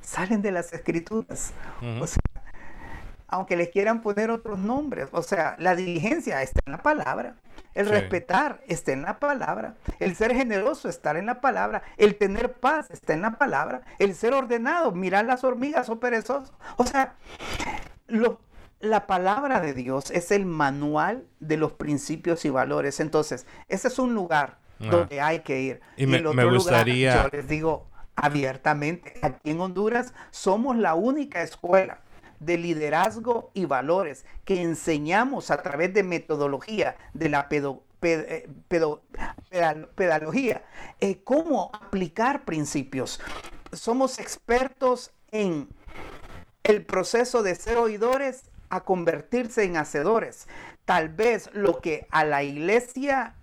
salen 0.00 0.42
de 0.42 0.52
las 0.52 0.72
escrituras. 0.72 1.52
O 2.00 2.06
sea, 2.06 2.20
aunque 3.30 3.56
les 3.56 3.70
quieran 3.70 4.02
poner 4.02 4.30
otros 4.30 4.58
nombres, 4.58 5.08
o 5.12 5.22
sea, 5.22 5.56
la 5.58 5.76
diligencia 5.76 6.42
está 6.42 6.60
en 6.66 6.72
la 6.72 6.82
palabra. 6.82 7.36
El 7.74 7.88
respetar 7.88 8.60
está 8.66 8.92
en 8.92 9.02
la 9.02 9.20
palabra. 9.20 9.76
El 10.00 10.16
ser 10.16 10.34
generoso 10.34 10.88
está 10.88 11.12
en 11.12 11.26
la 11.26 11.40
palabra. 11.40 11.82
El 11.96 12.16
tener 12.16 12.52
paz 12.54 12.90
está 12.90 13.12
en 13.12 13.22
la 13.22 13.38
palabra. 13.38 13.82
El 14.00 14.16
ser 14.16 14.34
ordenado, 14.34 14.90
mirar 14.90 15.24
las 15.24 15.44
hormigas 15.44 15.88
o 15.88 16.00
perezosos. 16.00 16.52
O 16.76 16.84
sea, 16.84 17.14
la 18.80 19.06
palabra 19.06 19.60
de 19.60 19.72
Dios 19.72 20.10
es 20.10 20.32
el 20.32 20.46
manual 20.46 21.24
de 21.38 21.56
los 21.56 21.72
principios 21.72 22.44
y 22.44 22.50
valores. 22.50 22.98
Entonces, 22.98 23.46
ese 23.68 23.86
es 23.86 23.98
un 24.00 24.14
lugar 24.14 24.58
ah. 24.80 24.86
donde 24.90 25.20
hay 25.20 25.40
que 25.40 25.60
ir. 25.60 25.80
Y, 25.96 26.06
me, 26.06 26.20
gustaría... 26.44 27.22
yo 27.22 27.28
les 27.28 27.46
digo 27.46 27.88
abiertamente, 28.16 29.14
aquí 29.22 29.50
en 29.50 29.60
Honduras 29.60 30.12
somos 30.30 30.76
la 30.76 30.94
única 30.94 31.42
escuela 31.42 32.00
de 32.40 32.58
liderazgo 32.58 33.50
y 33.54 33.66
valores 33.66 34.24
que 34.44 34.60
enseñamos 34.60 35.50
a 35.50 35.62
través 35.62 35.94
de 35.94 36.02
metodología 36.02 36.96
de 37.14 37.28
la 37.28 37.48
eh, 37.50 38.48
pedagogía, 39.94 40.64
eh, 41.00 41.22
cómo 41.22 41.70
aplicar 41.72 42.44
principios. 42.44 43.20
Somos 43.72 44.18
expertos 44.18 45.12
en 45.30 45.68
el 46.64 46.84
proceso 46.84 47.42
de 47.42 47.54
ser 47.54 47.76
oidores 47.76 48.50
a 48.70 48.84
convertirse 48.84 49.64
en 49.64 49.76
hacedores. 49.76 50.48
Tal 50.84 51.08
vez 51.10 51.50
lo 51.52 51.80
que 51.80 52.06
a 52.10 52.24
la 52.24 52.42
iglesia 52.42 53.36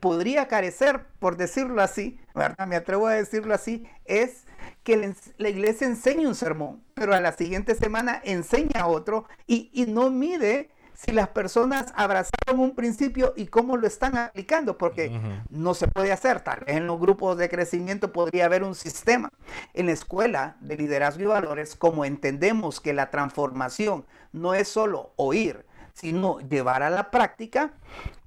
podría 0.00 0.48
carecer, 0.48 1.06
por 1.18 1.36
decirlo 1.36 1.82
así, 1.82 2.18
¿verdad? 2.34 2.66
Me 2.66 2.76
atrevo 2.76 3.06
a 3.06 3.12
decirlo 3.12 3.54
así, 3.54 3.86
es 4.04 4.46
que 4.82 5.14
la 5.38 5.48
iglesia 5.48 5.86
enseña 5.86 6.28
un 6.28 6.34
sermón, 6.34 6.82
pero 6.94 7.14
a 7.14 7.20
la 7.20 7.32
siguiente 7.32 7.74
semana 7.74 8.20
enseña 8.24 8.86
otro 8.86 9.26
y, 9.46 9.86
no 9.88 10.10
mide 10.10 10.70
si 10.94 11.10
las 11.10 11.28
personas 11.28 11.92
abrazaron 11.96 12.60
un 12.60 12.74
principio 12.74 13.32
y 13.36 13.46
cómo 13.46 13.76
lo 13.76 13.86
están 13.86 14.16
aplicando, 14.16 14.78
porque 14.78 15.10
no 15.50 15.74
se 15.74 15.88
puede 15.88 16.12
hacer 16.12 16.40
tal. 16.40 16.62
En 16.66 16.86
los 16.86 17.00
grupos 17.00 17.36
de 17.36 17.48
crecimiento 17.48 18.12
podría 18.12 18.44
haber 18.44 18.62
un 18.62 18.74
sistema. 18.74 19.30
En 19.72 19.86
la 19.86 19.92
escuela 19.92 20.56
de 20.60 20.76
liderazgo 20.76 21.22
y 21.22 21.26
valores, 21.26 21.74
como 21.74 22.04
entendemos 22.04 22.80
que 22.80 22.92
la 22.92 23.10
transformación 23.10 24.06
no 24.32 24.54
es 24.54 24.68
solo 24.68 25.12
oír, 25.16 25.66
sino 25.94 26.38
llevar 26.40 26.82
a 26.82 26.90
la 26.90 27.10
práctica, 27.10 27.72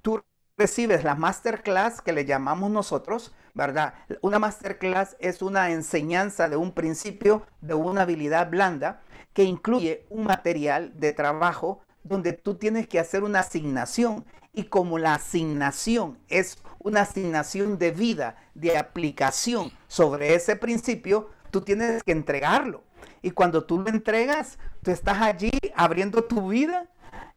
tú 0.02 0.22
recibes 0.58 1.04
la 1.04 1.14
masterclass 1.14 2.02
que 2.02 2.12
le 2.12 2.24
llamamos 2.24 2.70
nosotros, 2.70 3.32
¿verdad? 3.54 3.94
Una 4.20 4.38
masterclass 4.38 5.16
es 5.20 5.40
una 5.40 5.70
enseñanza 5.70 6.48
de 6.48 6.56
un 6.56 6.72
principio, 6.72 7.46
de 7.60 7.74
una 7.74 8.02
habilidad 8.02 8.50
blanda 8.50 9.00
que 9.32 9.44
incluye 9.44 10.04
un 10.10 10.24
material 10.24 10.92
de 10.98 11.12
trabajo 11.12 11.80
donde 12.02 12.32
tú 12.32 12.56
tienes 12.56 12.88
que 12.88 12.98
hacer 12.98 13.22
una 13.22 13.40
asignación 13.40 14.24
y 14.52 14.64
como 14.64 14.98
la 14.98 15.14
asignación 15.14 16.18
es 16.28 16.58
una 16.80 17.02
asignación 17.02 17.78
de 17.78 17.92
vida, 17.92 18.36
de 18.54 18.76
aplicación 18.76 19.70
sobre 19.86 20.34
ese 20.34 20.56
principio, 20.56 21.30
tú 21.50 21.60
tienes 21.60 22.02
que 22.02 22.12
entregarlo. 22.12 22.82
Y 23.22 23.30
cuando 23.30 23.64
tú 23.64 23.80
lo 23.80 23.88
entregas, 23.88 24.58
tú 24.82 24.90
estás 24.90 25.20
allí 25.20 25.52
abriendo 25.76 26.24
tu 26.24 26.48
vida 26.48 26.86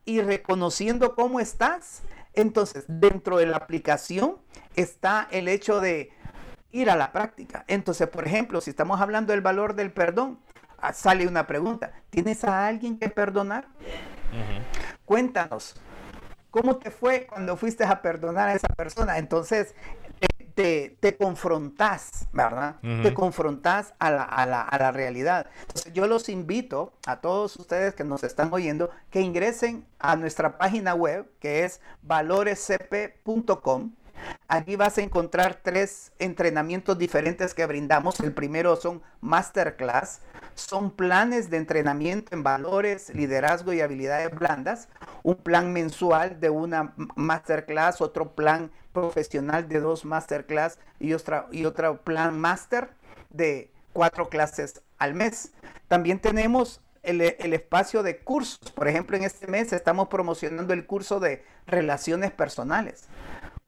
y 0.05 0.21
reconociendo 0.21 1.15
cómo 1.15 1.39
estás 1.39 2.01
entonces, 2.33 2.85
dentro 2.87 3.37
de 3.37 3.45
la 3.45 3.57
aplicación 3.57 4.37
está 4.75 5.27
el 5.31 5.47
hecho 5.47 5.81
de 5.81 6.11
ir 6.71 6.89
a 6.89 6.95
la 6.95 7.11
práctica. 7.11 7.65
Entonces, 7.67 8.07
por 8.07 8.25
ejemplo, 8.25 8.61
si 8.61 8.69
estamos 8.69 9.01
hablando 9.01 9.33
del 9.33 9.41
valor 9.41 9.75
del 9.75 9.91
perdón, 9.91 10.39
ah, 10.77 10.93
sale 10.93 11.27
una 11.27 11.47
pregunta. 11.47 11.91
¿Tienes 12.09 12.43
a 12.43 12.67
alguien 12.67 12.97
que 12.97 13.09
perdonar? 13.09 13.67
Cuéntanos, 15.05 15.75
¿cómo 16.49 16.77
te 16.77 16.89
fue 16.89 17.27
cuando 17.27 17.57
fuiste 17.57 17.83
a 17.83 18.01
perdonar 18.01 18.47
a 18.47 18.53
esa 18.53 18.69
persona? 18.69 19.17
Entonces, 19.17 19.75
te, 20.55 20.97
te, 20.99 21.17
confrontas, 21.17 22.27
¿verdad? 22.33 22.75
Te 22.81 23.13
confrontas 23.13 23.93
a 23.99 24.11
la, 24.11 24.23
a, 24.23 24.45
la, 24.45 24.61
a 24.61 24.77
la, 24.77 24.91
realidad. 24.91 25.47
Entonces, 25.61 25.93
yo 25.93 26.07
los 26.07 26.29
invito 26.29 26.93
a 27.05 27.21
todos 27.21 27.55
ustedes 27.57 27.93
que 27.95 28.03
nos 28.03 28.23
están 28.23 28.53
oyendo 28.53 28.89
que 29.09 29.21
ingresen 29.21 29.85
a 29.99 30.15
nuestra 30.15 30.57
página 30.57 30.93
web 30.93 31.29
que 31.39 31.63
es 31.63 31.81
valorescp.com 32.01 33.91
Allí 34.47 34.75
vas 34.75 34.97
a 34.97 35.01
encontrar 35.01 35.59
tres 35.63 36.11
entrenamientos 36.19 36.97
diferentes 36.97 37.53
que 37.53 37.65
brindamos. 37.65 38.19
El 38.19 38.33
primero 38.33 38.75
son 38.75 39.01
masterclass, 39.21 40.21
son 40.55 40.91
planes 40.91 41.49
de 41.49 41.57
entrenamiento 41.57 42.35
en 42.35 42.43
valores, 42.43 43.13
liderazgo 43.15 43.71
y 43.73 43.81
habilidades 43.81 44.31
blandas. 44.31 44.89
Un 45.23 45.35
plan 45.35 45.71
mensual 45.71 46.39
de 46.39 46.49
una 46.49 46.93
masterclass, 47.15 48.01
otro 48.01 48.35
plan 48.35 48.71
profesional 48.91 49.67
de 49.67 49.79
dos 49.79 50.05
masterclass 50.05 50.79
y, 50.99 51.13
otra, 51.13 51.47
y 51.51 51.65
otro 51.65 52.01
plan 52.01 52.37
master 52.39 52.89
de 53.29 53.71
cuatro 53.93 54.29
clases 54.29 54.81
al 54.97 55.13
mes. 55.13 55.53
También 55.87 56.19
tenemos 56.19 56.81
el, 57.03 57.21
el, 57.21 57.53
espacio 57.53 58.03
de 58.03 58.19
cursos. 58.19 58.71
Por 58.71 58.87
ejemplo, 58.87 59.17
en 59.17 59.23
este 59.23 59.47
mes 59.47 59.73
estamos 59.73 60.07
promocionando 60.07 60.73
el 60.73 60.85
curso 60.85 61.19
de 61.19 61.43
relaciones 61.65 62.31
personales. 62.31 63.07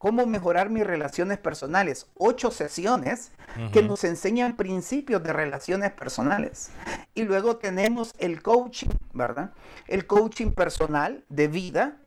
¿Cómo 0.03 0.25
mejorar 0.25 0.69
mis 0.69 0.85
relaciones 0.85 1.37
personales? 1.37 2.07
Ocho 2.15 2.51
sesiones 2.51 3.31
que 3.71 3.81
nos 3.81 4.03
enseñan 4.03 4.57
principios 4.57 5.23
de 5.23 5.31
relaciones 5.31 5.93
personales. 5.93 6.71
Y 7.15 7.23
luego 7.23 7.55
tenemos 7.55 8.13
el 8.17 8.41
coaching, 8.41 8.89
¿verdad? 9.13 9.51
El 9.87 10.05
coaching 10.05 10.51
personal 10.51 11.23
de 11.29 11.47
vida. 11.47 11.99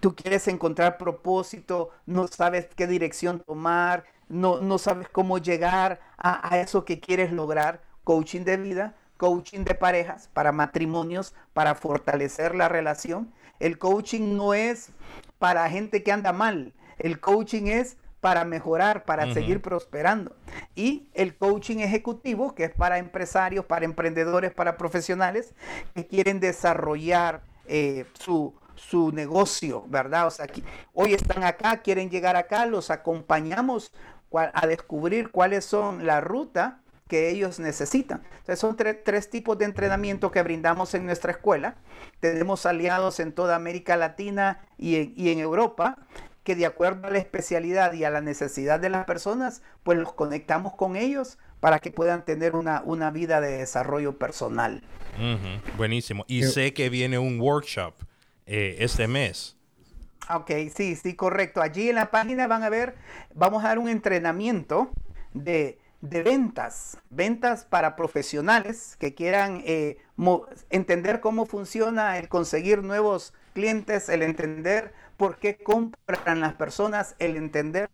Tú 0.00 0.16
quieres 0.16 0.48
encontrar 0.48 0.98
propósito, 0.98 1.90
no 2.06 2.26
sabes 2.26 2.66
qué 2.74 2.88
dirección 2.88 3.38
tomar, 3.38 4.02
no, 4.28 4.60
no 4.60 4.76
sabes 4.78 5.08
cómo 5.08 5.38
llegar 5.38 6.00
a, 6.16 6.52
a 6.52 6.58
eso 6.58 6.84
que 6.84 6.98
quieres 6.98 7.30
lograr. 7.30 7.84
Coaching 8.02 8.42
de 8.42 8.56
vida, 8.56 8.96
coaching 9.16 9.62
de 9.62 9.76
parejas, 9.76 10.28
para 10.32 10.50
matrimonios, 10.50 11.36
para 11.52 11.76
fortalecer 11.76 12.56
la 12.56 12.68
relación. 12.68 13.32
El 13.60 13.78
coaching 13.78 14.36
no 14.36 14.54
es 14.54 14.90
para 15.38 15.70
gente 15.70 16.02
que 16.02 16.10
anda 16.10 16.32
mal. 16.32 16.74
El 16.98 17.20
coaching 17.20 17.66
es 17.66 17.96
para 18.20 18.44
mejorar, 18.44 19.04
para 19.04 19.32
seguir 19.32 19.62
prosperando. 19.62 20.34
Y 20.74 21.08
el 21.14 21.36
coaching 21.36 21.78
ejecutivo, 21.78 22.54
que 22.54 22.64
es 22.64 22.72
para 22.72 22.98
empresarios, 22.98 23.64
para 23.64 23.84
emprendedores, 23.84 24.52
para 24.52 24.76
profesionales 24.76 25.54
que 25.94 26.06
quieren 26.06 26.40
desarrollar 26.40 27.42
eh, 27.66 28.06
su, 28.14 28.54
su 28.74 29.12
negocio, 29.12 29.84
¿verdad? 29.88 30.26
O 30.26 30.30
sea, 30.30 30.46
aquí, 30.46 30.64
hoy 30.94 31.14
están 31.14 31.44
acá, 31.44 31.78
quieren 31.78 32.10
llegar 32.10 32.36
acá, 32.36 32.66
los 32.66 32.90
acompañamos 32.90 33.92
a 34.32 34.66
descubrir 34.66 35.30
cuáles 35.30 35.64
son 35.64 36.04
la 36.04 36.20
ruta 36.20 36.80
que 37.08 37.30
ellos 37.30 37.58
necesitan. 37.58 38.22
Entonces 38.32 38.58
son 38.58 38.76
tres 38.76 39.30
tipos 39.30 39.56
de 39.56 39.64
entrenamiento 39.64 40.30
que 40.30 40.42
brindamos 40.42 40.92
en 40.92 41.06
nuestra 41.06 41.32
escuela. 41.32 41.76
Tenemos 42.20 42.66
aliados 42.66 43.18
en 43.20 43.32
toda 43.32 43.56
América 43.56 43.96
Latina 43.96 44.60
y 44.76 45.14
y 45.16 45.30
en 45.30 45.38
Europa 45.38 45.96
que 46.44 46.56
de 46.56 46.66
acuerdo 46.66 47.08
a 47.08 47.10
la 47.10 47.18
especialidad 47.18 47.92
y 47.92 48.04
a 48.04 48.10
la 48.10 48.20
necesidad 48.20 48.80
de 48.80 48.88
las 48.88 49.04
personas, 49.04 49.62
pues 49.82 49.98
los 49.98 50.12
conectamos 50.12 50.74
con 50.74 50.96
ellos 50.96 51.38
para 51.60 51.78
que 51.78 51.90
puedan 51.90 52.24
tener 52.24 52.54
una, 52.54 52.82
una 52.84 53.10
vida 53.10 53.40
de 53.40 53.58
desarrollo 53.58 54.18
personal. 54.18 54.82
Buenísimo. 55.76 56.24
Y 56.28 56.44
sé 56.44 56.72
que 56.72 56.88
viene 56.88 57.18
un 57.18 57.40
workshop 57.40 57.94
eh, 58.46 58.76
este 58.78 59.08
mes. 59.08 59.56
Ok, 60.30 60.50
sí, 60.74 60.96
sí, 60.96 61.14
correcto. 61.14 61.60
Allí 61.60 61.88
en 61.88 61.96
la 61.96 62.10
página 62.10 62.46
van 62.46 62.62
a 62.62 62.68
ver, 62.68 62.94
vamos 63.34 63.64
a 63.64 63.68
dar 63.68 63.78
un 63.78 63.88
entrenamiento 63.88 64.90
de, 65.32 65.78
de 66.00 66.22
ventas, 66.22 66.98
ventas 67.10 67.64
para 67.64 67.96
profesionales 67.96 68.96
que 68.98 69.14
quieran 69.14 69.62
eh, 69.64 69.98
entender 70.70 71.20
cómo 71.20 71.46
funciona 71.46 72.18
el 72.18 72.28
conseguir 72.28 72.82
nuevos 72.82 73.32
clientes, 73.54 74.08
el 74.08 74.22
entender 74.22 74.92
por 75.18 75.36
qué 75.36 75.58
compran 75.58 76.40
las 76.40 76.54
personas, 76.54 77.14
el 77.18 77.36
entender 77.36 77.90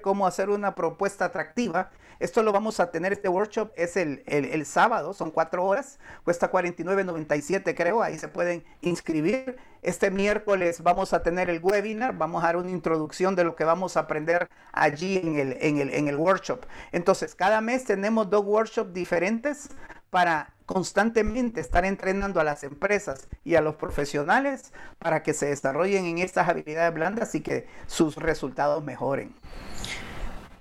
cómo 0.00 0.26
hacer 0.26 0.48
una 0.48 0.74
propuesta 0.74 1.26
atractiva. 1.26 1.90
Esto 2.18 2.42
lo 2.42 2.52
vamos 2.52 2.80
a 2.80 2.90
tener, 2.90 3.12
este 3.12 3.28
workshop 3.28 3.72
es 3.76 3.96
el, 3.96 4.22
el, 4.26 4.64
sábado, 4.64 5.12
son 5.12 5.30
cuatro 5.30 5.64
horas, 5.66 5.98
cuesta 6.24 6.50
49.97 6.50 7.74
creo, 7.76 8.02
ahí 8.02 8.18
se 8.18 8.28
pueden 8.28 8.64
inscribir. 8.80 9.56
Este 9.82 10.10
miércoles 10.10 10.82
vamos 10.82 11.12
a 11.12 11.22
tener 11.22 11.50
el 11.50 11.60
webinar, 11.62 12.16
vamos 12.16 12.42
a 12.42 12.46
dar 12.46 12.56
una 12.56 12.70
introducción 12.70 13.36
de 13.36 13.44
lo 13.44 13.54
que 13.56 13.64
vamos 13.64 13.96
a 13.96 14.00
aprender 14.00 14.48
allí 14.72 15.18
en 15.18 15.38
el, 15.38 15.58
en 15.60 15.78
el, 15.78 15.92
en 15.92 16.08
el 16.08 16.16
workshop. 16.16 16.64
Entonces, 16.92 17.34
cada 17.34 17.60
mes 17.60 17.84
tenemos 17.84 18.30
dos 18.30 18.44
workshops 18.44 18.94
diferentes 18.94 19.68
para 20.10 20.54
constantemente 20.72 21.60
estar 21.60 21.84
entrenando 21.84 22.40
a 22.40 22.44
las 22.44 22.64
empresas 22.64 23.28
y 23.44 23.56
a 23.56 23.60
los 23.60 23.74
profesionales 23.74 24.72
para 24.98 25.22
que 25.22 25.34
se 25.34 25.46
desarrollen 25.46 26.06
en 26.06 26.16
estas 26.18 26.48
habilidades 26.48 26.94
blandas 26.94 27.34
y 27.34 27.42
que 27.42 27.66
sus 27.86 28.16
resultados 28.16 28.82
mejoren. 28.82 29.34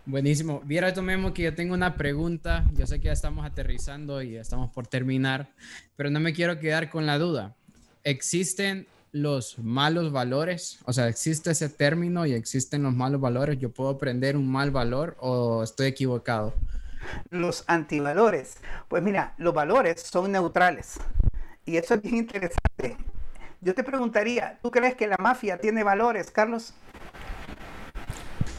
Buenísimo. 0.05 0.62
Viera 0.66 0.93
tu 0.93 1.01
Memo 1.01 1.34
que 1.34 1.43
yo 1.43 1.55
tengo 1.55 1.74
una 1.74 1.95
pregunta. 1.95 2.66
Yo 2.74 2.86
sé 2.88 2.99
que 2.99 3.05
ya 3.05 3.14
estamos 3.14 3.45
aterrizando 3.45 4.22
y 4.22 4.36
estamos 4.36 4.70
por 4.72 4.86
terminar, 4.86 5.49
pero 5.95 6.09
no 6.09 6.20
me 6.20 6.34
quiero 6.34 6.59
quedar 6.59 6.89
con 6.89 7.05
la 7.05 7.18
duda. 7.18 7.55
¿Existen 8.03 8.88
los 9.14 9.59
malos 9.59 10.12
valores? 10.12 10.80
O 10.84 10.91
sea, 10.91 11.07
¿existe 11.07 11.51
ese 11.51 11.70
término 11.70 12.26
y 12.26 12.34
existen 12.34 12.84
los 12.84 12.93
malos 12.93 13.22
valores? 13.22 13.59
¿Yo 13.59 13.72
puedo 13.72 13.91
aprender 13.91 14.36
un 14.36 14.51
mal 14.51 14.72
valor 14.72 15.16
o 15.22 15.64
estoy 15.64 15.88
equivocado? 15.88 16.53
Los 17.30 17.64
antivalores. 17.68 18.58
Pues 18.88 19.04
mira, 19.04 19.34
los 19.38 19.54
valores 19.54 20.02
son 20.02 20.32
neutrales. 20.32 20.99
Y 21.66 21.78
eso 21.78 21.95
es 21.95 22.02
bien 22.02 22.18
interesante. 22.18 22.97
Yo 23.62 23.76
te 23.76 23.84
preguntaría, 23.84 24.58
¿tú 24.62 24.72
crees 24.72 24.95
que 24.95 25.08
la 25.08 25.18
mafia 25.18 25.58
tiene 25.58 25.84
valores, 25.84 26.32
Carlos? 26.32 26.74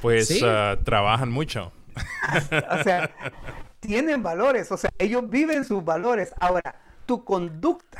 Pues 0.01 0.43
ah, 0.45 0.76
trabajan 0.84 1.30
mucho. 1.30 1.72
o 2.70 2.82
sea, 2.82 3.11
tienen 3.80 4.22
valores, 4.22 4.70
o 4.70 4.76
sea, 4.76 4.90
ellos 4.99 5.28
viven 5.28 5.64
sus 5.64 5.84
valores. 5.84 6.32
Ahora, 6.38 6.76
tu 7.07 7.24
conducta 7.24 7.99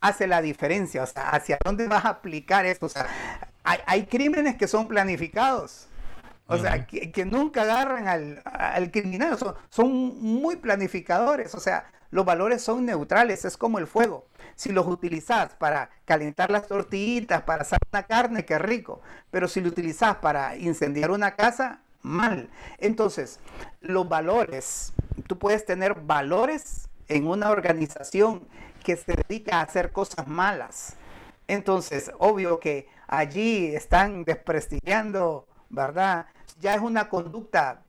hace 0.00 0.26
la 0.26 0.42
diferencia, 0.42 1.02
o 1.02 1.06
sea, 1.06 1.30
hacia 1.30 1.58
dónde 1.64 1.88
vas 1.88 2.04
a 2.04 2.10
aplicar 2.10 2.66
esto. 2.66 2.86
O 2.86 2.90
sea, 2.90 3.06
hay 3.64 4.06
crímenes 4.06 4.56
que 4.56 4.68
son 4.68 4.86
planificados 4.86 5.88
o 6.48 6.56
sea, 6.58 6.86
que, 6.86 7.24
nunca 7.24 7.62
agarran 7.62 8.06
al, 8.06 8.90
criminal, 8.90 9.36
son, 9.68 10.20
muy 10.20 10.56
planificadores, 10.56 11.54
o 11.54 11.60
sea, 11.60 11.90
los 12.10 12.24
valores 12.24 12.62
son 12.62 12.86
neutrales, 12.86 13.44
es 13.44 13.56
como 13.56 13.78
el 13.78 13.86
fuego. 13.86 14.26
Si 14.54 14.70
los 14.70 14.86
utilizas 14.86 15.54
para 15.54 15.90
calentar 16.04 16.50
las 16.50 16.68
tortillitas, 16.68 17.42
para 17.42 17.62
hacer 17.62 17.78
una 17.92 18.04
carne, 18.04 18.44
qué 18.44 18.58
rico, 18.58 19.00
pero 19.30 19.48
si 19.48 19.60
lo 19.60 19.68
utilizas 19.68 20.16
para 20.16 20.56
incendiar 20.56 21.10
una 21.10 21.34
casa, 21.34 21.80
mal. 22.02 22.48
Entonces, 22.78 23.40
los 23.80 24.08
valores, 24.08 24.92
tú 25.26 25.38
puedes 25.38 25.64
tener 25.66 25.94
valores 25.94 26.88
en 27.08 27.26
una 27.26 27.50
organización 27.50 28.46
que 28.84 28.96
se 28.96 29.14
dedica 29.14 29.58
a 29.58 29.62
hacer 29.62 29.90
cosas 29.90 30.28
malas. 30.28 30.94
Entonces, 31.48 32.10
obvio 32.18 32.60
que 32.60 32.88
allí 33.08 33.74
están 33.74 34.24
desprestigiando, 34.24 35.46
¿verdad? 35.68 36.26
Ya 36.60 36.74
es 36.74 36.80
una 36.80 37.08
conducta, 37.08 37.82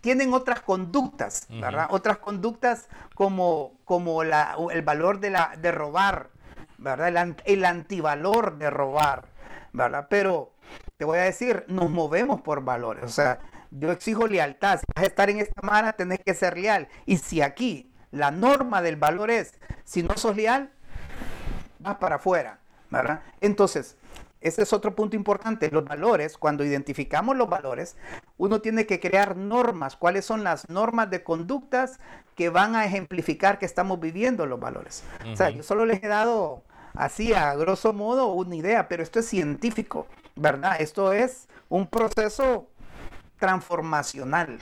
tienen 0.00 0.32
otras 0.32 0.60
conductas, 0.60 1.46
¿verdad? 1.50 1.88
Otras 1.90 2.18
conductas 2.18 2.88
como, 3.14 3.74
como 3.84 4.24
la, 4.24 4.56
el 4.70 4.82
valor 4.82 5.20
de, 5.20 5.30
la, 5.30 5.54
de 5.60 5.72
robar, 5.72 6.30
¿verdad? 6.78 7.36
El, 7.44 7.64
antivalor 7.64 8.58
de 8.58 8.70
robar, 8.70 9.26
¿verdad? 9.72 10.06
Pero 10.08 10.54
te 10.96 11.04
voy 11.04 11.18
a 11.18 11.22
decir, 11.22 11.64
nos 11.68 11.90
movemos 11.90 12.40
por 12.40 12.62
valores, 12.62 13.04
o 13.04 13.08
sea, 13.08 13.40
yo 13.70 13.92
exijo 13.92 14.26
lealtad, 14.26 14.78
si 14.78 14.84
vas 14.94 15.04
a 15.04 15.08
estar 15.08 15.28
en 15.28 15.40
esta 15.40 15.60
mara, 15.62 15.92
tenés 15.92 16.20
que 16.24 16.32
ser 16.32 16.56
leal. 16.56 16.88
Y 17.04 17.18
si 17.18 17.42
aquí 17.42 17.92
la 18.10 18.30
norma 18.30 18.80
del 18.80 18.96
valor 18.96 19.30
es, 19.30 19.54
si 19.84 20.02
no 20.02 20.16
sos 20.16 20.36
leal, 20.36 20.70
vas 21.78 21.96
para 21.96 22.16
afuera, 22.16 22.60
¿verdad? 22.90 23.20
Entonces, 23.40 23.96
ese 24.40 24.62
es 24.62 24.72
otro 24.72 24.94
punto 24.94 25.16
importante. 25.16 25.70
Los 25.70 25.84
valores, 25.84 26.38
cuando 26.38 26.64
identificamos 26.64 27.36
los 27.36 27.48
valores, 27.48 27.96
uno 28.36 28.60
tiene 28.60 28.86
que 28.86 29.00
crear 29.00 29.36
normas. 29.36 29.96
¿Cuáles 29.96 30.24
son 30.24 30.44
las 30.44 30.68
normas 30.68 31.10
de 31.10 31.22
conductas 31.22 31.98
que 32.34 32.48
van 32.48 32.76
a 32.76 32.84
ejemplificar 32.84 33.58
que 33.58 33.66
estamos 33.66 33.98
viviendo 33.98 34.46
los 34.46 34.60
valores? 34.60 35.02
O 35.32 35.36
sea, 35.36 35.50
yo 35.50 35.62
solo 35.62 35.86
les 35.86 36.02
he 36.02 36.08
dado 36.08 36.62
así 36.94 37.32
a 37.32 37.54
grosso 37.54 37.92
modo 37.92 38.32
una 38.32 38.56
idea, 38.56 38.88
pero 38.88 39.02
esto 39.02 39.18
es 39.18 39.26
científico, 39.26 40.06
¿verdad? 40.36 40.80
Esto 40.80 41.12
es 41.12 41.48
un 41.68 41.86
proceso 41.86 42.68
transformacional. 43.38 44.60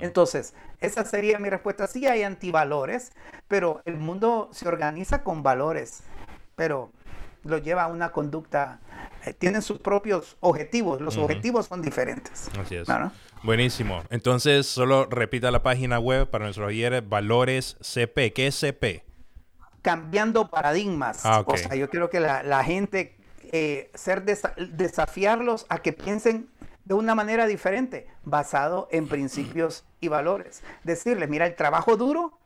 Entonces, 0.00 0.54
esa 0.80 1.04
sería 1.04 1.38
mi 1.38 1.50
respuesta. 1.50 1.86
Sí 1.86 2.06
hay 2.06 2.22
antivalores, 2.22 3.12
pero 3.48 3.82
el 3.84 3.96
mundo 3.96 4.48
se 4.52 4.68
organiza 4.68 5.22
con 5.22 5.42
valores, 5.42 6.02
pero 6.56 6.90
lo 7.44 7.58
lleva 7.58 7.84
a 7.84 7.86
una 7.86 8.10
conducta 8.10 8.80
eh, 9.24 9.32
tienen 9.32 9.62
sus 9.62 9.78
propios 9.78 10.36
objetivos. 10.40 11.00
Los 11.00 11.16
objetivos 11.16 11.66
son 11.66 11.80
diferentes. 11.80 12.50
Así 12.58 12.76
es. 12.76 12.86
Buenísimo. 13.42 14.02
Entonces, 14.10 14.66
solo 14.66 15.06
repita 15.06 15.50
la 15.50 15.62
página 15.62 15.98
web 15.98 16.28
para 16.28 16.44
nuestros 16.44 16.68
oyentes, 16.68 17.08
Valores 17.08 17.76
CP. 17.80 18.32
¿Qué 18.32 18.48
es 18.48 18.58
CP? 18.58 19.04
Cambiando 19.82 20.48
paradigmas. 20.48 21.24
Ah, 21.24 21.42
o 21.46 21.56
sea, 21.56 21.74
yo 21.74 21.88
quiero 21.88 22.10
que 22.10 22.20
la, 22.20 22.64
gente, 22.64 23.16
eh, 23.52 23.90
ser 23.94 24.24
desafiarlos 24.24 25.66
a 25.68 25.78
que 25.78 25.92
piensen 25.92 26.48
de 26.84 26.94
una 26.94 27.14
manera 27.14 27.46
diferente, 27.46 28.06
basado 28.24 28.88
en 28.90 29.08
principios 29.08 29.84
y 30.00 30.08
valores. 30.08 30.62
Decirles, 30.82 31.28
mira, 31.30 31.46
el 31.46 31.54
trabajo 31.54 31.96
duro 31.96 32.38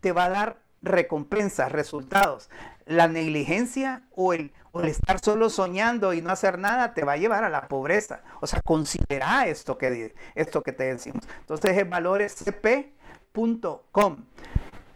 te 0.00 0.12
va 0.12 0.24
a 0.24 0.30
dar 0.30 0.56
recompensas, 0.82 1.72
resultados. 1.72 2.50
La 2.86 3.08
negligencia 3.08 4.02
o 4.14 4.32
el, 4.32 4.52
estar 4.84 5.20
solo 5.20 5.50
soñando 5.50 6.12
y 6.12 6.20
no 6.20 6.30
hacer 6.30 6.58
nada 6.58 6.94
te 6.94 7.04
va 7.04 7.12
a 7.12 7.16
llevar 7.16 7.44
a 7.44 7.48
la 7.48 7.68
pobreza. 7.68 8.22
O 8.40 8.46
sea, 8.46 8.60
considera 8.62 9.46
esto 9.46 9.78
que, 9.78 10.14
esto 10.34 10.62
que 10.62 10.72
te 10.72 10.84
decimos. 10.84 11.24
Entonces 11.40 11.76
es 11.76 11.88
valorescp.com. 11.88 14.16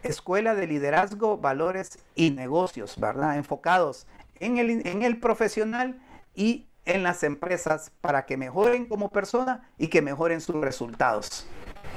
Escuela 0.03 0.55
de 0.55 0.67
Liderazgo, 0.67 1.37
Valores 1.37 1.99
y 2.15 2.31
Negocios, 2.31 2.95
¿verdad? 2.97 3.37
Enfocados 3.37 4.07
en 4.39 4.57
el, 4.57 4.87
en 4.87 5.03
el 5.03 5.19
profesional 5.19 6.01
y 6.35 6.67
en 6.85 7.03
las 7.03 7.23
empresas 7.23 7.91
para 8.01 8.25
que 8.25 8.37
mejoren 8.37 8.85
como 8.85 9.09
persona 9.09 9.69
y 9.77 9.87
que 9.87 10.01
mejoren 10.01 10.41
sus 10.41 10.55
resultados. 10.55 11.45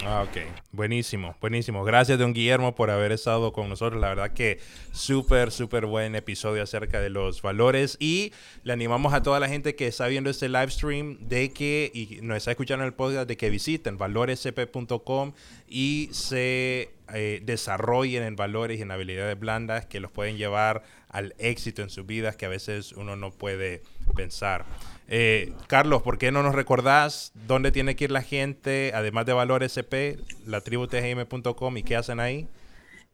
Ah, 0.05 0.22
ok, 0.22 0.38
buenísimo, 0.72 1.36
buenísimo. 1.40 1.84
Gracias, 1.84 2.18
don 2.18 2.32
Guillermo, 2.32 2.74
por 2.74 2.90
haber 2.90 3.12
estado 3.12 3.53
con 3.53 3.68
nosotros. 3.68 4.00
La 4.00 4.09
verdad 4.09 4.32
que 4.32 4.59
súper, 4.90 5.53
súper 5.53 5.86
buen 5.86 6.16
episodio 6.16 6.61
acerca 6.64 7.00
de 7.00 7.09
los 7.09 7.40
valores. 7.40 7.96
Y 8.00 8.32
le 8.64 8.72
animamos 8.72 9.14
a 9.14 9.22
toda 9.22 9.38
la 9.38 9.48
gente 9.48 9.76
que 9.76 9.86
está 9.86 10.09
viendo 10.09 10.28
este 10.28 10.48
live 10.48 10.70
stream 10.70 11.18
de 11.20 11.53
que, 11.53 11.92
y 11.94 12.18
nos 12.22 12.36
está 12.38 12.50
escuchando 12.50 12.84
el 12.84 12.94
podcast, 12.94 13.28
de 13.28 13.36
que 13.36 13.48
visiten 13.48 13.96
valorescp.com 13.96 15.34
y 15.68 16.09
se 16.11 16.90
eh, 17.14 17.40
desarrollen 17.44 18.24
en 18.24 18.34
valores 18.34 18.80
y 18.80 18.82
en 18.82 18.90
habilidades 18.90 19.38
blandas 19.38 19.86
que 19.86 20.00
los 20.00 20.11
pueden 20.11 20.36
llevar 20.36 20.82
al 21.11 21.34
éxito 21.38 21.80
en 21.80 21.90
sus 21.90 22.07
vidas 22.07 22.34
que 22.34 22.46
a 22.46 22.48
veces 22.48 22.90
uno 22.92 23.14
no 23.14 23.30
puede 23.30 23.82
pensar. 24.16 24.64
Eh, 25.09 25.53
Carlos, 25.66 26.03
¿por 26.03 26.18
qué 26.18 26.32
no 26.32 26.42
nos 26.42 26.55
recordás 26.55 27.32
dónde 27.46 27.72
tiene 27.72 27.96
que 27.96 28.05
ir 28.05 28.11
la 28.11 28.22
gente, 28.22 28.92
además 28.94 29.26
de 29.26 29.32
Valor 29.32 29.62
SP, 29.66 30.18
la 30.46 30.61
tributgm.com 30.61 31.76
y 31.76 31.82
qué 31.82 31.96
hacen 31.96 32.20
ahí? 32.20 32.48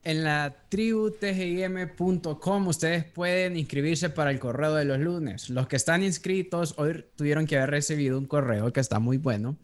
En 0.05 0.22
la 0.24 0.55
tributgim.com 0.68 2.66
ustedes 2.68 3.05
pueden 3.05 3.57
inscribirse 3.57 4.11
para 4.11 4.30
el 4.30 4.38
correo 4.38 4.74
de 4.74 4.84
los 4.84 5.01
lunes. 5.01 5.51
Los 5.51 5.66
que 5.66 5.74
están 5.76 6.03
inscritos 6.03 6.74
hoy 6.78 7.05
tuvieron 7.16 7.46
que 7.46 7.57
haber 7.57 7.70
recibido 7.70 8.16
un 8.16 8.26
correo 8.26 8.72
que 8.72 8.80
está 8.80 9.01
muy 9.01 9.18
bueno. 9.18 9.59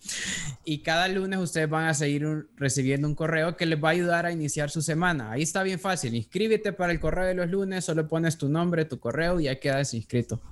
Y 0.65 0.79
cada 0.79 1.07
lunes 1.09 1.39
ustedes 1.39 1.71
van 1.71 1.87
a 1.87 1.95
seguir 1.95 2.49
recibiendo 2.57 3.07
un 3.07 3.15
correo 3.15 3.57
que 3.57 3.65
les 3.65 3.83
va 3.83 3.89
a 3.89 3.93
ayudar 3.93 4.27
a 4.27 4.33
iniciar 4.33 4.71
su 4.71 4.83
semana. 4.83 5.31
Ahí 5.31 5.43
está 5.43 5.63
bien 5.63 5.79
fácil. 5.79 6.15
Inscríbete 6.15 6.73
para 6.73 6.93
el 6.93 7.01
correo 7.01 7.27
de 7.27 7.35
los 7.35 7.49
lunes, 7.49 7.85
solo 7.85 8.09
pones 8.09 8.37
tu 8.37 8.49
nombre, 8.49 8.85
tu 8.85 8.99
correo 8.99 9.39
y 9.41 9.45
ya 9.45 9.61
quedas 9.61 9.95
inscrito. 9.95 10.43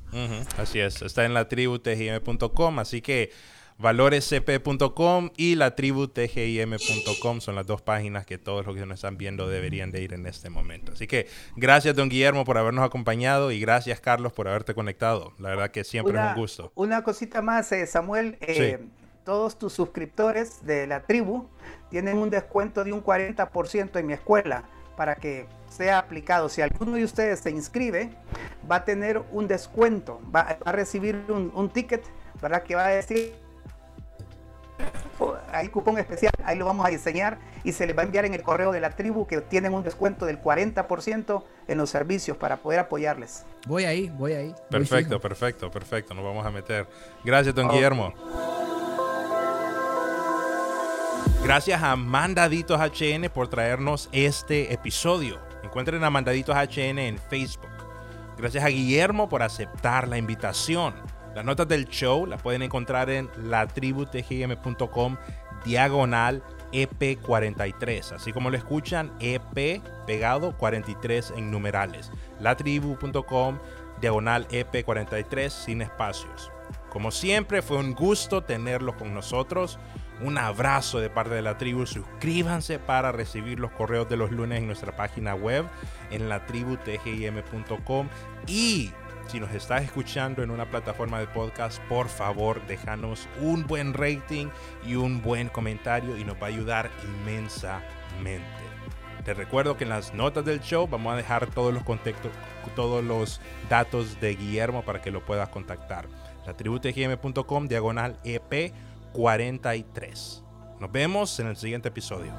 Así 0.58 0.78
es. 0.78 1.02
Está 1.02 1.24
en 1.24 1.34
la 1.34 1.48
tributgim.com. 1.48 2.78
Así 2.78 3.02
que 3.02 3.30
valorescp.com 3.78 5.30
y 5.36 5.54
la 5.54 5.74
tribu 5.74 6.08
tgim.com 6.08 7.40
son 7.40 7.54
las 7.54 7.66
dos 7.66 7.82
páginas 7.82 8.26
que 8.26 8.38
todos 8.38 8.66
los 8.66 8.74
que 8.74 8.86
nos 8.86 8.96
están 8.96 9.18
viendo 9.18 9.48
deberían 9.48 9.90
de 9.90 10.02
ir 10.02 10.14
en 10.14 10.26
este 10.26 10.50
momento. 10.50 10.92
Así 10.92 11.06
que 11.06 11.26
gracias 11.56 11.96
don 11.96 12.08
Guillermo 12.08 12.44
por 12.44 12.58
habernos 12.58 12.84
acompañado 12.84 13.50
y 13.50 13.60
gracias 13.60 14.00
Carlos 14.00 14.32
por 14.32 14.48
haberte 14.48 14.74
conectado. 14.74 15.32
La 15.38 15.50
verdad 15.50 15.70
que 15.70 15.84
siempre 15.84 16.18
es 16.18 16.24
un 16.24 16.34
gusto. 16.34 16.72
Una 16.74 17.02
cosita 17.02 17.42
más, 17.42 17.70
eh, 17.72 17.86
Samuel. 17.86 18.38
Eh, 18.40 18.78
todos 19.24 19.58
tus 19.58 19.72
suscriptores 19.72 20.64
de 20.66 20.86
la 20.86 21.04
tribu 21.04 21.48
tienen 21.90 22.18
un 22.18 22.30
descuento 22.30 22.82
de 22.84 22.92
un 22.92 23.02
40% 23.04 23.98
en 23.98 24.06
mi 24.06 24.12
escuela 24.14 24.64
para 24.96 25.14
que 25.14 25.46
sea 25.68 25.98
aplicado. 25.98 26.48
Si 26.48 26.60
alguno 26.60 26.96
de 26.96 27.04
ustedes 27.04 27.40
se 27.40 27.50
inscribe, 27.50 28.10
va 28.70 28.76
a 28.76 28.84
tener 28.84 29.22
un 29.30 29.48
descuento, 29.48 30.20
va, 30.34 30.58
a 30.64 30.72
recibir 30.72 31.24
un, 31.28 31.52
un 31.54 31.70
ticket, 31.70 32.04
¿verdad? 32.40 32.62
Que 32.62 32.74
va 32.74 32.86
a 32.86 32.90
decir 32.90 33.32
hay 35.52 35.68
cupón 35.68 35.98
especial, 35.98 36.32
ahí 36.44 36.58
lo 36.58 36.64
vamos 36.64 36.86
a 36.86 36.88
diseñar 36.88 37.38
y 37.62 37.72
se 37.72 37.86
les 37.86 37.96
va 37.96 38.02
a 38.02 38.04
enviar 38.04 38.24
en 38.24 38.34
el 38.34 38.42
correo 38.42 38.72
de 38.72 38.80
la 38.80 38.90
tribu 38.90 39.26
que 39.26 39.40
tienen 39.40 39.74
un 39.74 39.82
descuento 39.82 40.26
del 40.26 40.40
40% 40.40 41.44
en 41.68 41.78
los 41.78 41.90
servicios 41.90 42.36
para 42.36 42.56
poder 42.56 42.80
apoyarles. 42.80 43.44
Voy 43.66 43.84
ahí, 43.84 44.08
voy 44.16 44.32
ahí. 44.32 44.54
Perfecto, 44.70 45.20
perfecto, 45.20 45.70
perfecto, 45.70 46.14
nos 46.14 46.24
vamos 46.24 46.44
a 46.44 46.50
meter. 46.50 46.86
Gracias, 47.24 47.54
don 47.54 47.68
Guillermo. 47.68 48.12
Gracias 51.44 51.82
a 51.82 51.96
Mandaditos 51.96 52.80
HN 52.80 53.28
por 53.28 53.48
traernos 53.48 54.08
este 54.12 54.72
episodio. 54.72 55.38
Encuentren 55.62 56.02
a 56.04 56.10
Mandaditos 56.10 56.56
HN 56.56 56.98
en 56.98 57.18
Facebook. 57.18 57.68
Gracias 58.38 58.64
a 58.64 58.68
Guillermo 58.68 59.28
por 59.28 59.42
aceptar 59.42 60.08
la 60.08 60.18
invitación. 60.18 60.94
Las 61.34 61.44
notas 61.44 61.66
del 61.66 61.88
show 61.88 62.26
las 62.26 62.42
pueden 62.42 62.62
encontrar 62.62 63.08
en 63.10 63.28
latributgm.com 63.36 65.16
diagonal 65.64 66.42
EP43, 66.72 68.12
así 68.12 68.32
como 68.32 68.50
lo 68.50 68.56
escuchan, 68.56 69.12
EP 69.20 69.82
pegado 70.06 70.56
43 70.56 71.34
en 71.36 71.50
numerales. 71.50 72.10
Latribu.com 72.40 73.58
diagonal 74.00 74.48
EP43 74.48 75.48
sin 75.50 75.82
espacios. 75.82 76.50
Como 76.90 77.10
siempre, 77.10 77.62
fue 77.62 77.78
un 77.78 77.94
gusto 77.94 78.42
tenerlos 78.42 78.96
con 78.96 79.14
nosotros. 79.14 79.78
Un 80.20 80.36
abrazo 80.38 81.00
de 81.00 81.08
parte 81.08 81.34
de 81.34 81.42
la 81.42 81.56
tribu. 81.56 81.86
Suscríbanse 81.86 82.78
para 82.78 83.12
recibir 83.12 83.58
los 83.58 83.70
correos 83.72 84.08
de 84.08 84.16
los 84.16 84.30
lunes 84.30 84.58
en 84.58 84.66
nuestra 84.66 84.94
página 84.94 85.34
web 85.34 85.64
en 86.10 86.28
latributgm.com 86.28 88.08
y 88.46 88.92
si 89.26 89.40
nos 89.40 89.52
estás 89.52 89.82
escuchando 89.82 90.42
en 90.42 90.50
una 90.50 90.70
plataforma 90.70 91.18
de 91.18 91.26
podcast, 91.26 91.82
por 91.84 92.08
favor, 92.08 92.64
déjanos 92.66 93.28
un 93.40 93.66
buen 93.66 93.94
rating 93.94 94.48
y 94.86 94.94
un 94.94 95.22
buen 95.22 95.48
comentario 95.48 96.16
y 96.16 96.24
nos 96.24 96.36
va 96.36 96.46
a 96.46 96.50
ayudar 96.50 96.90
inmensamente. 97.04 98.46
Te 99.24 99.34
recuerdo 99.34 99.76
que 99.76 99.84
en 99.84 99.90
las 99.90 100.14
notas 100.14 100.44
del 100.44 100.60
show 100.60 100.88
vamos 100.88 101.12
a 101.12 101.16
dejar 101.16 101.46
todos 101.46 101.72
los 101.72 101.84
contactos, 101.84 102.32
todos 102.74 103.04
los 103.04 103.40
datos 103.68 104.20
de 104.20 104.34
Guillermo 104.34 104.82
para 104.82 105.00
que 105.00 105.12
lo 105.12 105.24
puedas 105.24 105.48
contactar. 105.48 106.08
La 106.44 106.56
diagonal 107.68 108.18
EP43. 108.24 110.42
Nos 110.80 110.90
vemos 110.90 111.38
en 111.38 111.46
el 111.46 111.56
siguiente 111.56 111.88
episodio. 111.88 112.32